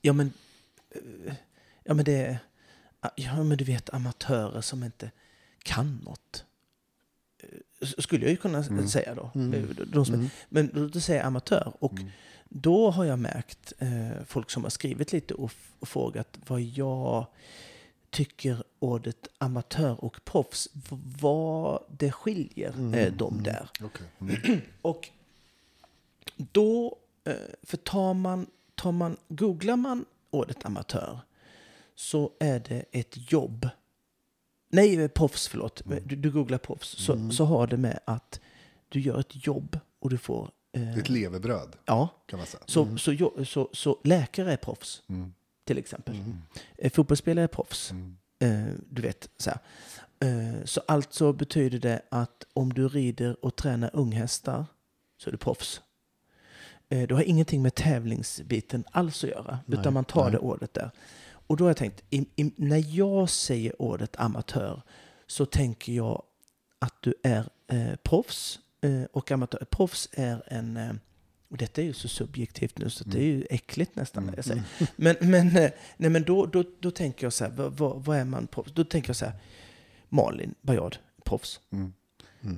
Ja, 0.00 0.12
men, 0.12 0.32
eh, 0.90 1.34
ja, 1.84 1.94
men 1.94 2.04
det. 2.04 2.38
Ja, 3.16 3.42
men 3.42 3.58
du 3.58 3.64
vet 3.64 3.94
amatörer 3.94 4.60
som 4.60 4.82
inte 4.84 5.10
kan 5.62 5.96
något. 6.04 6.44
Eh, 7.82 7.88
Skulle 7.98 8.24
jag 8.24 8.30
ju 8.30 8.36
kunna 8.36 8.88
säga 8.88 9.14
då. 9.14 9.30
Eh, 9.40 9.62
De 9.86 10.04
som, 10.06 10.30
Men 10.48 10.70
då, 10.74 10.86
då 10.88 11.00
säger 11.00 11.20
jag 11.20 11.26
amatör. 11.26 11.72
Och 11.78 11.92
då 12.52 12.90
har 12.90 13.04
jag 13.04 13.18
märkt 13.18 13.72
eh, 13.78 14.24
folk 14.26 14.50
som 14.50 14.62
har 14.62 14.70
skrivit 14.70 15.12
lite 15.12 15.34
och, 15.34 15.52
och 15.78 15.88
frågat 15.88 16.38
vad 16.46 16.60
jag 16.60 17.26
tycker 18.10 18.62
ordet 18.78 19.28
amatör 19.38 20.04
och 20.04 20.24
proffs, 20.24 20.68
vad 21.20 21.82
det 21.98 22.12
skiljer 22.12 22.96
eh, 22.96 23.12
dem 23.12 23.42
där. 23.42 23.70
Okej. 23.82 24.06
Mm. 24.44 24.60
Och 24.82 25.08
då, 26.36 26.96
eh, 27.24 27.34
för 27.62 27.76
tar 27.76 28.14
man, 28.14 28.46
tar 28.74 28.92
man, 28.92 29.16
googlar 29.28 29.76
man 29.76 30.04
ordet 30.30 30.64
amatör 30.64 31.20
så 31.94 32.32
är 32.40 32.60
det 32.60 32.84
ett 32.92 33.32
jobb. 33.32 33.68
Nej, 34.70 35.02
eh, 35.02 35.08
proffs, 35.08 35.48
förlåt. 35.48 35.82
Du, 36.04 36.16
du 36.16 36.30
googlar 36.30 36.58
proffs. 36.58 36.88
Så, 36.88 37.30
så 37.30 37.44
har 37.44 37.66
det 37.66 37.76
med 37.76 38.00
att 38.04 38.40
du 38.88 39.00
gör 39.00 39.20
ett 39.20 39.46
jobb 39.46 39.78
och 39.98 40.10
du 40.10 40.18
får... 40.18 40.50
Eh, 40.72 40.98
Ett 40.98 41.08
levebröd 41.08 41.76
ja, 41.84 42.08
kan 42.26 42.38
man 42.38 42.46
säga. 42.46 42.62
så, 42.66 42.96
så, 42.98 43.12
jo- 43.12 43.44
så, 43.44 43.68
så 43.72 43.98
läkare 44.04 44.52
är 44.52 44.56
proffs, 44.56 45.02
Mm. 45.08 45.34
till 45.64 45.78
exempel. 45.78 46.16
Eh, 46.78 46.92
Fotbollsspelare 46.92 47.44
är 47.44 47.48
proffs. 47.48 47.90
Eh, 48.38 48.64
du 48.90 49.02
vet, 49.02 49.30
så 49.36 49.50
här. 49.50 49.58
Eh, 50.20 50.64
så 50.64 50.80
alltså 50.88 51.32
betyder 51.32 51.78
det 51.78 52.02
att 52.08 52.46
om 52.52 52.72
du 52.72 52.88
rider 52.88 53.44
och 53.44 53.56
tränar 53.56 53.90
unghästar 53.92 54.66
så 55.18 55.30
är 55.30 55.32
du 55.32 55.38
proffs. 55.38 55.80
Eh, 56.88 57.08
det 57.08 57.14
har 57.14 57.22
ingenting 57.22 57.62
med 57.62 57.74
tävlingsbiten 57.74 58.84
alls 58.90 59.24
att 59.24 59.30
göra, 59.30 59.58
utan 59.66 59.92
man 59.94 60.04
tar 60.04 60.30
det 60.30 60.38
ordet 60.38 60.74
där. 60.74 60.90
Och 61.46 61.56
då 61.56 61.64
har 61.64 61.70
jag 61.70 61.76
tänkt, 61.76 62.02
i, 62.10 62.26
i, 62.36 62.52
när 62.56 62.96
jag 62.98 63.30
säger 63.30 63.82
ordet 63.82 64.16
amatör 64.20 64.82
så 65.26 65.46
tänker 65.46 65.92
jag 65.92 66.22
att 66.78 66.94
du 67.00 67.14
är 67.22 67.48
eh, 67.68 67.96
proffs 68.02 68.58
och 69.12 69.30
amatör. 69.30 69.66
Proffs 69.70 70.08
är 70.12 70.42
en... 70.46 70.76
Eh, 70.76 70.92
och 71.48 71.56
detta 71.56 71.80
är 71.80 71.84
ju 71.84 71.92
så 71.92 72.08
subjektivt 72.08 72.78
nu 72.78 72.90
så 72.90 73.04
det 73.04 73.18
är 73.18 73.24
ju 73.24 73.46
äckligt 73.50 73.96
nästan 73.96 74.26
när 74.26 74.36
jag 74.36 74.44
säger. 74.44 74.62
Men, 74.96 75.16
men, 75.20 75.56
eh, 75.56 75.70
nej, 75.96 76.10
men 76.10 76.22
då, 76.22 76.46
då, 76.46 76.64
då 76.80 76.90
tänker 76.90 77.26
jag 77.26 77.32
så 77.32 77.44
här, 77.44 77.50
vad, 77.50 78.04
vad, 78.04 78.16
är 78.16 78.24
man 78.24 78.46
proffs? 78.46 78.72
Då 78.72 78.84
tänker 78.84 79.08
jag 79.08 79.16
så 79.16 79.24
här, 79.24 79.34
Malin 80.08 80.54
Bajard, 80.62 80.96
proffs. 81.24 81.60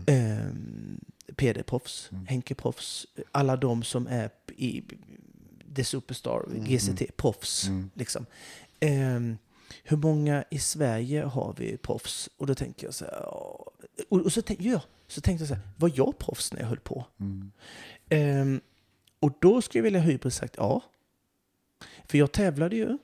Eh, 0.06 0.46
PD-proffs, 1.36 2.10
Henke-proffs, 2.26 3.06
alla 3.30 3.56
de 3.56 3.82
som 3.82 4.06
är 4.06 4.30
i 4.56 4.82
The 5.74 5.84
Superstar, 5.84 6.44
GCT, 6.66 7.16
proffs. 7.16 7.70
Liksom. 7.94 8.26
Ehm, 8.80 9.38
hur 9.84 9.96
många 9.96 10.44
i 10.50 10.58
Sverige 10.58 11.22
har 11.22 11.54
vi 11.58 11.76
proffs? 11.76 12.30
Och 12.36 12.46
då 12.46 12.54
tänker 12.54 12.86
jag 12.86 12.94
så 12.94 13.04
här, 13.04 13.34
och, 14.08 14.32
så, 14.32 14.42
tänk, 14.42 14.60
ja, 14.60 14.80
så 15.06 15.20
tänkte 15.20 15.42
jag 15.42 15.48
så 15.48 15.54
här, 15.54 15.62
var 15.76 15.92
jag 15.94 16.18
proffs 16.18 16.52
när 16.52 16.60
jag 16.60 16.66
höll 16.66 16.80
på? 16.80 17.04
Ehm, 18.08 18.60
och 19.20 19.32
då 19.40 19.62
skulle 19.62 19.78
jag 19.78 19.84
vilja 19.84 20.00
hybris 20.00 20.34
sagt 20.34 20.54
ja. 20.56 20.82
För 22.08 22.18
jag 22.18 22.32
tävlade 22.32 22.76
ju 22.76 22.98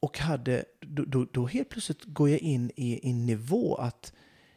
och 0.00 0.18
hade, 0.18 0.64
då, 0.80 1.04
då, 1.04 1.26
då 1.32 1.46
helt 1.46 1.68
plötsligt 1.68 2.04
går 2.04 2.28
jag 2.28 2.38
in 2.38 2.70
i 2.76 3.10
en 3.10 3.26
nivå 3.26 3.74
att 3.74 4.12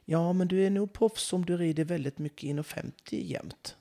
ja, 0.06 0.34
men 0.34 0.48
du 0.48 0.66
är 0.66 0.70
nog 0.70 0.94
proffs 0.94 1.34
om 1.34 1.46
du 1.46 1.58
rider 1.58 1.86
väldigt 1.86 2.18
mycket 2.18 2.44
inom 2.44 2.64
50 2.64 3.26
jämt. 3.32 3.76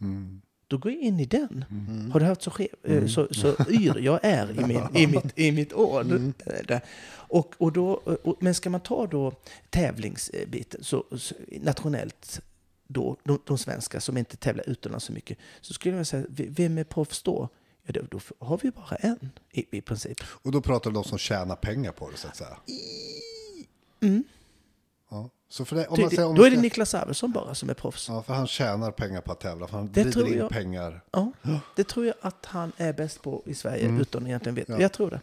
Då 0.68 0.78
går 0.78 0.92
jag 0.92 1.00
in 1.00 1.20
i 1.20 1.24
den. 1.26 1.64
Har 2.12 2.20
du 2.20 2.26
hört 2.26 2.42
så, 2.42 2.50
skev, 2.50 2.68
eh, 2.82 3.06
så, 3.06 3.28
så 3.30 3.56
yr 3.70 3.98
jag 3.98 4.20
är 4.22 4.60
i, 4.60 4.66
min, 4.66 4.82
i, 4.94 5.06
mitt, 5.06 5.38
i 5.38 5.52
mitt 5.52 5.72
ord? 5.72 6.12
Eh, 6.12 6.54
där. 6.66 6.80
Och, 7.10 7.54
och 7.58 7.72
då, 7.72 7.92
och, 8.22 8.36
men 8.40 8.54
ska 8.54 8.70
man 8.70 8.80
ta 8.80 9.06
då 9.06 9.32
tävlingsbiten 9.70 10.84
så, 10.84 11.04
så 11.16 11.34
nationellt 11.60 12.40
då, 12.86 13.16
de, 13.24 13.38
de 13.44 13.58
svenska 13.58 14.00
som 14.00 14.16
inte 14.16 14.36
tävlar 14.36 14.68
utomlands 14.68 15.04
så 15.04 15.12
mycket, 15.12 15.38
så 15.60 15.74
skulle 15.74 15.96
jag 15.96 16.06
säga, 16.06 16.24
vem 16.28 16.78
är 16.78 16.84
proffs 16.84 17.22
då? 17.22 17.48
Ja, 17.86 17.92
då, 17.92 18.00
då 18.10 18.46
har 18.46 18.60
vi 18.62 18.70
bara 18.70 18.96
en 18.96 19.30
i, 19.52 19.78
i 19.78 19.80
princip. 19.80 20.18
Och 20.24 20.52
då 20.52 20.60
pratar 20.60 20.90
du 20.90 20.96
om 20.96 21.02
de 21.02 21.08
som 21.08 21.18
tjänar 21.18 21.56
pengar 21.56 21.92
på 21.92 22.10
det 22.10 22.16
så 22.16 22.28
att 22.28 22.36
säga. 22.36 22.56
Ja. 24.00 24.22
Så 25.50 25.64
för 25.64 25.76
det, 25.76 25.86
om 25.86 26.00
man 26.00 26.10
det, 26.10 26.24
om 26.24 26.34
då 26.36 26.44
är 26.44 26.50
det 26.50 26.56
Niklas 26.60 26.94
Arvidsson 26.94 27.32
bara 27.32 27.54
som 27.54 27.70
är 27.70 27.74
proffs. 27.74 28.08
Ja, 28.08 28.22
för 28.22 28.34
han 28.34 28.46
tjänar 28.46 28.90
pengar 28.90 29.20
på 29.20 29.32
att 29.32 29.40
tävla. 29.40 29.66
För 29.66 29.76
han 29.76 29.90
Det 29.92 30.04
driver 30.04 30.32
in 30.32 30.38
jag. 30.38 30.50
pengar. 30.50 31.00
Ja, 31.10 31.32
det 31.76 31.84
tror 31.84 32.06
jag 32.06 32.14
att 32.20 32.46
han 32.46 32.72
är 32.76 32.92
bäst 32.92 33.22
på 33.22 33.42
i 33.46 33.54
Sverige, 33.54 33.84
Mm. 33.84 34.00
utan 34.00 34.22
att 34.22 34.28
egentligen 34.28 34.54
vet. 34.54 34.68
Jag 34.80 34.92
tror 34.92 35.10
det. 35.10 35.20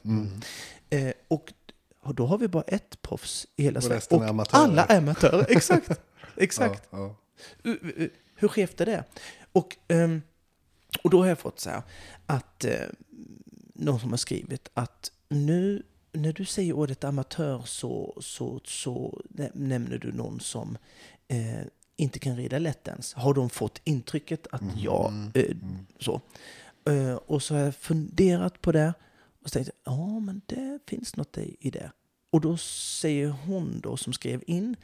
Eh, 0.97 1.13
och, 1.27 1.53
och 2.01 2.15
då 2.15 2.25
har 2.25 2.37
vi 2.37 2.47
bara 2.47 2.63
ett 2.63 3.01
proffs 3.01 3.47
i 3.55 3.63
hela 3.63 3.77
Och 3.77 3.83
Sverige. 3.83 3.97
resten 3.97 4.19
är 4.19 4.23
Och 4.23 4.29
amatörer. 4.29 4.63
alla 4.63 4.85
är 4.85 4.97
amatörer, 4.97 5.45
exakt. 5.49 5.91
exakt. 6.35 6.83
Ja, 6.91 7.15
ja. 7.63 7.75
Hur 8.35 8.47
skevt 8.47 8.81
är 8.81 8.85
det? 8.85 9.03
Och, 9.51 9.77
ehm, 9.87 10.21
och 11.03 11.09
då 11.09 11.19
har 11.21 11.27
jag 11.27 11.39
fått 11.39 11.59
så 11.59 11.69
här 11.69 11.81
att 12.25 12.65
eh, 12.65 12.71
någon 13.73 13.99
som 13.99 14.09
har 14.09 14.17
skrivit 14.17 14.69
att 14.73 15.11
nu 15.29 15.83
när 16.15 16.33
du 16.33 16.45
säger 16.45 16.73
ordet 16.73 17.03
amatör 17.03 17.61
så, 17.65 18.17
så, 18.21 18.61
så 18.63 19.21
nä- 19.29 19.51
nämner 19.53 19.97
du 19.97 20.11
någon 20.11 20.39
som 20.39 20.77
eh, 21.27 21.61
inte 21.95 22.19
kan 22.19 22.35
rida 22.37 22.59
lätt 22.59 22.87
ens. 22.87 23.13
Har 23.13 23.33
de 23.33 23.49
fått 23.49 23.81
intrycket 23.83 24.47
att 24.51 24.61
jag... 24.77 25.13
Eh, 25.33 25.55
så. 25.99 26.21
Eh, 26.89 27.15
och 27.15 27.43
så 27.43 27.55
har 27.55 27.61
jag 27.61 27.75
funderat 27.75 28.61
på 28.61 28.71
det 28.71 28.93
och 29.43 29.49
jag, 29.55 29.67
ja 29.83 30.19
men 30.19 30.41
det 30.45 30.79
finns 30.87 31.15
något 31.15 31.37
i 31.37 31.69
det. 31.69 31.91
Och 32.29 32.41
då 32.41 32.57
säger 32.57 33.27
hon 33.29 33.79
då 33.83 33.97
som 33.97 34.13
skrev 34.13 34.43
in, 34.47 34.75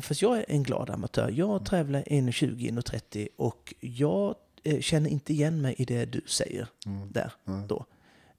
fast 0.00 0.22
jag 0.22 0.38
är 0.38 0.44
en 0.48 0.62
glad 0.62 0.90
amatör. 0.90 1.30
Jag 1.30 1.66
tävlar 1.66 2.02
1,20, 2.02 2.70
1,30 2.80 3.28
och 3.36 3.74
jag 3.80 4.34
eh, 4.62 4.80
känner 4.80 5.10
inte 5.10 5.32
igen 5.32 5.60
mig 5.62 5.74
i 5.78 5.84
det 5.84 6.04
du 6.04 6.20
säger 6.26 6.68
där. 7.12 7.32
Då. 7.68 7.84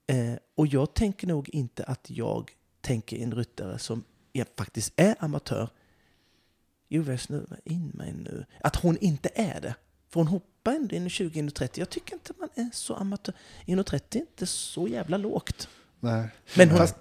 Eh, 0.07 0.33
och 0.55 0.67
jag 0.67 0.93
tänker 0.93 1.27
nog 1.27 1.49
inte 1.49 1.83
att 1.83 2.09
jag 2.09 2.51
tänker 2.81 3.17
en 3.17 3.33
ryttare 3.35 3.79
som 3.79 4.03
jag 4.31 4.47
faktiskt 4.57 4.93
är 4.95 5.15
amatör. 5.19 5.69
Jo, 6.89 7.03
jag 7.03 7.19
snurrar 7.19 7.59
in 7.63 7.87
mig 7.93 8.13
nu. 8.13 8.45
Att 8.61 8.75
hon 8.75 8.97
inte 8.97 9.29
är 9.35 9.61
det. 9.61 9.75
För 10.09 10.19
hon 10.19 10.27
hoppar 10.27 10.71
ändå 10.75 10.95
in 10.95 11.07
i 11.07 11.09
20, 11.09 11.39
in 11.39 11.47
i 11.47 11.51
30. 11.51 11.81
Jag 11.81 11.89
tycker 11.89 12.13
inte 12.13 12.33
man 12.39 12.49
är 12.55 12.69
så 12.73 12.93
amatör. 12.95 13.35
In 13.65 13.79
i 13.79 13.83
30 13.83 14.17
är 14.17 14.21
inte 14.21 14.45
så 14.45 14.87
jävla 14.87 15.17
lågt. 15.17 15.69
Nej. 15.99 16.29
Men 16.57 16.69
hon, 16.69 16.77
Fast- 16.77 16.95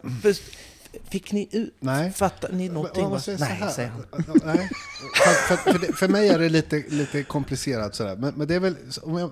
fick 1.04 1.32
ni 1.32 1.48
ut? 1.52 1.74
Nej. 1.80 2.12
Fattar 2.12 2.52
ni 2.52 2.68
någonting? 2.68 3.20
Säger 3.20 3.38
Nej, 3.38 3.72
säger 3.72 3.88
han. 3.88 4.04
Nej. 4.44 4.70
För, 5.14 5.56
för, 5.56 5.72
för, 5.72 5.78
det, 5.78 5.92
för 5.92 6.08
mig 6.08 6.28
är 6.28 6.38
det 6.38 6.48
lite, 6.48 6.84
lite 6.88 7.22
komplicerat 7.22 7.94
sådär. 7.94 8.16
Men, 8.16 8.34
men 8.34 8.48
det 8.48 8.54
är 8.54 8.60
väl, 8.60 8.76
om 9.02 9.18
jag 9.18 9.30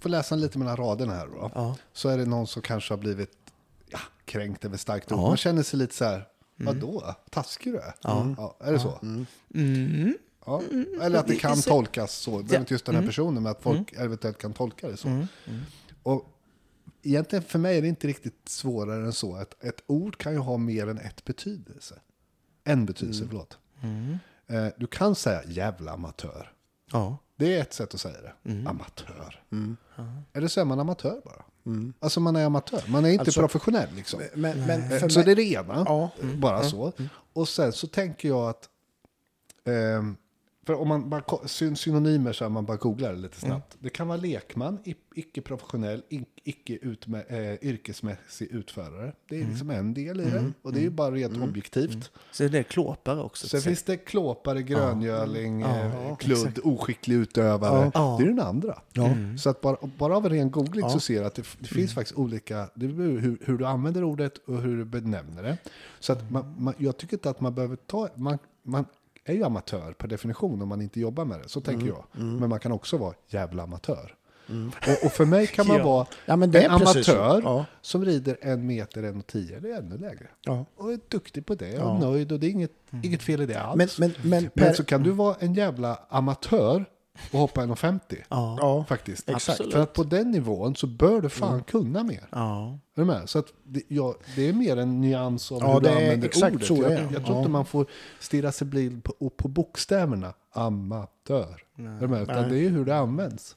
får 0.00 0.08
läsa 0.08 0.34
lite 0.34 0.58
mellan 0.58 0.76
raderna 0.76 1.14
här 1.14 1.26
då. 1.26 1.50
Ja. 1.54 1.76
Så 1.92 2.08
är 2.08 2.18
det 2.18 2.24
någon 2.24 2.46
som 2.46 2.62
kanske 2.62 2.92
har 2.92 2.98
blivit 2.98 3.30
ja, 3.88 3.98
kränkt 4.24 4.64
över 4.64 4.76
starkt 4.76 5.12
ord. 5.12 5.18
Ja. 5.18 5.28
Man 5.28 5.36
känner 5.36 5.62
sig 5.62 5.78
lite 5.78 5.94
så 5.94 6.04
här, 6.04 6.24
vadå? 6.56 7.14
Taskig 7.30 7.72
du 7.72 7.78
är? 7.78 7.94
Ja. 8.02 8.56
är 8.60 8.72
det 8.72 8.78
så? 8.78 8.98
Mm. 9.54 10.14
Ja. 10.46 10.62
Eller 11.02 11.18
att 11.18 11.26
det 11.26 11.36
kan 11.36 11.62
tolkas 11.62 12.12
så. 12.12 12.30
Det 12.30 12.44
behöver 12.44 12.60
inte 12.60 12.74
just 12.74 12.86
den 12.86 12.94
här 12.94 13.06
personen, 13.06 13.42
men 13.42 13.52
att 13.52 13.62
folk 13.62 13.92
eventuellt 13.92 14.38
kan 14.38 14.52
tolka 14.52 14.88
det 14.88 14.96
så. 14.96 15.26
Och 16.02 16.35
egentligen 17.02 17.42
för 17.42 17.58
mig 17.58 17.78
är 17.78 17.82
det 17.82 17.88
inte 17.88 18.06
riktigt 18.06 18.48
svårare 18.48 19.04
än 19.04 19.12
så. 19.12 19.36
Att 19.36 19.64
ett 19.64 19.82
ord 19.86 20.18
kan 20.18 20.32
ju 20.32 20.38
ha 20.38 20.56
mer 20.56 20.86
än 20.88 20.98
ett 20.98 21.24
betydelse. 21.24 22.00
En 22.64 22.86
betydelse, 22.86 23.24
förlåt. 23.28 23.58
Eh, 24.46 24.66
Du 24.76 24.86
kan 24.86 25.14
säga 25.14 25.42
jävla 25.46 25.92
amatör. 25.92 26.52
Ja. 26.92 27.18
Det 27.36 27.56
är 27.56 27.60
ett 27.62 27.72
sätt 27.72 27.94
att 27.94 28.00
säga 28.00 28.16
det. 28.20 28.32
Amatör. 28.68 29.42
Eller 30.32 30.48
så 30.48 30.60
är 30.60 30.64
man 30.64 30.80
amatör 30.80 31.20
bara. 31.24 31.44
Alltså 32.00 32.20
man 32.20 32.36
är 32.36 32.44
amatör. 32.44 32.82
Man 32.88 33.04
är 33.04 33.08
inte 33.08 33.22
Alltså- 33.22 33.40
professionell 33.40 33.88
liksom. 33.94 34.20
Men, 34.34 34.66
men 34.66 34.92
Eh, 34.92 35.06
så 35.08 35.18
mig, 35.18 35.24
det 35.24 35.32
är 35.32 35.36
det 35.36 35.42
ena. 35.52 35.84
Ja. 35.86 36.10
Bara 36.36 36.64
så. 36.64 36.92
Och 37.32 37.48
sen 37.48 37.72
så 37.72 37.86
tänker 37.86 38.28
jag 38.28 38.48
att... 38.48 38.68
ehm, 39.64 40.16
för 40.66 40.74
om 40.74 40.88
man 40.88 41.10
bara 41.10 41.22
synonymer 41.48 42.32
så 42.32 42.44
här, 42.44 42.48
man 42.50 42.64
bara 42.66 42.76
googlar 42.76 43.12
det 43.12 43.18
lite 43.18 43.40
snabbt. 43.40 43.76
Det 43.80 43.90
kan 43.90 44.08
vara 44.08 44.18
lekman, 44.18 44.78
icke-professionell, 45.14 46.02
i- 46.08 46.24
icke 46.44 46.78
utme, 46.82 47.18
eh, 47.28 47.52
utförare. 48.50 49.12
Det 49.28 49.40
är 49.40 49.44
liksom 49.46 49.70
en 49.70 49.94
del 49.94 50.20
i 50.20 50.24
det. 50.24 50.52
Och 50.62 50.72
det 50.72 50.78
är 50.78 50.82
ju 50.82 50.90
bara 50.90 51.10
rent 51.14 51.36
objektivt. 51.42 52.10
Så 52.32 52.48
det 52.48 52.58
är 52.58 52.62
klåpare 52.62 53.20
också. 53.22 53.48
Sen 53.48 53.60
så- 53.60 53.68
finns 53.68 53.82
det 53.82 53.96
klåpare, 53.96 54.62
gröngöling, 54.62 55.62
eh, 55.62 56.06
Ja, 56.08 56.16
kludd, 56.16 56.38
exakt. 56.38 56.58
oskicklig 56.58 57.16
utövare. 57.16 57.90
Ja. 57.94 58.16
Det 58.18 58.24
är 58.24 58.28
den 58.28 58.40
andra. 58.40 58.82
Så 59.38 59.50
att 59.50 59.60
bara, 59.60 59.76
bara 59.98 60.16
av 60.16 60.24
en 60.26 60.32
ren 60.32 60.50
googling 60.50 60.90
så 60.90 61.00
ser 61.00 61.20
du 61.20 61.26
att 61.26 61.34
det, 61.34 61.44
det 61.58 61.68
finns 61.68 61.94
faktiskt 61.94 62.18
olika, 62.18 62.68
det 62.74 62.86
hur, 62.86 63.38
hur 63.44 63.58
du 63.58 63.66
använder 63.66 64.04
ordet 64.04 64.38
och 64.38 64.62
hur 64.62 64.76
du 64.78 64.84
benämner 64.84 65.42
det. 65.42 65.58
Så 66.00 66.12
att 66.12 66.30
man, 66.30 66.54
man, 66.58 66.74
jag 66.78 66.96
tycker 66.96 67.14
inte 67.16 67.30
att 67.30 67.40
man 67.40 67.54
behöver 67.54 67.76
ta, 67.76 68.08
man, 68.14 68.38
man 68.62 68.84
är 69.26 69.34
ju 69.34 69.44
amatör 69.44 69.92
per 69.92 70.08
definition 70.08 70.62
om 70.62 70.68
man 70.68 70.82
inte 70.82 71.00
jobbar 71.00 71.24
med 71.24 71.40
det, 71.40 71.48
så 71.48 71.60
tänker 71.60 71.86
jag. 71.86 72.04
Men 72.12 72.48
man 72.48 72.60
kan 72.60 72.72
också 72.72 72.96
vara 72.96 73.14
jävla 73.28 73.62
amatör. 73.62 74.14
Och, 74.88 75.06
och 75.06 75.12
för 75.12 75.24
mig 75.24 75.46
kan 75.46 75.66
man 75.66 75.76
Ja. 75.78 75.84
vara 75.84 76.06
Ja, 76.26 76.36
men 76.36 76.54
en 76.56 76.70
amatör 76.70 77.40
Ja. 77.44 77.64
som 77.80 78.04
rider 78.04 78.38
en 78.40 78.66
meter, 78.66 79.02
en 79.02 79.16
och 79.18 79.26
tio 79.26 79.56
eller 79.56 79.74
ännu 79.78 79.98
lägre. 79.98 80.26
Och 80.76 80.92
är 80.92 81.00
duktig 81.08 81.46
på 81.46 81.54
det 81.54 81.78
och 81.78 82.00
nöjd 82.00 82.32
och 82.32 82.40
det 82.40 82.46
är 82.46 82.50
inget, 82.50 82.72
inget 83.02 83.22
fel 83.22 83.40
i 83.42 83.46
det 83.46 83.60
alls. 83.60 83.98
Men, 83.98 84.10
men, 84.22 84.30
men, 84.30 84.42
Men 84.42 84.50
per, 84.50 84.72
så 84.72 84.84
kan 84.84 85.02
du 85.02 85.10
vara 85.10 85.36
en 85.40 85.54
jävla 85.54 85.98
amatör 86.08 86.84
och 87.32 87.38
hoppa 87.38 87.60
1,50. 87.60 88.00
Ja. 88.28 88.58
ja, 88.60 88.84
Faktiskt. 88.88 89.28
Exakt. 89.30 89.48
Absolut. 89.50 89.72
För 89.72 89.82
att 89.82 89.92
på 89.92 90.02
den 90.04 90.30
nivån 90.30 90.76
så 90.76 90.86
bör 90.86 91.20
du 91.20 91.28
fan 91.28 91.62
kunna 91.62 92.02
mer. 92.02 92.28
Ja. 92.30 92.78
Är 92.94 93.00
du 93.00 93.04
med? 93.04 93.28
Så 93.28 93.38
att 93.38 93.46
det, 93.64 93.82
ja, 93.88 94.14
det 94.36 94.48
är 94.48 94.52
mer 94.52 94.76
en 94.76 95.00
nyans 95.00 95.52
av 95.52 95.58
Ja, 95.62 95.72
hur 95.74 95.80
du 95.80 95.86
det 95.88 95.92
är 95.92 95.96
använder 95.96 96.28
exakt 96.28 96.54
ordet. 96.54 96.66
så 96.66 96.74
jag, 96.76 96.92
är. 96.92 96.98
jag 97.12 97.24
tror 97.24 97.24
Ja. 97.36 97.38
inte 97.38 97.50
man 97.50 97.64
får 97.66 97.86
stirra 98.20 98.52
sig 98.52 98.66
blind 98.66 99.04
på, 99.04 99.30
på 99.36 99.48
bokstäverna. 99.48 100.32
Amatör. 100.52 101.62
Är 101.78 102.00
du 102.00 102.08
med? 102.08 102.22
Utan 102.22 102.40
Nej. 102.42 102.50
det 102.50 102.56
är 102.56 102.60
ju 102.60 102.68
hur 102.68 102.84
det 102.84 102.96
används. 102.96 103.56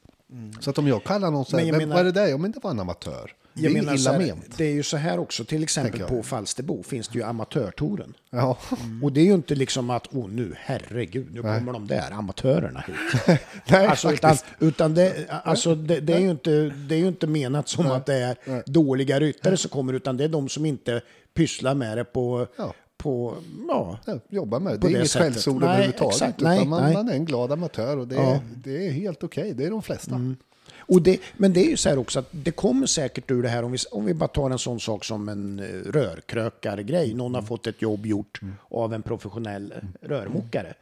Så 0.60 0.70
att 0.70 0.78
om 0.78 0.88
jag 0.88 1.03
kallar 1.03 1.32
någon 1.32 1.45
så 1.45 1.57
här, 1.57 1.64
Men 1.64 1.68
jag 1.68 1.80
"Vem- 1.80 1.89
menar- 1.89 1.95
vad 2.01 2.07
är 2.07 2.14
det 2.14 2.22
där? 2.22 2.28
Ja 2.28 2.38
men 2.38 2.51
det 2.51 2.60
var 2.64 2.72
en 2.72 2.80
amatör. 2.80 3.32
Det 3.54 3.62
är 3.62 3.64
jag 3.64 3.74
menar 3.74 3.97
så 3.97 4.02
illa 4.02 4.12
här, 4.12 4.20
ment. 4.36 4.58
det 4.58 4.66
är 4.66 4.72
ju 4.72 4.84
så 4.84 4.97
här 4.97 5.20
också, 5.20 5.45
till 5.45 5.64
exempel 5.64 6.00
på 6.02 6.24
Falsterbo 6.24 6.84
finns 6.84 7.08
det 7.08 7.18
ju 7.20 7.24
amatörtouren. 7.26 8.14
Ja. 8.30 8.58
Och 9.04 9.12
det 9.12 9.22
är 9.22 9.26
ju 9.26 9.34
inte 9.34 9.56
liksom 9.56 9.89
att, 9.89 10.08
åh 10.12 10.30
nu, 10.30 10.54
herregud, 10.58 11.28
nu 11.34 11.41
Nej. 11.41 11.60
kommer 11.60 11.74
de 11.74 11.88
där 11.88 12.12
amatörerna 12.12 12.84
hit. 12.88 13.39
Nej, 13.70 13.88
Alltså, 13.88 14.12
utan 14.14 14.36
utan 14.60 14.93
det, 14.93 15.14
alltså, 15.43 15.76
det, 15.76 16.00
det, 16.00 16.14
är 16.14 16.20
ju 16.20 16.32
inte, 16.32 16.52
det 16.89 16.95
är 16.95 17.00
ju 17.00 17.08
inte 17.08 17.28
menat 17.28 17.68
som 17.68 17.86
att 17.91 18.06
det 18.06 18.16
är 18.16 18.64
dåliga 18.72 19.20
ryttare 19.20 19.58
som 19.58 19.70
kommer, 19.70 19.93
utan 19.93 20.18
det 20.18 20.24
är 20.24 20.30
de 20.30 20.50
som 20.50 20.66
inte 20.66 21.02
pysslar 21.34 21.76
med 21.76 21.97
det 21.97 22.04
på, 22.06 22.47
Ja. 22.58 22.74
på 22.97 23.36
ja, 23.68 24.00
Ja, 24.06 24.20
jobba 24.30 24.60
med 24.60 24.74
det. 24.74 24.80
På 24.80 24.88
Det 24.88 24.91
är 24.91 24.93
det 24.93 25.00
inget 25.00 25.12
skällsord 25.12 25.62
Nej, 25.62 25.70
överhuvudtaget. 25.70 26.14
exakt. 26.16 26.41
Utan 26.41 26.56
Nej, 26.56 26.66
man, 26.66 26.84
nej. 26.84 26.93
man 26.93 27.10
är 27.10 27.14
en 27.14 27.26
glad 27.26 27.52
amatör 27.52 27.97
och 27.97 28.08
det, 28.08 28.16
Ja. 28.16 28.34
är, 28.34 28.39
det 28.56 28.88
är 28.88 28.91
helt 28.91 29.24
okej. 29.24 29.54
Det 29.54 29.66
är 29.66 29.70
de 29.70 29.82
flesta. 29.82 30.20
Och 30.90 31.02
det, 31.02 31.20
men 31.38 31.54
det 31.54 31.66
är 31.66 31.70
ju 31.70 31.78
så 31.78 31.90
här 31.90 31.98
också 31.98 32.20
att 32.20 32.28
det 32.32 32.52
kommer 32.52 32.88
säkert 32.88 33.32
ur 33.32 33.44
det 33.44 33.50
här, 33.50 33.64
om 33.64 33.72
vi, 33.72 33.78
om 33.92 34.06
vi 34.06 34.14
bara 34.14 34.28
tar 34.28 34.50
en 34.50 34.60
sån 34.60 34.80
sak 34.80 35.06
som 35.06 35.30
en 35.30 35.60
eh, 35.60 35.92
rörkrökargrej. 35.92 37.14
Någon 37.14 37.36
har 37.36 37.42
fått 37.42 37.68
ett 37.68 37.82
jobb 37.82 38.06
gjort 38.06 38.40
av 38.70 38.94
en 38.94 39.02
professionell 39.02 39.72
eh, 39.72 40.08
rörmokare. 40.08 40.74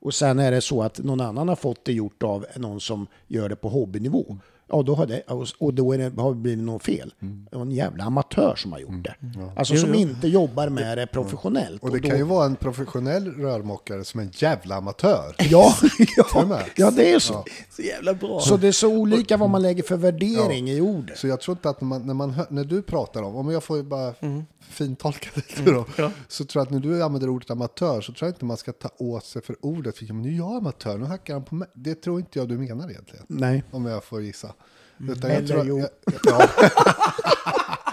Och 0.00 0.14
sen 0.14 0.38
är 0.38 0.50
det 0.50 0.60
så 0.60 0.82
att 0.82 0.98
någon 0.98 1.20
annan 1.20 1.48
har 1.48 1.56
fått 1.56 1.84
det 1.84 1.92
gjort 1.92 2.22
av 2.22 2.46
någon 2.56 2.80
som 2.80 3.06
gör 3.28 3.48
det 3.48 3.56
på 3.56 3.68
hobbynivå. 3.68 4.38
Ja, 4.68 4.82
då 4.82 4.94
har 4.94 5.06
det, 5.06 5.22
och 5.58 5.74
då 5.74 5.92
är 5.92 5.98
det, 5.98 6.22
har 6.22 6.30
det 6.34 6.40
blivit 6.40 6.64
något 6.64 6.82
fel. 6.82 7.14
Mm. 7.22 7.46
Det 7.50 7.56
var 7.56 7.62
en 7.62 7.70
jävla 7.70 8.04
amatör 8.04 8.54
som 8.56 8.72
har 8.72 8.78
gjort 8.78 9.04
det. 9.04 9.14
Alltså 9.56 9.74
Jo, 9.74 9.80
som 9.80 9.90
jo. 9.94 10.00
inte 10.00 10.28
jobbar 10.28 10.68
med 10.68 10.98
det 10.98 11.06
professionellt. 11.06 11.82
Och 11.82 11.90
det 11.90 11.98
då, 12.00 12.08
kan 12.08 12.16
ju 12.18 12.22
vara 12.24 12.46
en 12.46 12.56
professionell 12.56 13.32
rörmokare 13.34 14.04
som 14.04 14.20
är 14.20 14.24
en 14.24 14.30
jävla 14.34 14.74
amatör. 14.76 15.36
Ja, 15.50 15.74
ja, 16.16 16.60
ja, 16.76 16.90
det 16.90 17.12
är 17.12 17.18
så. 17.18 17.44
Så 17.70 17.82
jävla 17.82 18.14
bra. 18.14 18.40
Så 18.40 18.56
det 18.56 18.68
är 18.68 18.72
så 18.72 18.88
olika 18.88 19.36
vad 19.36 19.50
man 19.50 19.62
lägger 19.62 19.82
för 19.82 19.96
värdering 19.96 20.70
i 20.70 20.80
ordet. 20.80 21.18
Så 21.18 21.26
jag 21.26 21.40
tror 21.40 21.56
inte 21.56 21.70
att 21.70 21.80
man, 21.80 22.06
när, 22.06 22.14
man, 22.14 22.34
när 22.50 22.64
du 22.64 22.82
pratar 22.82 23.22
om, 23.22 23.36
om 23.36 23.50
jag 23.50 23.62
får 23.64 23.82
bara 23.82 24.14
Mm. 24.20 24.42
fintolka 24.60 25.30
det 25.64 25.70
då, 25.70 25.84
Ja. 25.96 26.10
så 26.28 26.44
tror 26.44 26.60
jag 26.60 26.66
att 26.66 26.70
när 26.72 26.80
du 26.80 27.02
använder 27.02 27.28
ordet 27.28 27.50
amatör 27.50 28.00
så 28.00 28.12
tror 28.12 28.26
jag 28.28 28.34
inte 28.34 28.44
man 28.44 28.56
ska 28.56 28.72
ta 28.72 28.88
åt 28.98 29.24
sig 29.24 29.42
för 29.42 29.56
ordet. 29.60 29.98
För 29.98 30.04
ja, 30.04 30.12
men 30.14 30.22
nu 30.22 30.28
är 30.28 30.36
jag 30.36 30.56
amatör, 30.56 30.98
nu 30.98 31.04
hackar 31.04 31.34
han 31.34 31.44
på 31.44 31.54
mig. 31.54 31.68
Det 31.74 31.94
tror 31.94 32.18
inte 32.20 32.38
jag 32.38 32.48
du 32.48 32.58
menar 32.58 32.90
egentligen. 32.90 33.24
Nej. 33.28 33.62
Om 33.70 33.86
jag 33.86 34.04
får 34.04 34.22
gissa. 34.22 34.52
Utan 34.98 35.30
Mm. 35.30 35.44
Eller 35.44 35.56
jag 35.56 35.66
jo. 35.66 35.76
tror, 35.76 35.90
jag, 36.32 36.40
ja. 36.40 36.48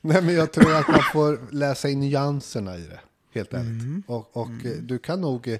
Nej 0.00 0.22
men 0.22 0.34
jag 0.34 0.52
tror 0.52 0.74
att 0.74 0.88
man 0.88 1.02
får 1.12 1.52
läsa 1.52 1.88
in 1.88 2.00
nyanserna 2.00 2.76
i 2.76 2.80
det. 2.82 3.00
Helt 3.34 3.54
ärligt. 3.54 3.82
Mm. 3.82 4.02
Och, 4.06 4.36
och 4.36 4.48
eh, 4.64 4.76
du 4.82 4.98
kan 4.98 5.20
nog 5.20 5.48
eh, 5.48 5.58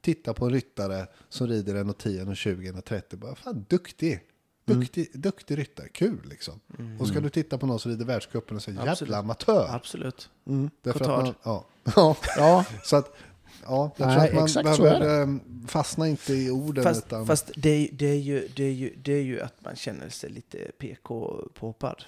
titta 0.00 0.34
på 0.34 0.44
en 0.46 0.52
ryttare 0.52 1.06
som 1.28 1.46
rider 1.46 1.74
en 1.74 1.90
och 1.90 1.98
10, 1.98 2.22
en 2.22 2.28
och 2.28 2.36
20, 2.36 2.68
en 2.68 2.76
och 2.78 2.84
30. 2.84 3.16
Bara, 3.16 3.34
fan 3.34 3.64
duktig. 3.68 4.20
Duktig, 4.64 5.10
duktig 5.14 5.58
ryttare, 5.58 5.88
kul 5.88 6.18
liksom. 6.24 6.60
Och 7.00 7.08
ska 7.08 7.20
du 7.20 7.30
titta 7.30 7.58
på 7.58 7.66
någon 7.66 7.80
som 7.80 7.90
rider 7.90 8.04
världscupen 8.04 8.56
och 8.56 8.62
Absolut. 8.68 9.00
jävla 9.00 9.18
amatör. 9.18 9.66
Absolut. 9.70 10.30
Därför 10.82 11.00
att 11.00 11.06
Cotard. 11.06 11.24
man, 11.24 11.34
ja. 11.42 11.66
ja. 11.96 12.16
Ja, 12.36 12.64
Så 12.84 12.96
att, 12.96 13.16
ja, 13.64 13.90
jag 13.96 14.06
Nej, 14.08 14.16
tror 14.16 14.26
att 14.28 14.34
man 14.34 14.44
exakt 14.44 14.76
så 14.76 14.84
är 14.84 15.00
behöver 15.00 15.22
eh, 15.22 15.38
fastna 15.68 16.08
inte 16.08 16.34
i 16.34 16.50
orden. 16.50 16.84
Fast, 16.84 17.06
utan, 17.06 17.26
fast 17.26 17.50
det, 17.56 17.70
är- 17.70 17.88
det, 17.92 18.06
är 18.06 18.16
ju, 18.18 18.48
det, 18.56 18.64
är 18.64 18.72
ju, 18.72 18.94
det 19.02 19.12
är 19.12 19.22
ju 19.22 19.40
att 19.40 19.54
man 19.64 19.76
känner 19.76 20.08
sig 20.08 20.30
lite 20.30 20.58
PK-påpad. 20.78 22.04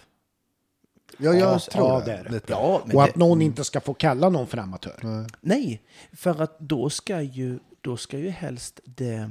ja, 1.19 1.35
jag 1.35 1.41
Ja, 1.55 1.59
tror 1.59 1.89
ja, 1.89 1.99
det. 2.01 2.05
det 2.05 2.13
är 2.13 2.25
det. 2.33 2.43
Ja, 2.47 2.83
men 2.87 2.97
och 2.97 3.03
det, 3.03 3.09
att 3.11 3.17
någon 3.17 3.43
inte 3.43 3.65
ska 3.65 3.81
få 3.81 3.95
kalla 3.95 4.29
någon 4.29 4.47
för 4.47 4.59
amatör. 4.59 5.27
nej, 5.41 5.83
för 6.13 6.43
att 6.43 6.59
då 6.59 6.91
ska 6.91 7.23
ju, 7.23 7.59
då 7.81 7.97
ska 7.97 8.19
ju 8.19 8.29
helst 8.31 8.81
det, 8.85 9.31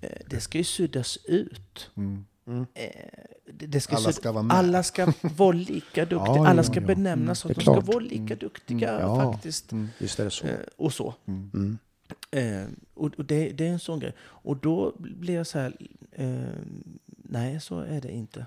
eh, 0.00 0.10
det 0.26 0.40
ska 0.40 0.58
ju 0.58 0.64
suddas 0.64 1.16
ut. 1.24 1.90
Mm. 1.96 2.24
Eh, 2.46 2.88
det, 3.52 3.66
det 3.66 3.80
ska 3.80 3.96
Alla 3.96 4.12
ska 4.12 4.32
vara 4.32 4.42
med. 4.42 4.56
alla 4.56 4.82
ska 4.82 5.12
vara 5.20 5.52
lika 5.52 6.04
duktiga, 6.04 6.36
Ja, 6.36 6.48
alla 6.48 6.58
ja, 6.58 6.62
ska 6.64 6.80
ja. 6.80 6.86
benämnas 6.86 7.38
så 7.38 7.48
att 7.48 7.54
de 7.54 7.60
ska 7.60 7.80
vara 7.80 7.98
lika 7.98 8.36
duktiga 8.36 9.00
Ja. 9.00 9.32
faktiskt. 9.32 9.72
Visst 9.98 10.20
är 10.20 10.24
det 10.24 10.30
så. 10.30 10.46
Eh, 10.46 10.56
och 10.76 10.92
så. 10.92 11.14
Mm. 11.26 11.78
Eh, 12.30 12.64
och 12.94 13.14
och 13.18 13.24
det, 13.24 13.48
det 13.50 13.66
är 13.66 13.70
en 13.72 13.78
sån 13.78 13.98
grej. 14.00 14.12
Och 14.20 14.56
då 14.56 14.92
blir 14.98 15.34
jag 15.34 15.46
så 15.46 15.58
här, 15.58 15.76
eh, 16.12 16.42
nej 17.06 17.60
så 17.60 17.78
är 17.80 18.00
det 18.00 18.12
inte. 18.12 18.46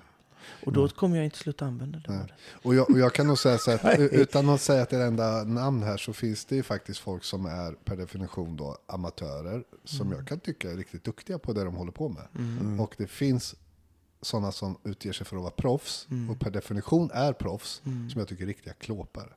Och 0.66 0.74
då 0.74 0.88
kommer 0.90 1.16
jag 1.16 1.26
inte 1.26 1.38
sluta 1.38 1.66
använda 1.66 2.00
det. 2.00 2.28
Och 2.64 2.76
jag, 2.76 2.90
och 2.92 3.00
jag 3.00 3.14
kan 3.14 3.28
nog 3.28 3.38
säga 3.40 3.58
så 3.58 3.72
att 3.76 3.84
Nej. 3.84 4.10
utan 4.12 4.50
att 4.50 4.62
säga 4.62 4.82
att 4.82 4.90
det 4.90 4.96
är 4.96 5.00
det 5.00 5.06
enda 5.06 5.44
namn 5.44 5.84
här 5.84 5.98
så 5.98 6.14
finns 6.14 6.46
det 6.46 6.56
ju 6.56 6.64
faktiskt 6.64 7.00
folk 7.00 7.24
som 7.24 7.46
är 7.46 7.72
per 7.72 7.96
definition 7.96 8.58
då 8.58 8.78
amatörer 8.88 9.64
som 9.84 10.12
jag 10.12 10.28
kan 10.28 10.40
tycka 10.40 10.72
är 10.72 10.76
riktigt 10.76 11.04
duktiga 11.04 11.40
på 11.40 11.54
det 11.54 11.64
de 11.64 11.76
håller 11.76 11.92
på 11.92 12.10
med. 12.10 12.28
Och 12.82 12.96
det 12.98 13.08
finns 13.08 13.56
sådana 14.22 14.52
som 14.52 14.78
utger 14.84 15.14
sig 15.14 15.26
för 15.26 15.36
att 15.36 15.42
vara 15.42 15.52
proffs 15.52 16.08
och 16.30 16.40
per 16.40 16.52
definition 16.52 17.12
är 17.14 17.34
proffs 17.34 17.82
som 17.84 18.14
jag 18.16 18.28
tycker 18.28 18.44
är 18.44 18.48
riktiga 18.48 18.74
klåpare. 18.74 19.30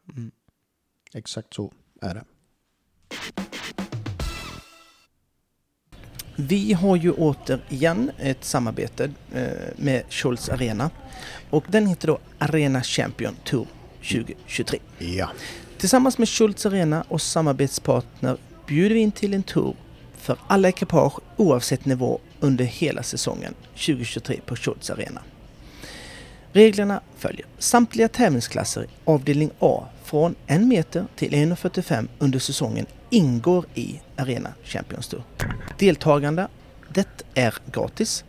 Exakt 1.14 1.54
så 1.54 1.72
är 2.00 2.14
det. 2.14 2.24
Vi 6.36 6.72
har 6.72 6.96
ju 6.96 7.12
återigen 7.12 8.10
ett 8.18 8.44
samarbete 8.44 9.10
eh, 9.32 9.50
med 9.76 10.02
Scholz 10.08 10.48
Arena. 10.48 10.90
Och 11.50 11.64
den 11.68 11.86
heter 11.86 12.08
då 12.08 12.18
Arena 12.38 12.82
Champion 12.82 13.36
Tour 13.44 13.66
2023. 14.02 14.78
Ja. 14.98 15.30
Tillsammans 15.78 16.18
med 16.18 16.28
Schultz 16.28 16.66
Arena 16.66 17.04
och 17.08 17.22
samarbetspartner 17.22 18.36
bjuder 18.66 18.94
vi 18.94 19.00
in 19.00 19.12
till 19.12 19.34
en 19.34 19.42
tour 19.42 19.76
för 20.16 20.38
alla 20.46 20.68
ekipage 20.68 21.18
oavsett 21.36 21.84
nivå 21.84 22.20
under 22.40 22.64
hela 22.64 23.02
säsongen 23.02 23.54
2023 23.72 24.40
på 24.46 24.56
Schultz 24.56 24.90
Arena. 24.90 25.20
Reglerna 26.52 27.00
följer. 27.16 27.46
Samtliga 27.58 28.08
tävlingsklasser 28.08 28.86
avdelning 29.04 29.50
A 29.58 29.84
från 30.04 30.34
1 30.46 30.60
meter 30.62 31.04
till 31.16 31.32
1,45 31.32 32.08
under 32.18 32.38
säsongen 32.38 32.86
ingår 33.10 33.64
i 33.74 34.00
Arena 34.16 34.52
Champions 34.64 35.08
Tour. 35.08 35.22
Deltagande, 35.78 36.48
det 36.88 37.22
är 37.34 37.54
gratis. 37.72 38.24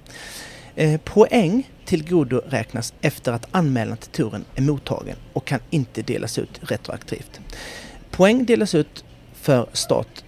Eh, 0.75 1.01
poäng 1.01 1.69
till 1.85 2.09
godo 2.09 2.41
räknas 2.47 2.93
efter 3.01 3.31
att 3.31 3.47
anmälan 3.51 3.97
till 3.97 4.11
touren 4.11 4.45
är 4.55 4.61
mottagen 4.61 5.17
och 5.33 5.45
kan 5.45 5.59
inte 5.69 6.01
delas 6.01 6.37
ut 6.37 6.59
retroaktivt. 6.61 7.39
Poäng 8.11 8.45
delas 8.45 8.75
ut 8.75 9.03
för 9.33 9.69
start, 9.73 10.23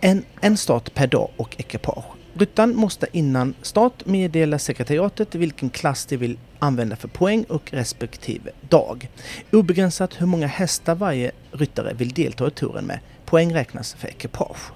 en, 0.00 0.24
en 0.40 0.56
start 0.56 0.94
per 0.94 1.06
dag 1.06 1.30
och 1.36 1.60
ekipage. 1.60 2.15
Ryttaren 2.38 2.76
måste 2.76 3.06
innan 3.12 3.54
start 3.62 4.06
meddela 4.06 4.58
sekretariatet 4.58 5.34
vilken 5.34 5.70
klass 5.70 6.06
de 6.06 6.16
vill 6.16 6.38
använda 6.58 6.96
för 6.96 7.08
poäng 7.08 7.44
och 7.48 7.72
respektive 7.72 8.50
dag. 8.68 9.08
Obegränsat 9.52 10.20
hur 10.20 10.26
många 10.26 10.46
hästar 10.46 10.94
varje 10.94 11.30
ryttare 11.52 11.94
vill 11.94 12.08
delta 12.08 12.48
i 12.48 12.50
touren 12.50 12.84
med. 12.84 12.98
Poäng 13.24 13.54
räknas 13.54 13.94
för 13.94 14.08
ekipage. 14.08 14.72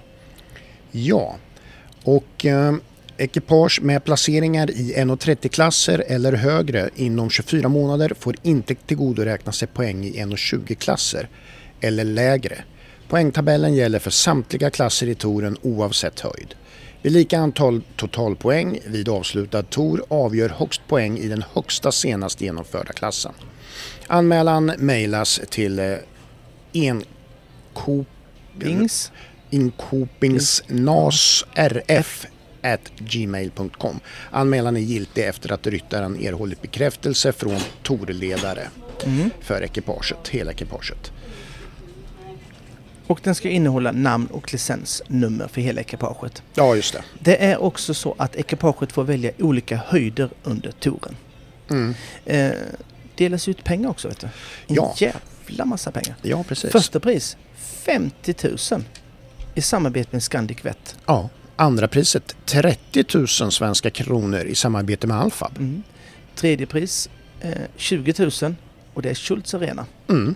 Ja, 0.91 1.37
och 2.05 2.47
eh, 2.47 2.75
ekipage 3.17 3.81
med 3.83 4.05
placeringar 4.05 4.71
i 4.71 4.95
1,30-klasser 4.97 6.05
eller 6.07 6.33
högre 6.33 6.91
inom 6.97 7.31
24 7.31 7.69
månader 7.69 8.13
får 8.19 8.37
inte 8.43 8.75
tillgodoräkna 8.75 9.53
sig 9.53 9.69
poäng 9.69 10.05
i 10.05 10.13
1,20-klasser 10.13 11.29
eller 11.81 12.05
lägre. 12.05 12.65
Poängtabellen 13.09 13.75
gäller 13.75 13.99
för 13.99 14.11
samtliga 14.11 14.71
klasser 14.71 15.07
i 15.07 15.15
touren 15.15 15.57
oavsett 15.63 16.21
höjd. 16.21 16.55
Vid 17.03 17.13
lika 17.13 17.39
antal 17.39 17.83
totalpoäng 17.97 18.81
vid 18.87 19.09
avslutad 19.09 19.63
tour 19.63 20.05
avgör 20.09 20.49
högst 20.49 20.81
poäng 20.89 21.19
i 21.19 21.29
den 21.29 21.45
högsta 21.55 21.93
senast 21.93 22.41
genomförda 22.41 22.93
klassen. 22.93 23.33
Anmälan 24.07 24.73
mejlas 24.79 25.41
till 25.51 25.79
eh, 25.79 25.97
enkop 26.75 28.07
Pings. 28.59 29.13
inkopingsnasrf 29.51 32.27
at 32.63 32.93
gmail.com. 32.99 34.01
Anmälan 34.31 34.77
är 34.77 34.81
giltig 34.81 35.25
efter 35.25 35.53
att 35.53 35.67
ryttaren 35.67 36.21
erhållit 36.21 36.63
bekräftelse 36.63 37.33
från 37.33 37.61
torledare 37.83 38.69
för 39.41 39.63
ekipaget, 39.63 40.29
hela 40.29 40.53
ekipaget. 40.53 41.13
Och 43.11 43.21
den 43.23 43.35
ska 43.35 43.49
innehålla 43.49 43.93
namn 43.93 44.27
och 44.27 44.53
licensnummer 44.53 45.49
för 45.49 45.61
hela 45.61 45.81
ekipaget. 45.81 46.43
Ja, 46.55 46.77
just 46.77 46.93
det. 46.93 47.03
Det 47.19 47.45
är 47.45 47.63
också 47.63 47.95
så 47.95 48.15
att 48.19 48.37
ekipaget 48.37 48.93
får 48.93 49.05
välja 49.05 49.31
olika 49.39 49.77
höjder 49.77 50.31
under 50.43 50.71
touren. 50.73 51.17
Mm. 51.71 51.95
Eh, 52.27 52.51
delas 53.17 53.49
ut 53.49 53.65
pengar 53.65 53.89
också 53.91 54.09
vet 54.09 54.21
du. 54.21 54.27
En 54.27 54.75
Ja. 54.75 54.95
jävla 54.97 55.65
massa 55.65 55.91
pengar. 55.93 56.15
Ja, 56.23 56.45
precis. 56.49 56.73
Första 56.73 57.01
pris 57.01 57.37
50 57.57 58.35
000 58.73 58.85
i 59.55 59.61
samarbete 59.63 60.09
med 60.13 60.23
Scandic 60.23 60.65
Vet. 60.65 60.97
Ja. 61.07 61.29
Andra 61.57 61.89
priset 61.89 62.37
30 62.47 63.05
000 63.15 63.29
svenska 63.29 63.91
kronor 63.91 64.41
i 64.41 64.55
samarbete 64.55 65.07
med 65.07 65.17
Alfab. 65.21 65.59
Mm. 65.59 65.83
Tredje 66.35 66.67
pris 66.67 67.11
eh, 67.41 67.51
20 67.77 68.15
000 68.43 68.55
och 68.95 69.03
det 69.03 69.11
är 69.11 69.15
Schultz 69.15 69.55
Arena. 69.55 69.87
Mm. 70.09 70.35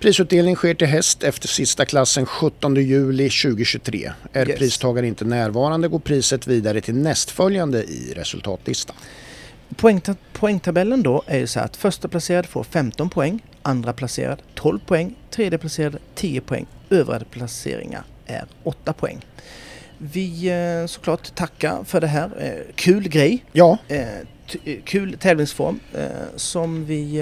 Prisutdelning 0.00 0.56
sker 0.56 0.74
till 0.74 0.86
häst 0.86 1.22
efter 1.22 1.48
sista 1.48 1.84
klassen 1.84 2.26
17 2.26 2.74
juli 2.76 3.30
2023. 3.30 4.12
Är 4.32 4.48
Yes. 4.48 4.58
pristagare 4.58 5.06
inte 5.06 5.24
närvarande 5.24 5.88
går 5.88 5.98
priset 5.98 6.46
vidare 6.46 6.80
till 6.80 6.94
nästföljande 6.94 7.82
i 7.84 8.12
resultatlistan. 8.16 8.96
Poängta- 9.76 10.16
poängtabellen 10.32 11.02
då 11.02 11.22
är 11.26 11.38
ju 11.38 11.46
så 11.46 11.58
här 11.58 11.66
att 11.66 11.76
första 11.76 12.08
placerad 12.08 12.46
får 12.46 12.64
15 12.64 13.10
poäng, 13.10 13.40
andra 13.62 13.92
placerad 13.92 14.42
12 14.54 14.78
poäng, 14.86 15.14
tredje 15.30 15.58
placerad 15.58 15.96
10 16.14 16.40
poäng, 16.40 16.66
övriga 16.90 17.20
placeringar 17.30 18.02
är 18.26 18.44
8 18.62 18.92
poäng. 18.92 19.20
Vi 19.98 20.48
eh, 20.48 20.86
såklart 20.86 21.34
tackar 21.34 21.84
för 21.84 22.00
det 22.00 22.06
här. 22.06 22.30
Eh, 22.38 22.72
kul 22.74 23.08
grej, 23.08 23.44
Ja, 23.52 23.78
eh, 23.88 24.06
kul 24.84 25.16
tävlingsform 25.20 25.80
som 26.36 26.84
vi... 26.86 27.20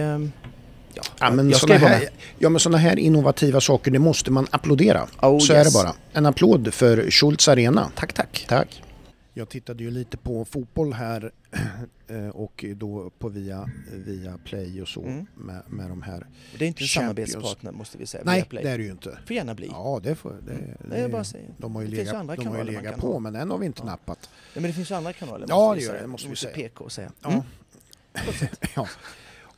Ja, 0.95 1.03
Ja, 1.20 1.30
men 1.30 1.51
jag 1.51 1.61
såna 1.61 1.74
här, 1.74 2.09
ja, 2.39 2.49
men 2.49 2.61
såna 2.61 2.78
här 2.78 2.99
innovativa 2.99 3.61
saker, 3.61 3.91
det 3.91 3.99
måste 3.99 4.30
man 4.30 4.47
applådera. 4.51 5.09
Oh, 5.22 5.39
Så 5.39 5.53
yes. 5.53 5.61
är 5.61 5.64
det 5.64 5.84
bara. 5.84 5.95
En 6.12 6.26
applåd 6.26 6.74
för 6.74 7.11
Schultz 7.11 7.49
Arena. 7.49 7.91
Tack, 7.95 8.12
tack. 8.12 8.45
Tack. 8.49 8.82
Jag 9.34 9.49
tittade 9.49 9.82
ju 9.84 9.91
lite 9.91 10.16
på 10.16 10.45
fotboll 10.45 10.93
här 10.93 11.30
eh, 12.09 12.28
och 12.28 12.64
då 12.76 13.11
på 13.18 13.28
via, 13.28 13.70
via 13.95 14.39
Play 14.45 14.82
och 14.82 14.89
så 14.89 15.03
Mm. 15.03 15.26
med, 15.34 15.62
med 15.66 15.89
de 15.89 16.03
här. 16.03 16.26
Det 16.59 16.64
är 16.64 16.68
inte 16.68 16.84
en 16.84 16.89
samarbetspartner 16.89 17.72
måste 17.72 17.99
vi 17.99 18.07
säga. 18.07 18.22
Nej, 18.26 18.45
det 18.51 18.70
är 18.70 18.78
det 18.78 18.84
ju 18.84 18.91
inte. 18.91 19.18
får 19.26 19.36
gärna 19.36 19.55
bli. 19.55 19.66
Ja, 19.66 20.01
det 20.03 20.14
får 20.14 20.30
det, 20.47 20.76
Det 20.91 20.97
är 20.97 21.09
bara 21.09 21.24
säga. 21.24 21.45
De 21.59 21.74
har 21.74 21.82
ju 21.82 21.89
Det 21.89 21.97
legat, 21.97 22.14
andra 22.14 22.34
de 22.36 22.47
har 22.47 22.59
ju 22.59 22.64
legat 22.64 22.97
på, 22.97 23.12
ha. 23.12 23.18
men 23.18 23.32
den 23.32 23.51
har 23.51 23.59
vi 23.59 23.66
inte 23.66 23.80
Ja. 23.84 23.91
nappat. 23.91 24.18
Ja, 24.55 24.61
men 24.61 24.62
det 24.62 24.72
finns 24.72 24.91
ju 24.91 24.95
andra 24.95 25.12
kanaler. 25.12 25.47
Ja, 25.49 25.74
det 25.74 25.80
gör 25.80 25.91
säga. 25.91 26.03
det, 26.03 26.09
måste 26.09 26.28
vi 26.28 26.36
säga. 26.36 26.55
PK 26.55 26.89
säga. 26.91 27.12
Ja, 27.22 27.28
Mm. 27.30 27.43
Ja. 28.76 28.89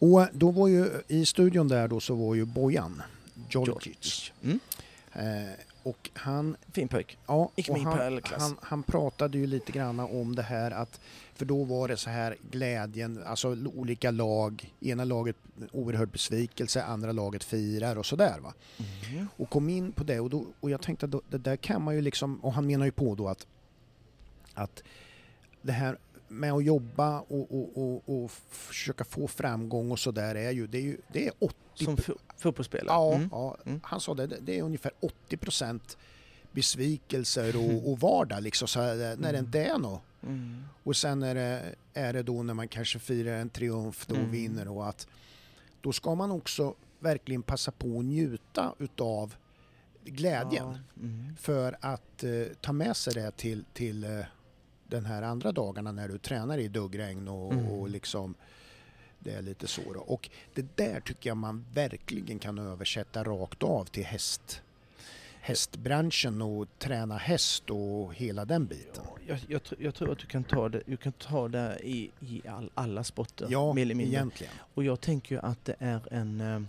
Och 0.00 0.26
då 0.32 0.50
var 0.50 0.68
ju 0.68 0.90
i 1.08 1.26
studion 1.26 1.68
där 1.68 1.88
då 1.88 2.00
så 2.00 2.14
var 2.14 2.34
ju 2.34 2.44
Bojan 2.44 3.02
Djordjic. 3.50 4.32
Mm. 4.42 4.60
Eh, 5.12 5.52
och 5.82 6.10
han, 6.14 6.56
Fin 6.72 6.88
pojk. 6.88 7.18
ja, 7.26 7.50
Gick 7.56 7.68
med 7.68 7.82
han, 7.82 8.20
han, 8.22 8.56
han 8.62 8.82
pratade 8.82 9.38
ju 9.38 9.46
lite 9.46 9.72
grann 9.72 10.00
om 10.00 10.36
det 10.36 10.42
här 10.42 10.70
att, 10.70 11.00
för 11.34 11.44
då 11.44 11.64
var 11.64 11.88
det 11.88 11.96
så 11.96 12.10
här 12.10 12.36
glädjen, 12.50 13.22
alltså 13.26 13.56
olika 13.74 14.10
lag, 14.10 14.74
ena 14.80 15.04
laget 15.04 15.36
oerhörd 15.72 16.08
besvikelse, 16.08 16.82
andra 16.82 17.12
laget 17.12 17.44
firar 17.44 17.96
och 17.96 18.06
sådär 18.06 18.38
va. 18.40 18.54
Mm. 19.10 19.28
Och 19.36 19.50
kom 19.50 19.68
in 19.68 19.92
på 19.92 20.04
det 20.04 20.20
och, 20.20 20.30
då, 20.30 20.46
och 20.60 20.70
jag 20.70 20.82
tänkte 20.82 21.06
att 21.06 21.30
det 21.30 21.38
där 21.38 21.56
kan 21.56 21.82
man 21.82 21.94
ju 21.94 22.00
liksom, 22.00 22.36
och 22.44 22.52
han 22.52 22.66
menar 22.66 22.84
ju 22.84 22.92
på 22.92 23.14
då 23.14 23.28
att, 23.28 23.46
att 24.54 24.82
det 25.62 25.72
här 25.72 25.98
med 26.30 26.52
att 26.52 26.64
jobba 26.64 27.20
och, 27.20 27.54
och, 27.54 27.78
och, 27.78 28.22
och 28.24 28.30
försöka 28.50 29.04
få 29.04 29.28
framgång 29.28 29.90
och 29.90 29.98
sådär 29.98 30.34
är 30.34 30.50
ju, 30.50 30.66
det 30.66 30.78
är 30.78 30.82
ju, 30.82 30.96
det 31.12 31.26
är 31.26 31.32
80 31.38 31.54
Som 31.74 31.96
fo- 31.96 32.18
fotbollsspelare. 32.36 32.94
Ja, 32.96 33.14
Mm. 33.14 33.28
ja 33.32 33.56
Mm. 33.66 33.80
han 33.84 34.00
sa 34.00 34.14
det, 34.14 34.26
det 34.26 34.58
är 34.58 34.62
ungefär 34.62 34.92
80 35.00 35.36
procent 35.36 35.96
besvikelser 36.52 37.56
och, 37.56 37.90
och 37.90 37.98
vardag 38.08 38.42
liksom, 38.42 38.68
så 38.68 38.80
här, 38.80 39.16
när 39.16 39.32
det 39.32 39.38
inte 39.38 39.64
är 39.64 39.78
något. 39.78 40.02
Mm. 40.22 40.64
Och 40.82 40.96
sen 40.96 41.22
är 41.22 41.34
det, 41.34 41.74
är 41.94 42.12
det 42.12 42.22
då 42.22 42.42
när 42.42 42.54
man 42.54 42.68
kanske 42.68 42.98
firar 42.98 43.32
en 43.36 43.48
triumf 43.50 44.06
då 44.06 44.14
och 44.14 44.18
Mm. 44.20 44.30
vinner 44.30 44.68
och 44.68 44.88
att 44.88 45.06
då 45.80 45.92
ska 45.92 46.14
man 46.14 46.30
också 46.30 46.74
verkligen 46.98 47.42
passa 47.42 47.70
på 47.72 47.98
att 47.98 48.04
njuta 48.04 48.74
utav 48.78 49.34
glädjen 50.04 50.64
Ja. 50.66 50.78
Mm. 51.02 51.36
för 51.40 51.76
att 51.80 52.24
eh, 52.24 52.30
ta 52.60 52.72
med 52.72 52.96
sig 52.96 53.14
det 53.14 53.30
till, 53.30 53.64
till 53.72 54.04
eh, 54.04 54.24
den 54.90 55.04
här 55.06 55.22
andra 55.22 55.52
dagarna 55.52 55.92
när 55.92 56.08
du 56.08 56.18
tränar 56.18 56.58
i 56.58 56.68
duggregn 56.68 57.28
och, 57.28 57.52
Mm. 57.52 57.66
och 57.68 57.88
liksom 57.90 58.34
det 59.18 59.32
är 59.32 59.42
lite 59.42 59.66
så 59.66 59.92
då. 59.92 60.00
Och 60.00 60.30
det 60.54 60.76
där 60.76 61.00
tycker 61.00 61.30
jag 61.30 61.36
man 61.36 61.64
verkligen 61.74 62.38
kan 62.38 62.58
översätta 62.58 63.24
rakt 63.24 63.62
av 63.62 63.84
till 63.84 64.04
häst 64.04 64.62
hästbranschen 65.42 66.42
och 66.42 66.66
träna 66.78 67.16
häst 67.16 67.70
och 67.70 68.14
hela 68.14 68.44
den 68.44 68.66
biten. 68.66 69.04
Jag, 69.26 69.38
jag, 69.48 69.60
tr- 69.62 69.76
jag 69.78 69.94
tror 69.94 70.12
att 70.12 70.18
du 70.18 70.26
kan 70.26 70.44
ta 70.44 70.68
det, 70.68 70.82
du 70.86 70.96
kan 70.96 71.12
ta 71.12 71.48
det 71.48 71.78
i, 71.82 72.10
i 72.20 72.42
all, 72.48 72.70
alla 72.74 73.04
sporter. 73.04 73.46
Ja, 73.50 73.78
egentligen. 73.78 74.52
Och 74.74 74.84
jag 74.84 75.00
tänker 75.00 75.34
ju 75.34 75.40
att 75.40 75.64
det 75.64 75.74
är 75.78 76.00
en 76.10 76.40
eh, 76.40 76.60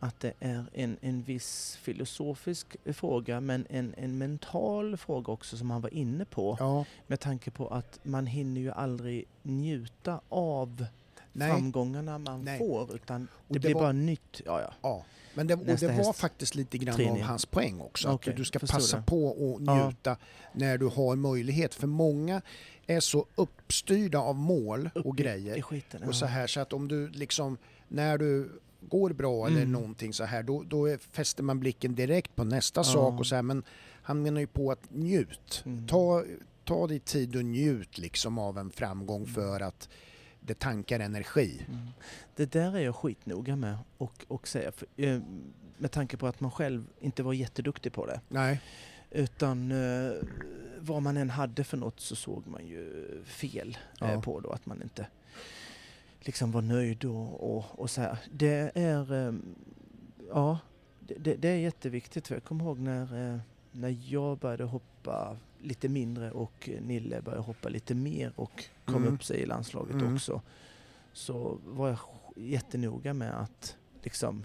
att 0.00 0.20
det 0.20 0.32
är 0.40 0.64
en, 0.72 0.96
en 1.00 1.22
viss 1.22 1.76
filosofisk 1.82 2.76
fråga 2.92 3.40
men 3.40 3.66
en, 3.70 3.94
en 3.96 4.18
mental 4.18 4.96
fråga 4.96 5.32
också 5.32 5.56
som 5.56 5.70
han 5.70 5.80
var 5.80 5.94
inne 5.94 6.24
på. 6.24 6.56
Ja, 6.60 6.84
Med 7.06 7.20
tanke 7.20 7.50
på 7.50 7.68
att 7.68 7.98
man 8.02 8.26
hinner 8.26 8.60
ju 8.60 8.70
aldrig 8.70 9.24
njuta 9.42 10.20
av 10.28 10.86
nej, 11.32 11.50
framgångarna 11.50 12.18
man 12.18 12.44
Nej. 12.44 12.58
får 12.58 12.94
utan 12.94 13.20
det, 13.48 13.54
det 13.54 13.58
blir 13.60 13.74
var- 13.74 13.80
bara 13.80 13.92
nytt. 13.92 14.40
Ja, 14.46 14.60
ja. 14.60 14.72
ja. 14.82 15.04
Men 15.34 15.46
det, 15.46 15.54
och 15.54 15.66
Nästa 15.66 15.86
det 15.86 15.92
var 15.96 16.04
häst. 16.04 16.18
faktiskt 16.18 16.54
lite 16.54 16.78
grann 16.78 16.96
Träning. 16.96 17.12
av 17.22 17.28
hans 17.28 17.46
poäng 17.46 17.80
också. 17.80 18.08
Okej, 18.08 18.30
att 18.30 18.36
du 18.36 18.44
ska 18.44 18.58
förstår 18.58 18.76
passa 18.78 18.96
det. 18.96 19.02
på 19.02 19.30
att 19.30 19.66
Ja. 19.66 19.86
njuta 19.86 20.16
när 20.52 20.78
du 20.78 20.86
har 20.86 21.16
möjlighet. 21.16 21.74
För 21.74 21.86
många 21.86 22.42
är 22.86 23.00
så 23.00 23.26
uppstyrda 23.34 24.18
av 24.18 24.34
mål 24.34 24.90
och 24.94 25.06
Upp 25.06 25.18
i- 25.20 25.22
grejer. 25.22 25.62
Skiten. 25.62 26.00
ja. 26.02 26.08
Och 26.08 26.14
så 26.14 26.26
här 26.26 26.46
så 26.46 26.60
att 26.60 26.72
om 26.72 26.88
du 26.88 27.08
liksom, 27.08 27.56
när 27.88 28.18
du 28.18 28.60
går 28.88 29.10
bra 29.10 29.46
eller 29.46 29.56
Mm. 29.60 29.72
någonting 29.72 30.12
så 30.12 30.24
här, 30.24 30.42
då, 30.42 30.62
då 30.62 30.96
fäster 31.12 31.42
man 31.42 31.60
blicken 31.60 31.94
direkt 31.94 32.36
på 32.36 32.44
nästa 32.44 32.84
sak 32.84 33.20
och 33.20 33.26
så 33.26 33.34
här, 33.34 33.42
men 33.42 33.62
han 34.02 34.22
menar 34.22 34.40
ju 34.40 34.46
på 34.46 34.70
att 34.72 34.90
njut. 34.90 35.62
Mm. 35.66 35.86
Ta, 35.86 36.24
ta 36.64 36.86
dig 36.86 36.98
tid 36.98 37.36
och 37.36 37.44
njut 37.44 37.98
liksom 37.98 38.38
av 38.38 38.58
en 38.58 38.70
framgång 38.70 39.26
för 39.26 39.60
att 39.60 39.88
det 40.40 40.58
tankar 40.58 41.00
energi. 41.00 41.62
Mm. 41.68 41.86
Det 42.36 42.52
där 42.52 42.76
är 42.76 42.80
jag 42.80 42.96
skitnoga 42.96 43.56
med 43.56 43.78
och, 43.98 44.24
och 44.28 44.48
säga. 44.48 44.72
För, 44.72 44.88
eh, 44.96 45.20
med 45.78 45.90
tanke 45.90 46.16
på 46.16 46.26
att 46.26 46.40
man 46.40 46.50
själv 46.50 46.86
inte 47.00 47.22
var 47.22 47.32
jätteduktig 47.32 47.92
på 47.92 48.06
det. 48.06 48.20
Nej, 48.28 48.60
Utan 49.10 49.72
eh, 49.72 50.12
vad 50.78 51.02
man 51.02 51.16
än 51.16 51.30
hade 51.30 51.64
för 51.64 51.76
något 51.76 52.00
så 52.00 52.16
såg 52.16 52.46
man 52.46 52.66
ju 52.66 53.04
fel 53.24 53.78
eh, 54.00 54.10
Ja. 54.12 54.20
på 54.22 54.40
då. 54.40 54.50
Att 54.50 54.66
man 54.66 54.82
inte 54.82 55.06
liksom 56.26 56.52
var 56.52 56.62
nöjd 56.62 57.04
och, 57.04 57.56
och, 57.56 57.64
och 57.80 57.90
så 57.90 58.00
här. 58.00 58.18
Det 58.32 58.70
är, 58.74 59.12
eh, 59.28 59.34
ja, 60.28 60.58
det, 61.00 61.34
det, 61.34 61.48
är 61.48 61.56
jätteviktigt. 61.56 62.30
Jag 62.30 62.44
kommer 62.44 62.64
ihåg 62.64 62.78
när, 62.78 63.32
eh, 63.34 63.38
när 63.72 63.96
jag 64.08 64.38
började 64.38 64.64
hoppa 64.64 65.36
lite 65.60 65.88
mindre 65.88 66.30
och 66.30 66.70
Nille 66.80 67.22
började 67.22 67.42
hoppa 67.42 67.68
lite 67.68 67.94
mer 67.94 68.32
och 68.36 68.64
kom 68.84 69.02
Mm. 69.02 69.14
upp 69.14 69.24
sig 69.24 69.40
i 69.40 69.46
landslaget 69.46 69.94
Mm. 69.94 70.14
också. 70.14 70.42
Så 71.12 71.58
var 71.66 71.88
jag 71.88 71.98
jättenoga 72.36 73.14
med 73.14 73.40
att 73.40 73.76
liksom 74.02 74.44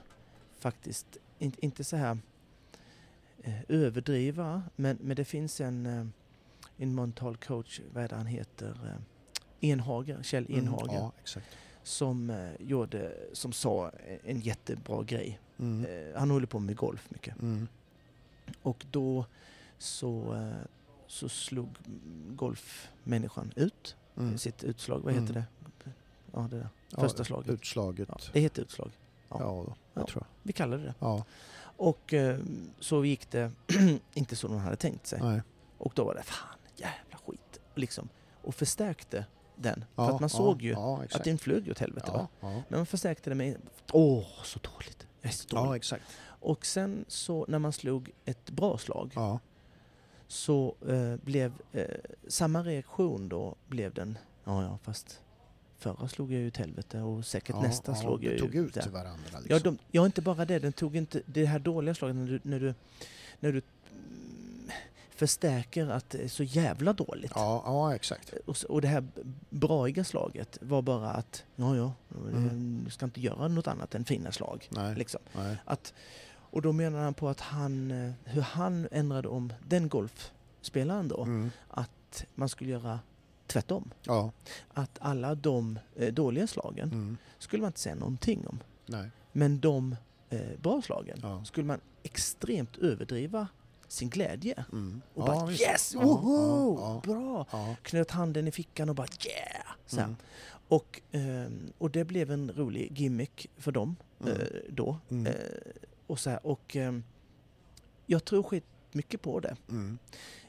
faktiskt 0.59 1.17
inte, 1.39 1.65
inte 1.65 1.83
så 1.83 1.95
här 1.95 2.17
eh, 3.43 3.59
överdriva, 3.67 4.63
men, 4.75 4.97
men 5.01 5.15
det 5.15 5.25
finns 5.25 5.61
en, 5.61 5.85
eh, 5.85 6.05
en 6.77 6.95
mental 6.95 7.37
coach, 7.37 7.81
vad 7.93 8.03
är 8.03 8.07
det 8.07 8.15
han 8.15 8.25
heter, 8.25 8.69
eh, 8.85 9.69
Enhager, 9.69 10.23
Kjell 10.23 10.45
Mm, 10.49 10.59
Enhager, 10.59 10.93
Ja, 10.93 11.11
exakt. 11.21 11.45
Som 11.83 12.29
eh, 12.29 12.51
gjorde, 12.59 13.13
som 13.33 13.53
sa 13.53 13.91
en 14.23 14.39
jättebra 14.39 15.03
grej. 15.03 15.39
Mm. 15.59 15.85
Eh, 15.85 16.19
han 16.19 16.31
håller 16.31 16.47
på 16.47 16.59
med 16.59 16.75
golf 16.75 17.07
mycket. 17.09 17.41
Mm. 17.41 17.67
Och 18.61 18.85
då 18.91 19.25
så, 19.77 20.33
eh, 20.35 20.65
så 21.07 21.29
slog 21.29 21.69
golfmänniskan 22.29 23.51
ut 23.55 23.95
Mm. 24.17 24.37
sitt 24.37 24.63
utslag, 24.63 24.99
vad 24.99 25.13
heter 25.13 25.29
Mm. 25.35 25.43
det? 25.83 25.91
Ja, 26.33 26.39
det 26.51 26.57
där. 26.57 26.69
Ja, 26.89 26.99
Första 27.01 27.23
slaget. 27.23 27.49
Utslaget. 27.49 28.09
Ja, 28.09 28.15
Ja, 28.19 28.29
det 28.33 28.39
heter 28.39 28.61
utslag. 28.61 28.91
ja, 29.29 29.37
Ja. 29.39 29.75
jag 29.93 30.07
tror 30.07 30.23
Vi 30.43 30.53
kallar 30.53 30.77
det 30.77 30.83
det. 30.83 30.93
Ja, 30.99 31.25
Och 31.77 32.13
så 32.79 33.05
gick 33.05 33.31
det 33.31 33.51
inte 34.13 34.35
som 34.35 34.51
de 34.51 34.59
hade 34.59 34.75
tänkt 34.75 35.07
sig. 35.07 35.19
nej. 35.21 35.41
Och 35.77 35.93
då 35.95 36.03
var 36.03 36.15
det 36.15 36.23
fan, 36.23 36.57
jävla 36.75 37.17
skit. 37.25 37.59
Liksom. 37.75 38.09
Och 38.41 38.55
förstärkte 38.55 39.25
den. 39.55 39.85
Ja, 39.95 40.07
För 40.07 40.15
att 40.15 40.19
man 40.19 40.29
såg 40.29 40.61
ju 40.61 40.75
att 40.75 41.23
den 41.23 41.37
flög 41.37 41.69
åt 41.71 41.79
helvete. 41.79 42.27
Men 42.41 42.63
man 42.69 42.85
förstärkte 42.85 43.29
det 43.29 43.35
med, 43.35 43.57
åh 43.91 44.25
så 44.43 44.59
dåligt. 44.59 45.07
Jag 45.21 45.29
är 45.29 45.35
så 45.35 45.47
dålig. 45.55 45.77
exakt. 45.77 46.03
Och 46.23 46.65
sen 46.65 47.05
så 47.07 47.45
när 47.47 47.59
man 47.59 47.73
slog 47.73 48.11
ett 48.25 48.49
bra 48.49 48.77
slag 48.77 49.13
så 50.27 50.75
eh, 50.87 51.15
blev 51.15 51.53
eh, 51.71 51.85
samma 52.27 52.63
reaktion 52.63 53.29
då 53.29 53.55
blev 53.67 53.93
den, 53.93 54.17
ja 54.43 54.63
ja 54.63 54.77
fast 54.83 55.21
förra 55.77 56.07
slog 56.07 56.33
jag 56.33 56.41
ju 56.41 56.47
åt 56.47 56.57
helvete 56.57 57.01
och 57.01 57.25
säkert 57.25 57.55
ja, 57.55 57.61
nästa 57.61 57.91
ja, 57.91 57.95
slog 57.95 58.23
jag 58.23 58.39
tog 58.39 58.55
ut 58.55 58.73
där. 58.73 58.89
varandra. 58.89 59.39
Liksom. 59.39 59.45
Ja, 59.49 59.59
de, 59.59 59.77
ja, 59.91 60.05
inte 60.05 60.21
bara 60.21 60.45
det. 60.45 60.59
Den 60.59 60.73
tog 60.73 60.95
inte 60.95 61.21
det 61.25 61.45
här 61.45 61.59
dåliga 61.59 61.95
slaget 61.95 62.15
när 62.15 62.27
du, 62.27 62.39
när 62.43 62.59
du, 62.59 62.73
när 63.39 63.51
du 63.51 63.61
förstärker 65.25 65.87
att 65.87 66.09
det 66.09 66.17
är 66.23 66.27
så 66.27 66.43
jävla 66.43 66.93
dåligt. 66.93 67.31
ja, 67.35 67.63
ja, 67.65 67.95
exakt. 67.95 68.33
Och, 68.45 68.57
och 68.69 68.81
det 68.81 68.87
här 68.87 69.07
braiga 69.49 70.03
slaget 70.03 70.57
var 70.61 70.81
bara 70.81 71.09
att, 71.11 71.45
ja 71.55 71.75
ja, 71.75 71.93
Mm. 72.15 72.81
du 72.85 72.91
ska 72.91 73.05
inte 73.05 73.21
göra 73.21 73.47
något 73.47 73.67
annat 73.67 73.95
än 73.95 74.05
fina 74.05 74.31
slag. 74.31 74.67
Nej, 74.71 74.95
Liksom. 74.95 75.19
nej. 75.35 75.57
Att, 75.65 75.93
och 76.53 76.61
då 76.61 76.71
menar 76.71 76.99
han 77.03 77.13
på 77.13 77.29
att 77.29 77.39
han, 77.39 77.91
eh, 77.91 78.11
hur 78.23 78.41
han 78.41 78.87
ändrade 78.91 79.27
om 79.27 79.53
den 79.67 79.89
golfspelaren 79.89 81.07
då, 81.07 81.23
Mm. 81.23 81.51
att 81.67 82.25
man 82.35 82.49
skulle 82.49 82.69
göra 82.71 82.99
tvärtom. 83.47 83.91
Ja, 84.03 84.31
Att 84.73 84.97
alla 85.01 85.35
de 85.35 85.79
eh, 85.95 86.13
dåliga 86.13 86.47
slagen 86.47 86.91
mm. 86.91 87.17
skulle 87.39 87.61
man 87.61 87.67
inte 87.69 87.79
säga 87.79 87.95
någonting 87.95 88.47
om. 88.47 88.59
nej. 88.85 89.09
Men 89.31 89.59
de 89.59 89.95
eh, 90.29 90.59
bra 90.61 90.81
slagen 90.81 91.19
Ja. 91.21 91.45
skulle 91.45 91.65
man 91.67 91.79
extremt 92.03 92.77
överdriva 92.77 93.47
sin 93.91 94.09
glädje. 94.09 94.65
Mm. 94.71 95.01
Och 95.13 95.21
Ja, 95.21 95.25
bara 95.27 95.45
visst. 95.45 95.61
yes, 95.61 95.95
woho, 95.95 96.79
ja, 96.79 97.01
bra! 97.03 97.45
Ja, 97.51 97.75
Knöt 97.83 98.11
handen 98.11 98.47
i 98.47 98.51
fickan 98.51 98.89
och 98.89 98.95
bara 98.95 99.07
yeah! 99.27 99.65
Så. 99.85 99.99
Mm. 99.99 100.15
Och, 100.67 101.01
ehm, 101.11 101.73
och 101.77 101.91
det 101.91 102.05
blev 102.05 102.31
en 102.31 102.51
rolig 102.51 102.99
gimmick 102.99 103.47
för 103.57 103.71
dem 103.71 103.95
Mm. 104.21 104.33
eh, 104.41 104.47
då. 104.69 104.97
Mm. 105.09 105.27
Eh, 105.27 105.33
och 106.07 106.19
så 106.19 106.29
här, 106.29 106.45
och 106.45 106.75
ehm, 106.75 107.03
jag 108.05 108.25
tror 108.25 108.43
skit 108.43 108.63
mycket 108.91 109.21
på 109.21 109.39
det. 109.39 109.55
Mm. 109.69 109.97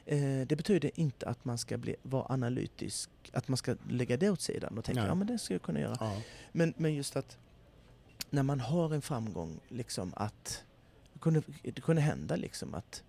Eh, 0.05 0.47
det 0.47 0.55
betyder 0.55 0.91
inte 0.99 1.27
att 1.27 1.45
man 1.45 1.57
ska 1.57 1.77
bli, 1.77 1.95
vara 2.03 2.25
analytisk, 2.33 3.09
att 3.33 3.47
man 3.47 3.57
ska 3.57 3.75
lägga 3.89 4.17
det 4.17 4.29
åt 4.29 4.41
sidan 4.41 4.77
och 4.77 4.83
tänka 4.85 5.01
Nej. 5.01 5.09
ja 5.09 5.15
men 5.15 5.27
det 5.27 5.37
ska 5.39 5.53
jag 5.53 5.61
kunna 5.61 5.79
göra. 5.79 6.11
Men, 6.51 6.73
men 6.77 6.93
just 6.93 7.15
att 7.15 7.37
när 8.29 8.43
man 8.43 8.59
har 8.59 8.93
en 8.93 9.01
framgång, 9.01 9.59
liksom 9.69 10.13
att 10.15 10.63
det 11.13 11.19
kunde, 11.19 11.41
det 11.63 11.81
kunde 11.81 12.01
hända 12.01 12.35
liksom 12.35 12.73
att 12.73 13.03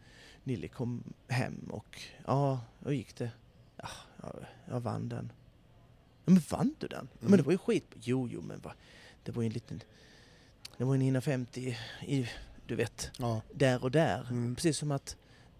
Nille 0.45 0.69
kom 0.69 1.03
hem 1.29 1.59
och 1.71 2.03
ja, 2.27 2.61
hur 2.85 2.93
gick 2.93 3.17
det? 3.17 3.31
Ja, 3.77 3.89
jag, 4.23 4.35
jag 4.69 4.81
vann 4.81 5.09
den. 5.09 5.33
Ja, 6.25 6.33
men 6.33 6.43
vann 6.51 6.75
du 6.79 6.87
den? 6.87 7.09
Men 7.21 7.31
det 7.31 7.35
Mm. 7.35 7.45
var 7.45 7.53
ju 7.53 7.59
skit. 7.59 7.95
Jo, 8.03 8.29
jo, 8.33 8.41
men 8.41 8.61
va, 8.61 8.75
det 9.23 9.33
var 9.33 9.43
ju 9.43 9.47
en 9.47 9.53
liten... 9.53 9.83
Det 10.79 10.85
var 10.85 10.95
en 10.95 11.03
150 11.03 11.77
i, 12.07 12.29
du 12.67 12.75
vet, 12.75 13.11
Ja. 13.19 13.41
där 13.53 13.83
och 13.85 13.91
där. 13.91 14.27
Mm. 14.31 14.55
Precis 14.55 14.79
som 14.79 14.91
att 14.91 15.17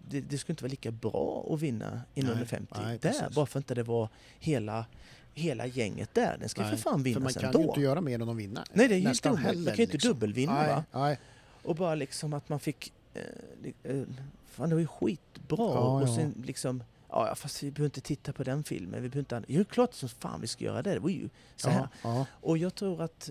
det, 0.09 0.21
det 0.21 0.39
skulle 0.39 0.53
inte 0.53 0.65
vara 0.65 0.71
lika 0.71 0.91
bra 0.91 1.47
att 1.51 1.61
vinna 1.61 2.03
i 2.15 2.23
Nej, 2.23 2.31
nummer 2.33 2.45
50 2.47 2.75
nej, 2.83 2.99
där, 2.99 3.11
precis. 3.11 3.35
bara 3.35 3.47
för 3.47 3.59
att 3.59 3.63
inte 3.65 3.75
det 3.75 3.83
var 3.83 4.09
hela, 4.39 4.87
hela 5.35 5.67
gänget 5.67 6.15
där. 6.15 6.37
Den 6.41 6.49
ska 6.49 6.61
Nej, 6.63 6.71
för 6.71 6.77
fan 6.77 6.83
För 6.83 6.91
man 6.99 7.03
vinnas 7.03 7.35
kan 7.35 7.45
ändå. 7.45 7.61
ju 7.61 7.65
inte 7.67 7.81
göra 7.81 8.01
mer 8.01 8.15
än 8.23 8.29
att 8.29 8.37
vinna. 8.37 8.65
Nej, 8.73 8.89
det 8.89 8.95
är 8.95 8.99
ju 8.99 9.05
Nästan 9.05 9.33
omöjligt. 9.33 9.57
Man 9.65 9.65
kan 9.67 9.77
ju 9.77 9.83
inte 9.83 9.93
liksom. 9.93 10.09
dubbelvinna, 10.13 10.55
nej, 10.55 10.69
va? 10.69 10.85
Nej. 10.93 11.19
Och 11.63 11.77
bara 11.77 11.95
liksom 11.95 12.33
att 12.33 12.49
man 12.49 12.61
fick... 12.61 12.93
Eh, 13.15 13.73
eh, 13.83 14.03
fan, 14.47 14.69
det 14.69 14.75
var 14.75 14.81
ju 14.81 14.87
skitbra. 14.87 15.57
Ja, 15.75 16.03
och 16.03 16.09
sen 16.09 16.43
liksom... 16.47 16.83
Ja, 17.09 17.35
fast 17.35 17.63
vi 17.63 17.71
behöver 17.71 17.87
inte 17.87 18.01
titta 18.01 18.33
på 18.33 18.45
den 18.45 18.65
filmen. 18.65 19.03
Vi 19.03 19.09
behöver 19.09 19.37
inte... 19.37 19.53
Jo, 19.53 19.65
klart 19.65 19.95
som 19.95 20.09
fan 20.09 20.41
vi 20.41 20.47
ska 20.47 20.65
göra 20.65 20.83
det. 20.83 20.95
Det 20.95 20.99
var 21.01 21.09
ju 21.09 21.29
så 21.57 21.71
här. 21.71 21.89
Ja, 22.03 22.11
ja, 22.17 22.27
Och 22.41 22.59
jag 22.59 22.75
tror 22.75 23.03
att 23.03 23.31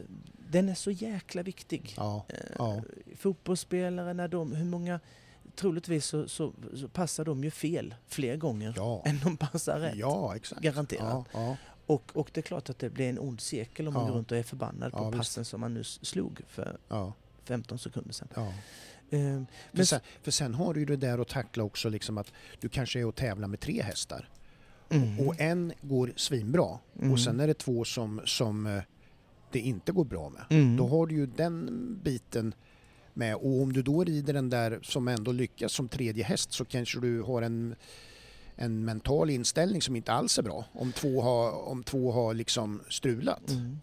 den 0.51 0.69
är 0.69 0.75
så 0.75 0.91
jäkla 0.91 1.43
viktig. 1.43 1.93
ja, 1.97 2.25
Eh. 2.59 2.81
Fotbollsspelare, 3.17 4.13
när 4.13 4.27
de... 4.27 4.55
Hur 4.55 4.65
många... 4.65 4.99
Troligtvis 5.55 6.05
så, 6.05 6.27
så, 6.27 6.53
så 6.75 6.87
passar 6.87 7.25
de 7.25 7.43
ju 7.43 7.51
fel 7.51 7.95
fler 8.07 8.35
gånger 8.35 8.73
ja. 8.77 9.01
än 9.05 9.19
de 9.23 9.37
passar 9.37 9.79
rätt. 9.79 9.95
Ja. 9.95 10.35
Garanterat. 10.59 11.27
Ja, 11.33 11.39
ja. 11.39 11.57
Och, 11.85 12.11
och 12.13 12.29
det 12.33 12.39
är 12.39 12.41
klart 12.41 12.69
att 12.69 12.79
det 12.79 12.89
blir 12.89 13.09
en 13.09 13.19
ond 13.19 13.41
cirkel 13.41 13.87
om 13.87 13.93
man 13.93 14.07
går 14.07 14.13
runt 14.13 14.31
och 14.31 14.37
är 14.37 14.43
förbannad 14.43 14.91
på 14.91 15.05
visst. 15.05 15.17
passen 15.17 15.45
som 15.45 15.61
man 15.61 15.73
nu 15.73 15.83
slog 15.83 16.41
för 16.47 16.77
ja, 16.87 17.13
15 17.43 17.79
sekunder 17.79 18.13
sedan. 18.13 18.27
Ja. 19.17 19.19
Eh, 19.19 19.43
För, 19.71 19.77
men 19.77 19.85
sen, 19.85 19.99
för 20.21 20.31
sen 20.31 20.53
har 20.53 20.73
du 20.73 20.79
ju 20.79 20.85
det 20.85 20.95
där 20.95 21.19
att 21.19 21.27
tackla 21.27 21.63
också 21.63 21.89
liksom 21.89 22.17
att 22.17 22.31
du 22.59 22.69
kanske 22.69 22.99
är 22.99 23.05
och 23.05 23.15
tävlar 23.15 23.47
med 23.47 23.59
tre 23.59 23.81
hästar 23.81 24.29
Mm. 24.89 25.27
och 25.27 25.39
en 25.41 25.73
går 25.81 26.13
svinbra 26.15 26.79
Mm. 26.99 27.11
och 27.11 27.19
sen 27.19 27.39
är 27.39 27.47
det 27.47 27.53
två 27.53 27.83
som, 27.83 28.21
som 28.25 28.65
eh, 28.67 28.81
det 29.51 29.59
inte 29.59 29.91
går 29.91 30.05
bra 30.05 30.29
med. 30.29 30.41
Mm. 30.49 30.77
Då 30.77 30.87
har 30.87 31.07
du 31.07 31.15
ju 31.15 31.25
den 31.25 31.69
biten 32.03 32.53
med 33.13 33.35
och 33.35 33.61
om 33.61 33.73
du 33.73 33.81
då 33.81 34.03
rider 34.03 34.33
den 34.33 34.49
där 34.49 34.79
som 34.81 35.07
ändå 35.07 35.31
lyckas 35.31 35.73
som 35.73 35.89
tredje 35.89 36.23
häst 36.23 36.53
så 36.53 36.65
kanske 36.65 36.99
du 36.99 37.21
har 37.21 37.41
en, 37.41 37.75
en 38.55 38.85
mental 38.85 39.29
inställning 39.29 39.81
som 39.81 39.95
inte 39.95 40.11
alls 40.13 40.39
är 40.39 40.43
bra 40.43 40.65
om 40.73 40.91
två 40.91 41.21
har, 41.21 41.67
om 41.67 41.83
två 41.83 42.11
har 42.11 42.33
liksom 42.33 42.81
strulat. 42.89 43.49
Mm. 43.51 43.79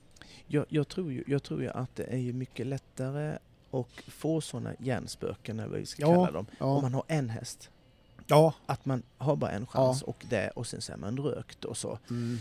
Jag, 0.46 0.66
jag, 0.68 0.88
tror 0.88 1.12
ju, 1.12 1.24
jag 1.26 1.42
tror 1.42 1.62
ju 1.62 1.68
att 1.68 1.96
det 1.96 2.04
är 2.04 2.18
ju 2.18 2.32
mycket 2.32 2.66
lättare 2.66 3.38
att 3.70 3.86
få 4.08 4.40
sådana 4.40 4.74
hjärnspöken, 4.78 5.60
eller 5.60 5.70
vad 5.70 5.78
vi 5.80 5.86
ska 5.86 6.02
Ja, 6.02 6.14
kalla 6.14 6.30
dem, 6.30 6.46
om 6.58 6.68
Ja, 6.68 6.80
man 6.80 6.94
har 6.94 7.04
en 7.08 7.30
häst. 7.30 7.70
ja. 8.26 8.54
Att 8.66 8.84
man 8.84 9.02
har 9.18 9.36
bara 9.36 9.50
en 9.50 9.66
chans 9.66 10.02
och 10.02 10.24
det 10.30 10.50
och 10.50 10.66
sen 10.66 10.80
så 10.80 10.92
är 10.92 10.96
man 10.96 11.16
rökt 11.18 11.64
och 11.64 11.76
så. 11.76 11.98
Mm. 12.10 12.38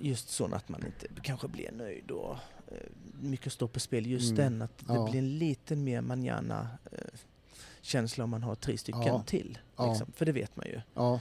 Just 0.00 0.28
så 0.28 0.54
att 0.54 0.68
man 0.68 0.86
inte 0.86 1.06
kanske 1.22 1.48
blir 1.48 1.72
nöjd 1.72 2.10
och 2.10 2.36
eh, 2.68 2.76
mycket 3.20 3.52
står 3.52 3.68
på 3.68 3.80
spel. 3.80 4.06
Just 4.06 4.30
Mm. 4.30 4.36
den 4.58 4.62
att 4.62 4.78
det 4.78 4.94
Ja. 4.94 5.08
blir 5.10 5.18
en 5.18 5.38
liten 5.38 5.84
mer 5.84 6.00
manjana 6.00 6.68
eh, 6.92 6.98
känsla 7.80 8.24
om 8.24 8.30
man 8.30 8.42
har 8.42 8.54
tre 8.54 8.78
stycken 8.78 9.02
Ja. 9.06 9.22
till. 9.26 9.58
Ja. 9.76 9.88
Liksom. 9.88 10.12
För 10.16 10.26
det 10.26 10.32
vet 10.32 10.56
man 10.56 10.66
ju 10.66 10.80
ja, 10.94 11.20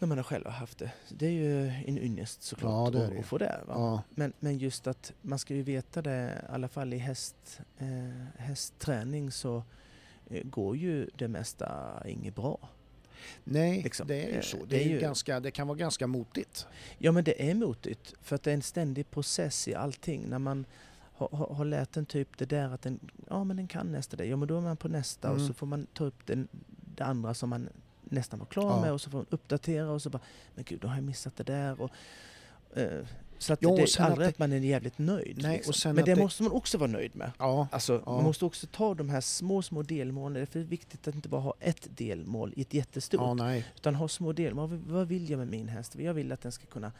när 0.00 0.08
man 0.08 0.18
har 0.18 0.22
själv 0.24 0.46
haft 0.46 0.78
det. 0.78 0.92
Det 1.08 1.26
är 1.26 1.30
ju 1.30 1.66
en 1.68 1.98
ynnest 1.98 2.42
såklart 2.42 2.94
Ja, 2.94 3.04
att, 3.20 3.26
få 3.26 3.38
det. 3.38 3.60
Ja, 3.68 4.02
Men, 4.10 4.32
men 4.40 4.58
just 4.58 4.86
att 4.86 5.12
man 5.22 5.38
ska 5.38 5.54
ju 5.54 5.62
veta 5.62 6.02
det, 6.02 6.42
i 6.48 6.52
alla 6.52 6.68
fall 6.68 6.92
i 6.92 6.98
häst, 6.98 7.60
eh, 7.78 7.88
hästträning 8.38 9.30
så 9.30 9.62
eh, 10.30 10.42
går 10.44 10.76
ju 10.76 11.10
det 11.16 11.28
mesta 11.28 12.02
inget 12.06 12.34
bra. 12.34 12.68
Nej, 13.44 13.82
Liksom. 13.82 14.06
det 14.06 14.14
är 14.24 14.28
ju 14.28 14.34
Eh, 14.34 14.40
så. 14.42 14.56
Det, 14.56 14.64
det 14.66 14.84
är 14.84 14.88
ju 14.88 15.00
ganska, 15.00 15.40
det 15.40 15.50
kan 15.50 15.66
vara 15.68 15.78
ganska 15.78 16.06
motigt. 16.06 16.66
Ja 16.98 17.12
men 17.12 17.24
det 17.24 17.50
är 17.50 17.54
motigt 17.54 18.14
för 18.22 18.36
att 18.36 18.42
det 18.42 18.50
är 18.50 18.54
en 18.54 18.62
ständig 18.62 19.10
process 19.10 19.68
i 19.68 19.74
allting. 19.74 20.24
När 20.28 20.38
man 20.38 20.66
har, 21.12 21.28
har, 21.32 21.54
har 21.54 21.64
lärt 21.64 21.96
en 21.96 22.06
typ 22.06 22.38
det 22.38 22.44
där 22.46 22.68
att 22.74 22.82
den, 22.82 22.98
ja 23.28 23.44
men 23.44 23.56
den 23.56 23.68
kan 23.68 23.92
nästa 23.92 24.16
det. 24.16 24.24
Ja 24.24 24.36
men 24.36 24.48
då 24.48 24.56
är 24.56 24.60
man 24.60 24.76
på 24.76 24.88
nästa 24.88 25.30
och 25.30 25.36
Mm. 25.36 25.48
så 25.48 25.54
får 25.54 25.66
man 25.66 25.86
ta 25.92 26.04
upp 26.04 26.26
den, 26.26 26.48
det 26.96 27.04
andra 27.04 27.34
som 27.34 27.50
man 27.50 27.68
nästan 28.10 28.38
var 28.38 28.46
klar 28.46 28.70
Ja. 28.70 28.80
med 28.80 28.92
och 28.92 29.00
så 29.00 29.10
får 29.10 29.18
man 29.18 29.26
uppdatera 29.30 29.90
och 29.90 30.02
så 30.02 30.10
bara, 30.10 30.22
men 30.54 30.64
gud 30.64 30.80
då 30.80 30.88
har 30.88 30.94
jag 30.94 31.04
missat 31.04 31.36
det 31.36 31.44
där. 31.44 31.80
Och, 31.80 31.90
eh, 32.78 33.06
så 33.38 33.52
att 33.52 33.64
och 33.64 33.76
det 33.76 33.82
är 33.98 34.02
aldrig 34.02 34.26
det- 34.26 34.28
att 34.28 34.38
man 34.38 34.52
är 34.52 34.58
jävligt 34.58 34.98
nöjd. 34.98 35.38
Nej, 35.42 35.62
liksom. 35.66 35.94
men 35.94 36.04
det, 36.04 36.14
det- 36.14 36.20
måste 36.20 36.42
man 36.42 36.52
också 36.52 36.78
vara 36.78 36.90
nöjd 36.90 37.16
med. 37.16 37.30
Ja, 37.38 37.68
Alltså, 37.72 38.02
Ja. 38.06 38.12
Man 38.14 38.24
måste 38.24 38.44
också 38.44 38.66
ta 38.72 38.94
de 38.94 39.08
här 39.08 39.20
små, 39.20 39.62
små 39.62 39.82
delmålen. 39.82 40.34
Det 40.34 40.40
är 40.40 40.46
för 40.46 40.58
viktigt 40.60 41.08
att 41.08 41.14
inte 41.14 41.28
bara 41.28 41.40
ha 41.40 41.54
ett 41.60 41.88
delmål 41.96 42.52
i 42.56 42.60
ett 42.60 42.74
jättestort. 42.74 43.20
ja 43.20 43.34
nej. 43.34 43.64
Utan 43.76 43.94
ha 43.94 44.08
små 44.08 44.32
delmål. 44.32 44.80
Vad, 44.86 45.08
vill 45.08 45.30
jag 45.30 45.38
med 45.38 45.48
min 45.48 45.68
häst? 45.68 45.94
Jag 45.98 46.14
vill 46.14 46.32
att 46.32 46.40
den 46.40 46.52
ska 46.52 46.66
kunna 46.66 46.92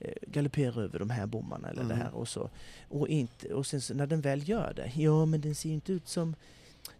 eh, 0.00 0.12
galoppera 0.26 0.82
över 0.82 0.98
de 0.98 1.10
här 1.10 1.26
bommarna 1.26 1.68
eller 1.70 1.82
Mm. 1.82 1.98
det 1.98 2.04
här 2.04 2.14
och 2.14 2.28
så. 2.28 2.50
Och, 2.88 3.08
inte, 3.08 3.54
och 3.54 3.66
sen 3.66 3.80
så, 3.80 3.94
när 3.94 4.06
den 4.06 4.20
väl 4.20 4.48
gör 4.48 4.72
det, 4.76 4.92
ja 5.02 5.24
men 5.26 5.40
den 5.40 5.54
ser 5.54 5.70
inte 5.70 5.92
ut 5.92 6.08
som 6.08 6.34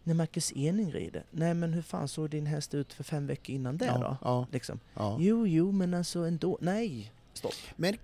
när 0.08 0.14
Marcus 0.14 0.52
Ening 0.56 0.92
rider. 0.92 1.24
Nej 1.30 1.54
men 1.54 1.72
hur 1.72 1.82
fan 1.82 2.08
såg 2.08 2.30
din 2.30 2.46
häst 2.46 2.74
ut 2.74 2.92
för 2.92 3.04
fem 3.04 3.26
veckor 3.26 3.54
innan 3.54 3.76
det 3.76 3.86
ja, 3.86 3.98
då? 3.98 4.16
Ja, 4.22 4.46
Liksom. 4.52 4.80
ja. 4.94 5.16
Jo, 5.20 5.46
jo, 5.46 5.72
men 5.72 5.94
alltså 5.94 6.18
ändå. 6.20 6.58
Nej, 6.60 7.12
stopp. 7.32 7.52
Men 7.76 7.96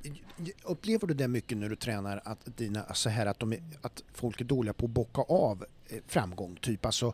upplever 0.63 1.07
du 1.07 1.15
det 1.15 1.29
mycket 1.29 1.59
när 1.59 1.69
du 1.69 1.77
tränar 1.77 2.23
att, 2.25 2.57
dina, 2.57 2.95
så 2.95 3.09
här, 3.09 3.27
att, 3.27 3.39
de 3.39 3.57
att 3.81 4.03
folk 4.13 4.41
är 4.41 4.45
dåliga 4.45 4.73
på 4.73 4.85
att 4.87 4.91
bocka 4.91 5.21
av 5.23 5.65
eh, 5.89 5.99
framgång? 6.07 6.57
Typ 6.61 6.87
alltså, 6.87 7.13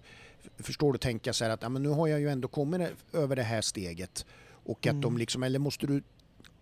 förstår 0.59 0.93
du 0.93 0.99
tänka 0.99 1.33
så 1.33 1.45
här 1.45 1.51
att 1.51 1.63
ja, 1.63 1.69
men 1.69 1.83
nu 1.83 1.89
har 1.89 2.07
jag 2.09 2.21
ju 2.21 2.29
ändå 2.29 2.49
kommit 2.49 2.91
över 3.13 3.37
det 3.37 3.43
här 3.43 3.61
steget 3.61 4.27
och 4.65 4.87
att 4.87 4.91
Mm. 4.93 5.01
de 5.01 5.19
liksom, 5.19 5.43
eller 5.43 5.59
måste 5.59 5.87
du 5.87 6.03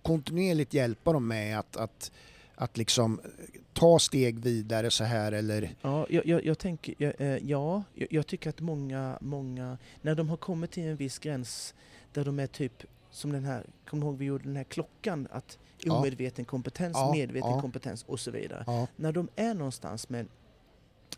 kontinuerligt 0.03 0.75
hjälpa 0.75 1.13
dem 1.13 1.29
med 1.29 1.59
att, 1.59 1.77
att, 1.77 2.13
att 2.59 2.77
liksom 2.77 3.21
eh, 3.25 3.61
ta 3.73 3.99
steg 3.99 4.39
vidare 4.39 4.91
så 4.91 5.05
här 5.05 5.33
eller? 5.33 5.71
Ja, 5.83 6.07
jag, 6.11 6.27
jag, 6.27 6.45
jag 6.45 6.59
tänker, 6.59 6.95
jag, 6.99 7.13
eh, 7.19 7.37
ja, 7.37 7.83
jag, 7.95 8.27
tycker 8.27 8.51
att 8.51 8.61
många, 8.61 9.19
många, 9.21 9.79
när 10.03 10.15
de 10.15 10.29
har 10.29 10.37
kommit 10.37 10.71
till 10.71 10.83
en 10.83 10.97
viss 10.97 11.19
gräns 11.19 11.75
där 12.13 12.25
de 12.25 12.39
är 12.39 12.47
typ 12.47 12.85
som 13.11 13.33
den 13.33 13.45
här, 13.45 13.65
kommer 13.87 14.07
ihåg 14.07 14.17
vi 14.19 14.25
gjorde 14.25 14.45
den 14.45 14.57
här 14.57 14.65
klockan, 14.65 15.29
att 15.31 15.59
Ja. 15.85 15.99
omedveten 15.99 16.45
kompetens, 16.45 16.93
Ja, 16.97 17.13
medveten 17.13 17.51
ja. 17.51 17.61
kompetens 17.61 18.05
och 18.09 18.21
så 18.21 18.31
vidare. 18.31 18.87
När 18.97 19.13
de 19.13 19.29
är 19.37 19.55
någonstans 19.55 20.09
med 20.09 20.27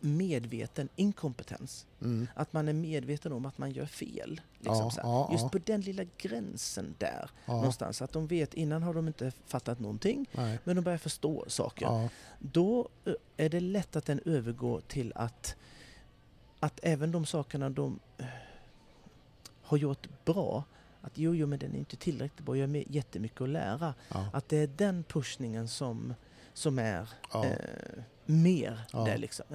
medveten 0.01 0.89
inkompetens, 0.97 1.87
mm, 2.01 2.27
att 2.35 2.53
man 2.53 2.69
är 2.69 2.73
medveten 2.73 3.33
om 3.33 3.47
att 3.47 3.59
man 3.59 3.71
gör 3.71 3.87
fel. 3.87 4.41
Liksom 4.59 4.91
Ja, 4.97 5.03
ja, 5.03 5.29
Just 5.33 5.43
ja. 5.43 5.49
på 5.49 5.59
den 5.59 5.81
lilla 5.81 6.05
gränsen 6.17 6.95
där, 6.99 7.31
någonstans. 7.47 8.03
Att 8.03 8.13
de 8.13 8.27
vet, 8.27 8.55
innan 8.55 8.83
har 8.83 8.95
de 8.95 9.07
inte 9.07 9.33
fattat 9.47 9.81
någonting, 9.81 10.29
nej, 10.33 10.59
men 10.65 10.77
de 10.77 10.83
börjar 10.83 10.99
förstå 10.99 11.45
saker. 11.49 12.09
Då 12.39 12.89
eh, 13.05 13.15
är 13.37 13.49
det 13.49 13.61
lätt 13.61 13.97
att 13.97 14.05
den 14.05 14.21
övergår 14.25 14.81
till 14.81 15.13
att, 15.15 15.57
att 16.61 16.81
även 16.83 17.13
de 17.13 17.27
sakerna 17.27 17.71
de 17.71 18.01
eh, 18.19 18.27
har 19.63 19.77
gjort 19.77 20.25
bra, 20.25 20.65
att 21.01 21.19
jo, 21.19 21.35
jo, 21.35 21.47
men 21.47 21.59
den 21.59 21.75
är 21.75 21.79
inte 21.79 21.97
tillräckligt 21.97 22.47
bra, 22.47 22.57
jag 22.57 22.69
har 22.69 22.85
jättemycket 22.87 23.41
att 23.41 23.49
lära. 23.49 23.95
Att 24.33 24.49
det 24.49 24.57
är 24.57 24.67
den 24.67 25.05
pushningen 25.05 25.69
som, 25.69 26.15
som 26.55 26.79
är 26.79 27.09
eh, 27.45 28.03
mer 28.31 28.81
Ja. 28.93 29.05
där 29.05 29.19
liksom. 29.19 29.47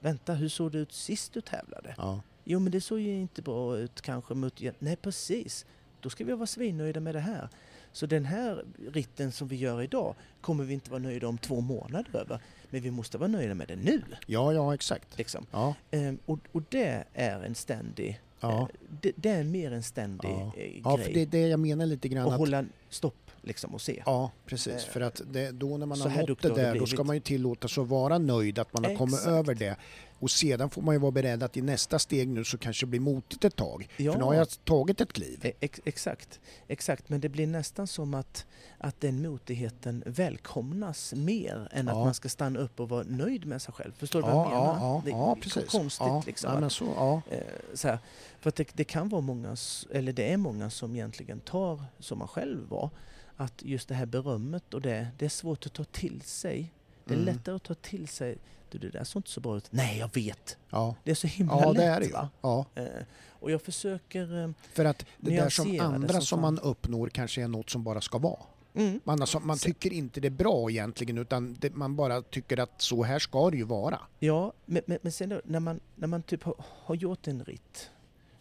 Vänta, 0.00 0.34
hur 0.34 0.48
såg 0.48 0.72
det 0.72 0.78
ut 0.78 0.92
sist 0.92 1.32
du 1.32 1.40
tävlade? 1.40 1.94
ja, 1.96 2.20
Jo, 2.44 2.58
men 2.58 2.72
det 2.72 2.80
såg 2.80 3.00
ju 3.00 3.14
inte 3.14 3.42
bra 3.42 3.78
ut 3.78 4.00
kanske 4.00 4.34
mot... 4.34 4.60
Nej, 4.78 4.96
precis. 4.96 5.66
Då 6.00 6.10
ska 6.10 6.24
vi 6.24 6.32
vara 6.32 6.46
svinnöjda 6.46 7.00
med 7.00 7.14
det 7.14 7.20
här. 7.20 7.48
Så 7.92 8.06
den 8.06 8.24
här 8.24 8.64
ritten 8.92 9.32
som 9.32 9.48
vi 9.48 9.56
gör 9.56 9.82
idag 9.82 10.14
kommer 10.40 10.64
vi 10.64 10.74
inte 10.74 10.90
vara 10.90 11.02
nöjda 11.02 11.28
om 11.28 11.38
två 11.38 11.60
månader 11.60 12.16
över. 12.20 12.40
Men 12.70 12.80
vi 12.82 12.90
måste 12.90 13.18
vara 13.18 13.28
nöjda 13.28 13.54
med 13.54 13.68
det 13.68 13.76
nu. 13.76 14.02
ja, 14.26 14.52
ja, 14.52 14.74
exakt. 14.74 15.18
Liksom. 15.18 15.46
Ja, 15.50 15.74
Ehm, 15.90 16.18
och, 16.26 16.38
och 16.52 16.62
det 16.68 17.04
är 17.14 17.42
en 17.42 17.54
ständig... 17.54 18.20
ja. 18.42 18.60
eh, 18.60 18.66
det, 19.00 19.12
det 19.16 19.28
är 19.30 19.44
mer 19.44 19.72
en 19.72 19.82
ständig 19.82 20.28
Ja. 20.28 20.52
eh, 20.56 20.80
Ja, 20.84 20.96
grej. 20.96 21.04
för 21.06 21.12
det 21.12 21.20
är 21.22 21.26
det 21.26 21.48
jag 21.48 21.60
menar 21.60 21.86
lite 21.86 22.08
grann. 22.08 22.26
och 22.26 22.32
att, 22.32 22.38
hålla 22.38 22.64
stopp 22.90 23.30
liksom 23.42 23.74
och 23.74 23.80
se. 23.80 24.02
Ja, 24.06 24.30
precis. 24.46 24.72
Eh, 24.72 24.78
För 24.92 25.00
att 25.00 25.20
det, 25.32 25.50
då 25.50 25.76
när 25.76 25.86
man 25.86 25.98
så 25.98 26.08
har 26.08 26.26
nått 26.28 26.42
det 26.42 26.54
där, 26.54 26.78
då 26.78 26.86
ska 26.86 27.04
man 27.04 27.16
ju 27.16 27.20
tillåta 27.20 27.68
sig 27.68 27.82
att 27.82 27.88
vara 27.88 28.18
nöjd 28.18 28.58
att 28.58 28.72
man 28.72 28.84
har 28.84 28.94
kommit 28.96 29.14
Exakt. 29.14 29.28
över 29.32 29.54
det. 29.54 29.76
Och 30.22 30.30
sedan 30.30 30.70
får 30.70 30.82
man 30.82 30.94
ju 30.94 30.98
vara 30.98 31.10
beredd 31.12 31.42
att 31.42 31.56
i 31.56 31.62
nästa 31.62 31.98
steg 31.98 32.28
nu 32.28 32.44
så 32.44 32.58
kanske 32.58 32.86
det 32.86 32.90
blir 32.90 33.00
motigt 33.00 33.44
ett 33.44 33.56
tag. 33.56 33.88
Ja. 33.96 34.12
För 34.12 34.18
nu 34.18 34.24
har 34.24 34.34
jag 34.34 34.64
tagit 34.64 35.00
ett 35.00 35.12
kliv. 35.12 35.40
E- 35.46 35.52
Ex, 35.60 35.80
exakt, 35.84 36.40
exakt. 36.68 37.08
Men 37.08 37.20
det 37.20 37.28
blir 37.28 37.46
nästan 37.46 37.86
som 37.86 38.14
att, 38.14 38.46
att 38.78 39.00
den 39.00 39.22
motigheten 39.22 40.02
välkomnas 40.06 41.12
mer 41.16 41.68
än 41.72 41.88
att 41.88 41.94
Ja. 41.96 42.04
man 42.04 42.14
ska 42.14 42.28
stanna 42.28 42.58
upp 42.60 42.80
och 42.80 42.88
vara 42.88 43.02
nöjd 43.08 43.44
med 43.46 43.62
sig 43.62 43.74
själv. 43.74 43.92
Förstår 43.98 44.22
du 44.22 44.26
vad 44.28 44.34
Ja, 44.34 44.42
jag 44.52 44.74
menar? 44.74 44.80
ja, 44.80 45.02
det 45.04 45.10
är 45.10 45.14
ja, 45.16 45.36
precis. 45.42 45.70
konstigt 45.70 46.26
liksom. 46.26 46.64
Att- 46.64 46.72
så. 46.72 47.22
Eh, 47.30 47.38
så 47.74 47.88
här, 47.88 47.98
för 48.40 48.48
att 48.48 48.56
det, 48.56 48.68
det 48.72 48.84
kan 48.84 49.08
vara 49.08 49.20
många, 49.20 49.56
eller 49.90 50.12
det 50.12 50.32
är 50.32 50.36
många 50.36 50.70
som 50.70 50.94
egentligen 50.94 51.40
tar, 51.40 51.84
som 51.98 52.18
man 52.18 52.28
själv 52.28 52.68
var, 52.68 52.90
att 53.36 53.62
just 53.62 53.88
det 53.88 53.94
här 53.94 54.06
berömmet 54.06 54.74
och 54.74 54.80
det, 54.82 55.08
det 55.18 55.24
är 55.24 55.28
svårt 55.28 55.66
att 55.66 55.72
ta 55.72 55.84
till 55.84 56.20
sig. 56.22 56.72
Det 57.04 57.14
är 57.14 57.18
Mm. 57.18 57.34
lättare 57.34 57.54
att 57.56 57.62
ta 57.62 57.74
till 57.74 58.08
sig, 58.08 58.38
du 58.78 58.90
det 58.90 58.98
där 58.98 59.04
såg 59.04 59.20
inte 59.20 59.30
så 59.30 59.40
bra 59.40 59.56
ut. 59.56 59.68
Nej, 59.70 59.98
jag 59.98 60.14
vet! 60.14 60.56
Ja, 60.70 60.94
Det 61.04 61.10
är 61.10 61.14
så 61.14 61.26
himla 61.26 61.60
ja 61.60 61.68
lätt 61.68 61.76
det 61.76 61.84
är 61.84 62.00
det 62.00 62.06
ju. 62.06 62.12
va? 62.12 62.28
Ja. 62.42 62.66
Eh, 62.74 62.84
och 63.28 63.50
jag 63.50 63.62
försöker... 63.62 64.42
eh, 64.44 64.50
För 64.72 64.84
att 64.84 65.06
det 65.20 65.36
där 65.36 65.48
som 65.48 65.80
andra 65.80 66.12
som 66.12 66.22
som 66.22 66.40
man 66.40 66.58
uppnår 66.58 67.08
kanske 67.08 67.42
är 67.42 67.48
något 67.48 67.70
som 67.70 67.84
bara 67.84 68.00
ska 68.00 68.18
vara. 68.18 68.40
Mm, 68.74 69.00
Man, 69.04 69.20
alltså, 69.20 69.40
man 69.40 69.58
tycker 69.58 69.92
inte 69.92 70.20
det 70.20 70.28
är 70.28 70.30
bra 70.30 70.70
egentligen 70.70 71.18
utan 71.18 71.56
det, 71.60 71.74
man 71.74 71.96
bara 71.96 72.22
tycker 72.22 72.58
att 72.60 72.80
så 72.82 73.02
här 73.02 73.18
ska 73.18 73.50
det 73.50 73.56
ju 73.56 73.64
vara. 73.64 74.00
Ja, 74.18 74.52
men, 74.66 74.82
men, 74.86 74.98
men 75.02 75.12
sen 75.12 75.28
då, 75.28 75.40
när 75.44 75.60
man, 75.60 75.80
när 75.96 76.06
man 76.08 76.22
typ 76.22 76.42
har, 76.42 76.54
har 76.58 76.94
gjort 76.94 77.26
en 77.26 77.44
ritt 77.44 77.90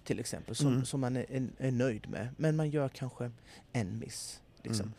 till 0.04 0.20
exempel 0.20 0.56
som, 0.56 0.68
Mm. 0.68 0.86
som 0.86 1.00
man 1.02 1.16
är, 1.18 1.26
är, 1.32 1.48
är 1.58 1.72
nöjd 1.72 2.10
med. 2.10 2.28
Men 2.38 2.56
man 2.56 2.70
gör 2.70 2.90
kanske 2.90 3.32
en 3.72 4.00
miss. 4.00 4.40
Liksom. 4.64 4.86
Mm. 4.86 4.94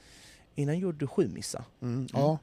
Innan 0.55 0.79
gjorde 0.79 0.99
du 0.99 1.07
sju 1.07 1.29
missar. 1.29 1.65
Mm. 1.81 2.09
Ja, 2.13 2.39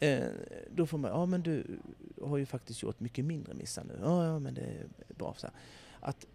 Eh, 0.00 0.28
då 0.74 0.86
får 0.86 0.98
man, 0.98 1.10
ja 1.10 1.26
men 1.26 1.42
du 1.42 1.78
har 2.22 2.36
ju 2.36 2.46
faktiskt 2.46 2.82
gjort 2.82 3.00
mycket 3.00 3.24
mindre 3.24 3.54
missar 3.54 3.84
nu. 3.84 3.98
Ja, 4.02 4.24
ja 4.24 4.38
men 4.38 4.54
det 4.54 4.60
är 4.60 4.86
bra. 5.14 5.34
Så 5.36 5.46
här. 5.46 5.56
Att 6.00 6.26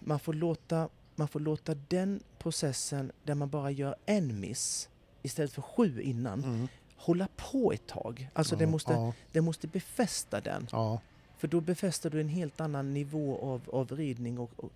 man 0.00 0.20
får, 0.20 0.32
låta, 0.32 0.88
man 1.14 1.28
får 1.28 1.40
låta 1.40 1.74
den 1.74 2.20
processen 2.38 3.12
där 3.24 3.34
man 3.34 3.48
bara 3.50 3.70
gör 3.70 3.96
en 4.06 4.40
miss 4.40 4.88
istället 5.22 5.52
för 5.52 5.62
sju 5.62 6.00
innan 6.02 6.44
mm. 6.44 6.68
hålla 6.96 7.28
på 7.36 7.72
ett 7.72 7.86
tag. 7.86 8.30
Alltså 8.32 8.54
ja, 8.54 8.58
det, 8.58 8.66
måste, 8.66 8.92
Ja, 8.92 9.12
det 9.32 9.40
måste 9.40 9.66
befästa 9.66 10.40
den. 10.40 10.68
ja, 10.72 11.00
För 11.38 11.48
då 11.48 11.60
befäster 11.60 12.10
du 12.10 12.20
en 12.20 12.28
helt 12.28 12.60
annan 12.60 12.94
nivå 12.94 13.38
av, 13.38 13.62
av 13.72 13.96
ridning 13.96 14.38
och, 14.38 14.50
och, 14.56 14.72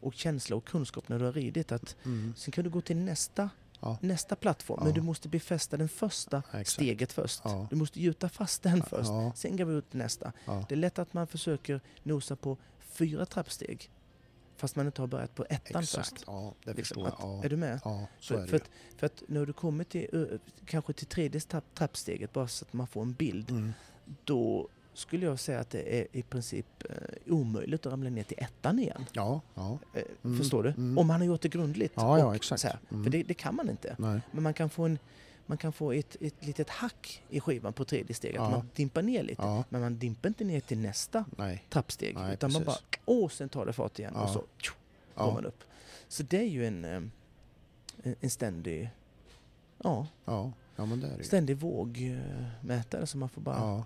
och 0.00 0.14
känsla 0.14 0.56
och 0.56 0.64
kunskap 0.64 1.08
när 1.08 1.18
du 1.18 1.24
har 1.24 1.32
ridit. 1.32 1.72
Att 1.72 1.96
mm. 2.04 2.34
sen 2.36 2.52
kan 2.52 2.64
du 2.64 2.70
gå 2.70 2.80
till 2.80 2.96
nästa, 2.96 3.50
Ja. 3.84 3.98
nästa 4.00 4.36
plattform. 4.36 4.78
Ja. 4.80 4.84
Men 4.84 4.94
du 4.94 5.00
måste 5.00 5.28
befästa 5.28 5.76
den 5.76 5.88
första 5.88 6.38
exakt. 6.46 6.70
steget 6.70 7.12
först. 7.12 7.40
Ja. 7.44 7.66
Du 7.70 7.76
måste 7.76 8.00
gjuta 8.00 8.28
fast 8.28 8.62
den 8.62 8.82
först. 8.82 9.10
Sen 9.38 9.56
går 9.56 9.64
vi 9.64 9.74
ut 9.74 9.92
nästa. 9.92 10.32
Det 10.68 10.74
är 10.74 10.76
lätt 10.76 10.98
att 10.98 11.12
man 11.14 11.26
försöker 11.26 11.80
nosa 12.02 12.36
på 12.36 12.56
fyra 12.80 13.26
trappsteg. 13.26 13.90
Fast 14.56 14.76
man 14.76 14.86
inte 14.86 15.02
har 15.02 15.06
börjat 15.06 15.34
på 15.34 15.44
ettan 15.50 15.82
Exakt, 15.82 16.08
först. 16.08 16.24
ja, 16.26 16.54
det 16.64 16.72
Liksom, 16.74 17.04
förstår 17.04 17.28
jag. 17.28 17.38
att- 17.38 17.44
Är 17.44 17.48
du 17.48 17.56
med? 17.56 17.80
ja 17.84 18.06
så 18.20 18.34
För, 18.34 18.42
är 18.42 18.46
för, 18.46 18.58
det 18.58 18.64
att, 18.64 18.70
för 19.00 19.06
att 19.06 19.22
när 19.28 19.46
du 19.46 19.52
kommer 19.52 19.84
till, 19.84 20.38
kanske 20.66 20.92
till 20.92 21.06
tredje 21.06 21.40
trapp, 21.40 21.64
trappsteget, 21.74 22.32
bara 22.32 22.48
så 22.48 22.64
att 22.64 22.72
man 22.72 22.86
får 22.86 23.02
en 23.02 23.12
bild. 23.12 23.50
Mm. 23.50 23.72
då 24.24 24.68
skulle 24.94 25.26
jag 25.26 25.38
säga 25.38 25.60
att 25.60 25.70
det 25.70 26.00
är 26.00 26.06
i 26.12 26.22
princip 26.22 26.66
eh, 26.90 27.32
omöjligt 27.32 27.86
att 27.86 27.92
ramla 27.92 28.10
ner 28.10 28.22
till 28.22 28.38
ettan 28.40 28.78
igen. 28.78 29.04
Ja, 29.12 29.40
ja. 29.54 29.78
Eh, 29.94 30.02
Mm, 30.24 30.38
Förstår 30.38 30.62
du? 30.62 30.68
mm. 30.70 30.98
Om 30.98 31.06
man 31.06 31.20
har 31.20 31.26
gjort 31.26 31.40
det 31.40 31.48
grundligt. 31.48 31.92
Ja, 31.96 32.18
ja, 32.18 32.34
exakt. 32.36 32.60
Så 32.60 32.68
här. 32.68 32.78
Mm. 32.90 33.04
För 33.04 33.10
det, 33.10 33.22
det 33.22 33.34
kan 33.34 33.54
man 33.54 33.70
inte. 33.70 33.96
Nej. 33.98 34.20
Men 34.30 34.42
man 34.42 34.54
kan 34.54 34.70
få, 34.70 34.82
en, 34.84 34.98
man 35.46 35.58
kan 35.58 35.72
få 35.72 35.92
ett, 35.92 36.16
ett 36.20 36.46
litet 36.46 36.70
hack 36.70 37.22
i 37.30 37.40
skivan 37.40 37.72
på 37.72 37.84
tredje 37.84 38.14
steget. 38.14 38.36
Ja. 38.36 38.50
Man 38.50 38.70
dimpar 38.74 39.02
ner 39.02 39.22
lite. 39.22 39.42
Ja, 39.42 39.64
Men 39.68 39.80
man 39.80 39.98
dimpar 39.98 40.28
inte 40.28 40.44
ner 40.44 40.60
till 40.60 40.78
nästa 40.78 41.24
nej. 41.36 41.64
trappsteg. 41.70 42.14
Nej, 42.14 42.32
utan 42.34 42.52
man 42.52 42.64
bara, 42.64 42.72
precis. 42.76 42.88
åh, 43.04 43.28
sen 43.28 43.48
tar 43.48 43.66
det 43.66 43.72
fart 43.72 43.98
igen 43.98 44.14
och 44.16 44.28
så 44.30 44.44
tjo, 44.58 44.74
går 45.14 45.32
man 45.32 45.44
upp. 45.46 45.64
Så 46.08 46.22
det 46.22 46.38
är 46.38 46.48
ju 46.48 46.66
en, 46.66 46.84
eh, 46.84 47.02
en- 48.02 48.16
en 48.20 48.30
ständig, 48.30 48.90
ja, 49.82 50.06
ja, 50.24 50.52
ja, 50.76 50.86
men 50.86 51.00
det 51.00 51.06
är 51.06 51.18
det 51.18 51.24
ständig 51.24 51.56
vågmätare 51.56 53.06
som 53.06 53.20
man 53.20 53.28
får 53.28 53.40
bara 53.40 53.84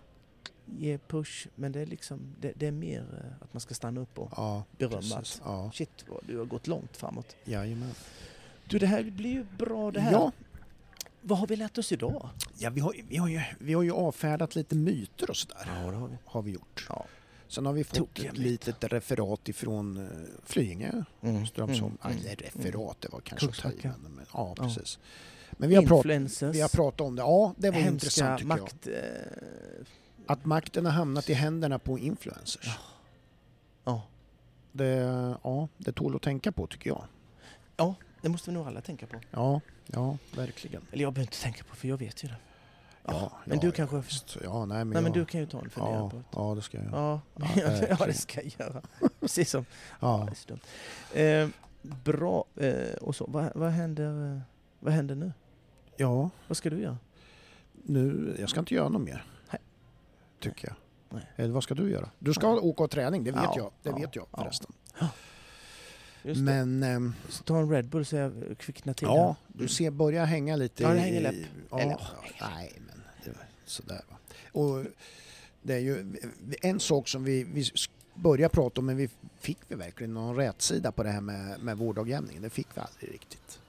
ge 0.78 0.98
push. 0.98 1.46
Men 1.54 1.72
det 1.72 1.80
är 1.80 1.86
liksom, 1.86 2.34
det, 2.40 2.52
det 2.56 2.66
är 2.66 2.72
mer 2.72 3.00
eh, 3.00 3.42
att 3.42 3.54
man 3.54 3.60
ska 3.60 3.74
stanna 3.74 4.00
upp 4.00 4.18
och 4.18 4.32
ja, 4.36 4.64
berömma 4.78 5.22
Ja, 5.44 5.70
shit, 5.74 6.04
du 6.26 6.38
har 6.38 6.44
gått 6.44 6.66
långt 6.66 6.96
framåt. 6.96 7.36
jajamän. 7.44 7.94
Du, 8.68 8.78
det 8.78 8.86
här 8.86 9.02
blir 9.02 9.30
ju 9.30 9.44
bra 9.58 9.90
det 9.90 10.00
här. 10.00 10.12
Ja, 10.12 10.32
Vad 11.20 11.38
har 11.38 11.46
vi 11.46 11.56
lärt 11.56 11.78
oss 11.78 11.92
idag? 11.92 12.28
ja 12.58 12.70
vi, 12.70 12.80
har, 12.80 12.94
vi, 13.08 13.16
har 13.16 13.28
ju, 13.28 13.40
vi 13.58 13.74
har 13.74 13.82
ju 13.82 13.92
avfärdat 13.92 14.54
lite 14.54 14.74
myter 14.74 15.30
och 15.30 15.36
sådär. 15.36 15.56
Ja, 15.84 15.90
det 15.90 15.96
har 15.96 16.08
vi. 16.08 16.16
Har 16.24 16.42
vi 16.42 16.50
gjort. 16.50 16.86
Ja. 16.88 17.04
Sen 17.48 17.66
har 17.66 17.72
vi 17.72 17.84
fått 17.84 17.98
Tokiga 17.98 18.30
ett 18.30 18.38
litet 18.38 18.84
referat 18.84 19.48
ifrån 19.48 19.96
uh, 19.96 20.08
Flyinge, 20.44 21.04
Mm. 21.20 21.46
Strömsholm. 21.46 21.98
Mm. 22.04 22.16
Eller 22.18 22.36
referat, 22.36 22.96
det 23.00 23.08
var 23.12 23.20
kanske 23.20 23.48
att 23.48 23.54
ta 23.56 23.68
i, 23.70 23.74
men, 23.82 24.20
ja, 24.32 24.54
Ja. 24.58 24.62
precis. 24.64 24.98
Men 25.52 25.68
vi 25.68 25.74
har, 25.74 25.82
pratat, 25.82 25.96
Influencers. 26.04 26.54
vi 26.56 26.60
har 26.60 26.68
pratat 26.68 27.00
om 27.00 27.16
det. 27.16 27.22
Ja, 27.22 27.54
det 27.56 27.70
var 27.70 27.76
hemska 27.78 27.92
intressant 27.92 28.38
tycker 28.40 28.50
jag. 28.56 28.60
makt... 28.60 28.86
Eh, 28.86 29.86
Att 30.28 30.44
makten 30.44 30.84
har 30.86 30.92
hamnat 30.92 31.30
i 31.30 31.34
händerna 31.34 31.78
på 31.78 31.98
influencers. 31.98 32.78
ja. 33.84 34.02
Det, 34.72 34.86
ja, 35.44 35.68
det 35.78 35.92
tål 35.92 36.16
att 36.16 36.22
tänka 36.22 36.52
på 36.52 36.66
tycker 36.66 36.90
jag. 36.90 37.04
ja, 37.76 37.94
det 38.22 38.28
måste 38.28 38.50
vi 38.50 38.54
nog 38.56 38.66
alla 38.66 38.80
tänka 38.80 39.06
på. 39.06 39.16
Ja, 39.30 39.60
ja, 39.86 40.18
verkligen. 40.36 40.82
Eller 40.92 41.02
jag 41.02 41.12
behöver 41.12 41.26
inte 41.32 41.42
tänka 41.42 41.64
på 41.64 41.76
för 41.76 41.88
jag 41.88 41.96
vet 41.96 42.24
ju 42.24 42.28
det. 42.28 42.36
Ja, 43.04 43.12
Ja, 43.12 43.32
men 43.44 43.56
ja, 43.56 43.60
du 43.60 43.66
ja, 43.66 43.72
kanske... 43.72 43.96
visst. 43.96 44.36
Ja, 44.44 44.64
nej, 44.64 44.78
men, 44.78 44.88
Nej, 44.88 45.02
men 45.02 45.04
jag, 45.04 45.12
du 45.12 45.24
kan 45.24 45.40
ju 45.40 45.46
ta 45.46 45.60
en 45.60 45.70
fundering 45.70 45.96
ja, 45.96 46.10
på 46.10 46.16
det. 46.16 46.22
ja, 46.32 46.54
det 46.54 46.62
ska 46.62 46.78
jag. 46.78 46.92
Ja, 46.92 47.20
Ja, 47.56 47.86
ja, 47.98 48.06
det 48.06 48.12
ska 48.14 48.42
jag 48.42 48.52
göra. 48.58 48.82
Precis 49.20 49.50
som... 49.50 49.64
Ja, 50.00 50.28
Ja. 51.12 51.20
Eh, 51.20 51.48
bra. 51.82 52.44
Eh, 52.56 52.94
och 53.00 53.16
så, 53.16 53.26
vad, 53.28 53.52
vad, 53.54 53.70
händer, 53.70 54.34
eh, 54.34 54.40
vad 54.80 54.92
händer 54.92 55.14
nu? 55.14 55.32
ja, 55.96 56.30
Vad 56.48 56.56
ska 56.56 56.70
du 56.70 56.80
göra? 56.80 56.98
nu, 57.84 58.36
jag 58.40 58.50
ska 58.50 58.60
inte 58.60 58.74
göra 58.74 58.88
något 58.88 59.02
mer. 59.02 59.24
Tycker 60.40 60.68
jag. 60.68 60.76
Nej. 61.10 61.26
Eller 61.36 61.54
vad 61.54 61.62
ska 61.62 61.74
du 61.74 61.90
göra? 61.90 62.10
Du 62.18 62.34
ska 62.34 62.48
Nej. 62.52 62.58
åka 62.60 62.82
och 62.84 62.90
träning, 62.90 63.24
det 63.24 63.30
vet 63.32 63.40
Ja, 63.44 63.54
jag. 63.56 63.72
Det 63.82 63.88
ja, 63.90 63.96
vet 64.06 64.16
jag 64.16 64.26
ja. 64.32 64.42
förresten. 64.42 64.72
Men 66.22 66.82
ehm, 66.82 67.14
Så 67.28 67.42
ta 67.44 67.58
en 67.58 67.70
Red 67.70 67.88
Bull 67.88 68.06
så 68.06 68.16
jag 68.16 68.32
kvicknar 68.58 68.94
till. 68.94 69.08
ja, 69.08 69.26
här. 69.26 69.36
du 69.48 69.68
ser, 69.68 69.90
börjar 69.90 70.24
hänga 70.26 70.56
lite 70.56 70.82
Ja, 70.82 70.88
det 70.88 70.98
hänger 70.98 71.20
läpp. 71.20 71.34
Ja, 71.70 71.80
Eller, 71.80 71.90
ja, 72.38 72.48
nej, 72.54 72.72
men 72.86 73.02
det 73.24 73.30
var 73.30 73.44
sådär 73.64 74.00
va. 74.10 74.16
Och 74.52 74.84
det 75.62 75.74
är 75.74 75.78
ju 75.78 76.16
en 76.62 76.80
sak 76.80 77.08
som 77.08 77.24
vi, 77.24 77.44
vi 77.44 77.64
började 78.14 78.54
prata 78.54 78.80
om, 78.80 78.86
men 78.86 78.96
vi 78.96 79.08
fick 79.38 79.58
vi 79.68 79.74
verkligen 79.74 80.14
någon 80.14 80.36
rätsida 80.36 80.92
på 80.92 81.02
det 81.02 81.10
här 81.10 81.20
med, 81.20 81.60
med 81.62 81.78
vårdagjämningen? 81.78 82.42
Det 82.42 82.50
fick 82.50 82.68
vi 82.74 82.80
aldrig 82.80 83.12
riktigt. 83.14 83.60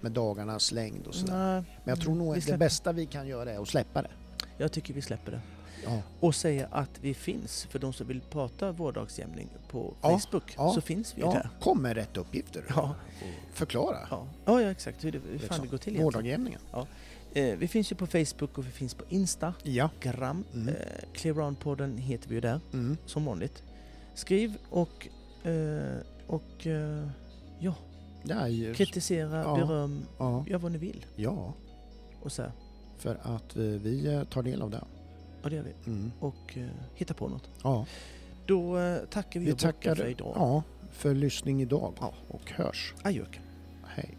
Med 0.00 0.12
dagarnas 0.12 0.72
längd 0.72 1.06
och 1.06 1.14
sådär. 1.14 1.32
Nej, 1.54 1.78
Men 1.84 1.94
jag 1.94 2.00
tror 2.00 2.14
nog 2.14 2.36
att 2.36 2.46
det 2.46 2.58
bästa 2.58 2.92
vi 2.92 3.06
kan 3.06 3.26
göra 3.26 3.52
är 3.52 3.62
att 3.62 3.68
släppa 3.68 4.02
det. 4.02 4.10
Jag 4.58 4.72
tycker 4.72 4.94
vi 4.94 5.02
släpper 5.02 5.32
det. 5.32 5.40
Ja, 5.84 6.02
Och 6.20 6.34
säga 6.34 6.68
att 6.70 6.90
vi 7.00 7.14
finns, 7.14 7.64
för 7.64 7.78
de 7.78 7.92
som 7.92 8.06
vill 8.06 8.20
prata 8.20 8.72
vårdagsjämning 8.72 9.48
på 9.70 9.94
Ja, 10.02 10.18
Facebook, 10.18 10.54
ja, 10.56 10.72
så 10.74 10.80
finns 10.80 11.16
vi 11.16 11.20
ja 11.20 11.32
där. 11.32 11.48
kom 11.60 11.82
med 11.82 11.94
rätt 11.96 12.16
uppgifter. 12.16 12.64
Ja. 12.68 12.94
Och 13.20 13.56
förklara. 13.56 13.98
Ja. 14.10 14.26
ja, 14.44 14.60
ja 14.62 14.70
exakt 14.70 15.04
hur, 15.04 15.12
det, 15.12 15.18
hur 15.18 15.24
fan 15.26 15.38
liksom. 15.38 15.60
det 15.64 15.70
går 15.70 15.78
till 15.78 15.92
egentligen. 15.96 16.04
Vårdagjämningen. 16.04 16.60
Eh, 17.34 17.56
vi 17.58 17.68
finns 17.68 17.92
ju 17.92 17.96
på 17.96 18.06
Facebook 18.06 18.58
och 18.58 18.66
vi 18.66 18.70
finns 18.70 18.94
på 18.94 19.04
Insta, 19.08 19.54
Ja. 19.62 19.90
Gram. 20.00 20.44
Mm. 20.54 20.68
Eh, 20.68 20.74
Clearon-podden 21.14 21.96
heter 21.98 22.28
vi 22.28 22.34
ju 22.34 22.40
där, 22.40 22.60
Mm. 22.72 22.96
som 23.06 23.24
vanligt. 23.24 23.62
Skriv 24.14 24.56
och, 24.70 25.08
eh, 25.42 25.96
och 26.26 26.66
eh, 26.66 27.08
ja, 27.58 27.74
Ja, 28.24 28.48
ju- 28.48 28.74
kritisera, 28.74 29.42
Ja. 29.42 29.54
beröm, 29.56 30.04
ja, 30.18 30.44
gör 30.48 30.58
vad 30.58 30.72
ni 30.72 30.78
vill. 30.78 31.06
ja, 31.16 31.52
Och 32.22 32.32
så 32.32 32.42
här, 32.42 32.52
för 32.98 33.18
att 33.22 33.56
vi, 33.56 33.78
vi 33.78 34.06
eh, 34.14 34.24
tar 34.24 34.42
del 34.42 34.62
av 34.62 34.70
det. 34.70 34.84
Ja, 35.42 35.48
det 35.48 35.56
gör 35.56 35.62
vi. 35.62 35.90
Mm. 35.90 36.12
Och 36.20 36.56
eh, 36.56 36.68
hitta 36.94 37.14
på 37.14 37.28
något. 37.28 37.50
Ja. 37.62 37.86
Då 38.46 38.78
eh, 38.78 38.98
tackar 39.10 39.40
vi, 39.40 39.46
vi 39.46 39.52
och 39.52 39.58
tackar, 39.58 39.94
för 39.94 40.06
idag. 40.06 40.32
Ja, 40.36 40.62
för 40.92 41.14
lyssning 41.14 41.62
idag. 41.62 41.92
Ja. 42.00 42.12
Och 42.28 42.50
hörs. 42.50 42.94
Adjök. 43.02 43.40
Hej. 43.86 44.16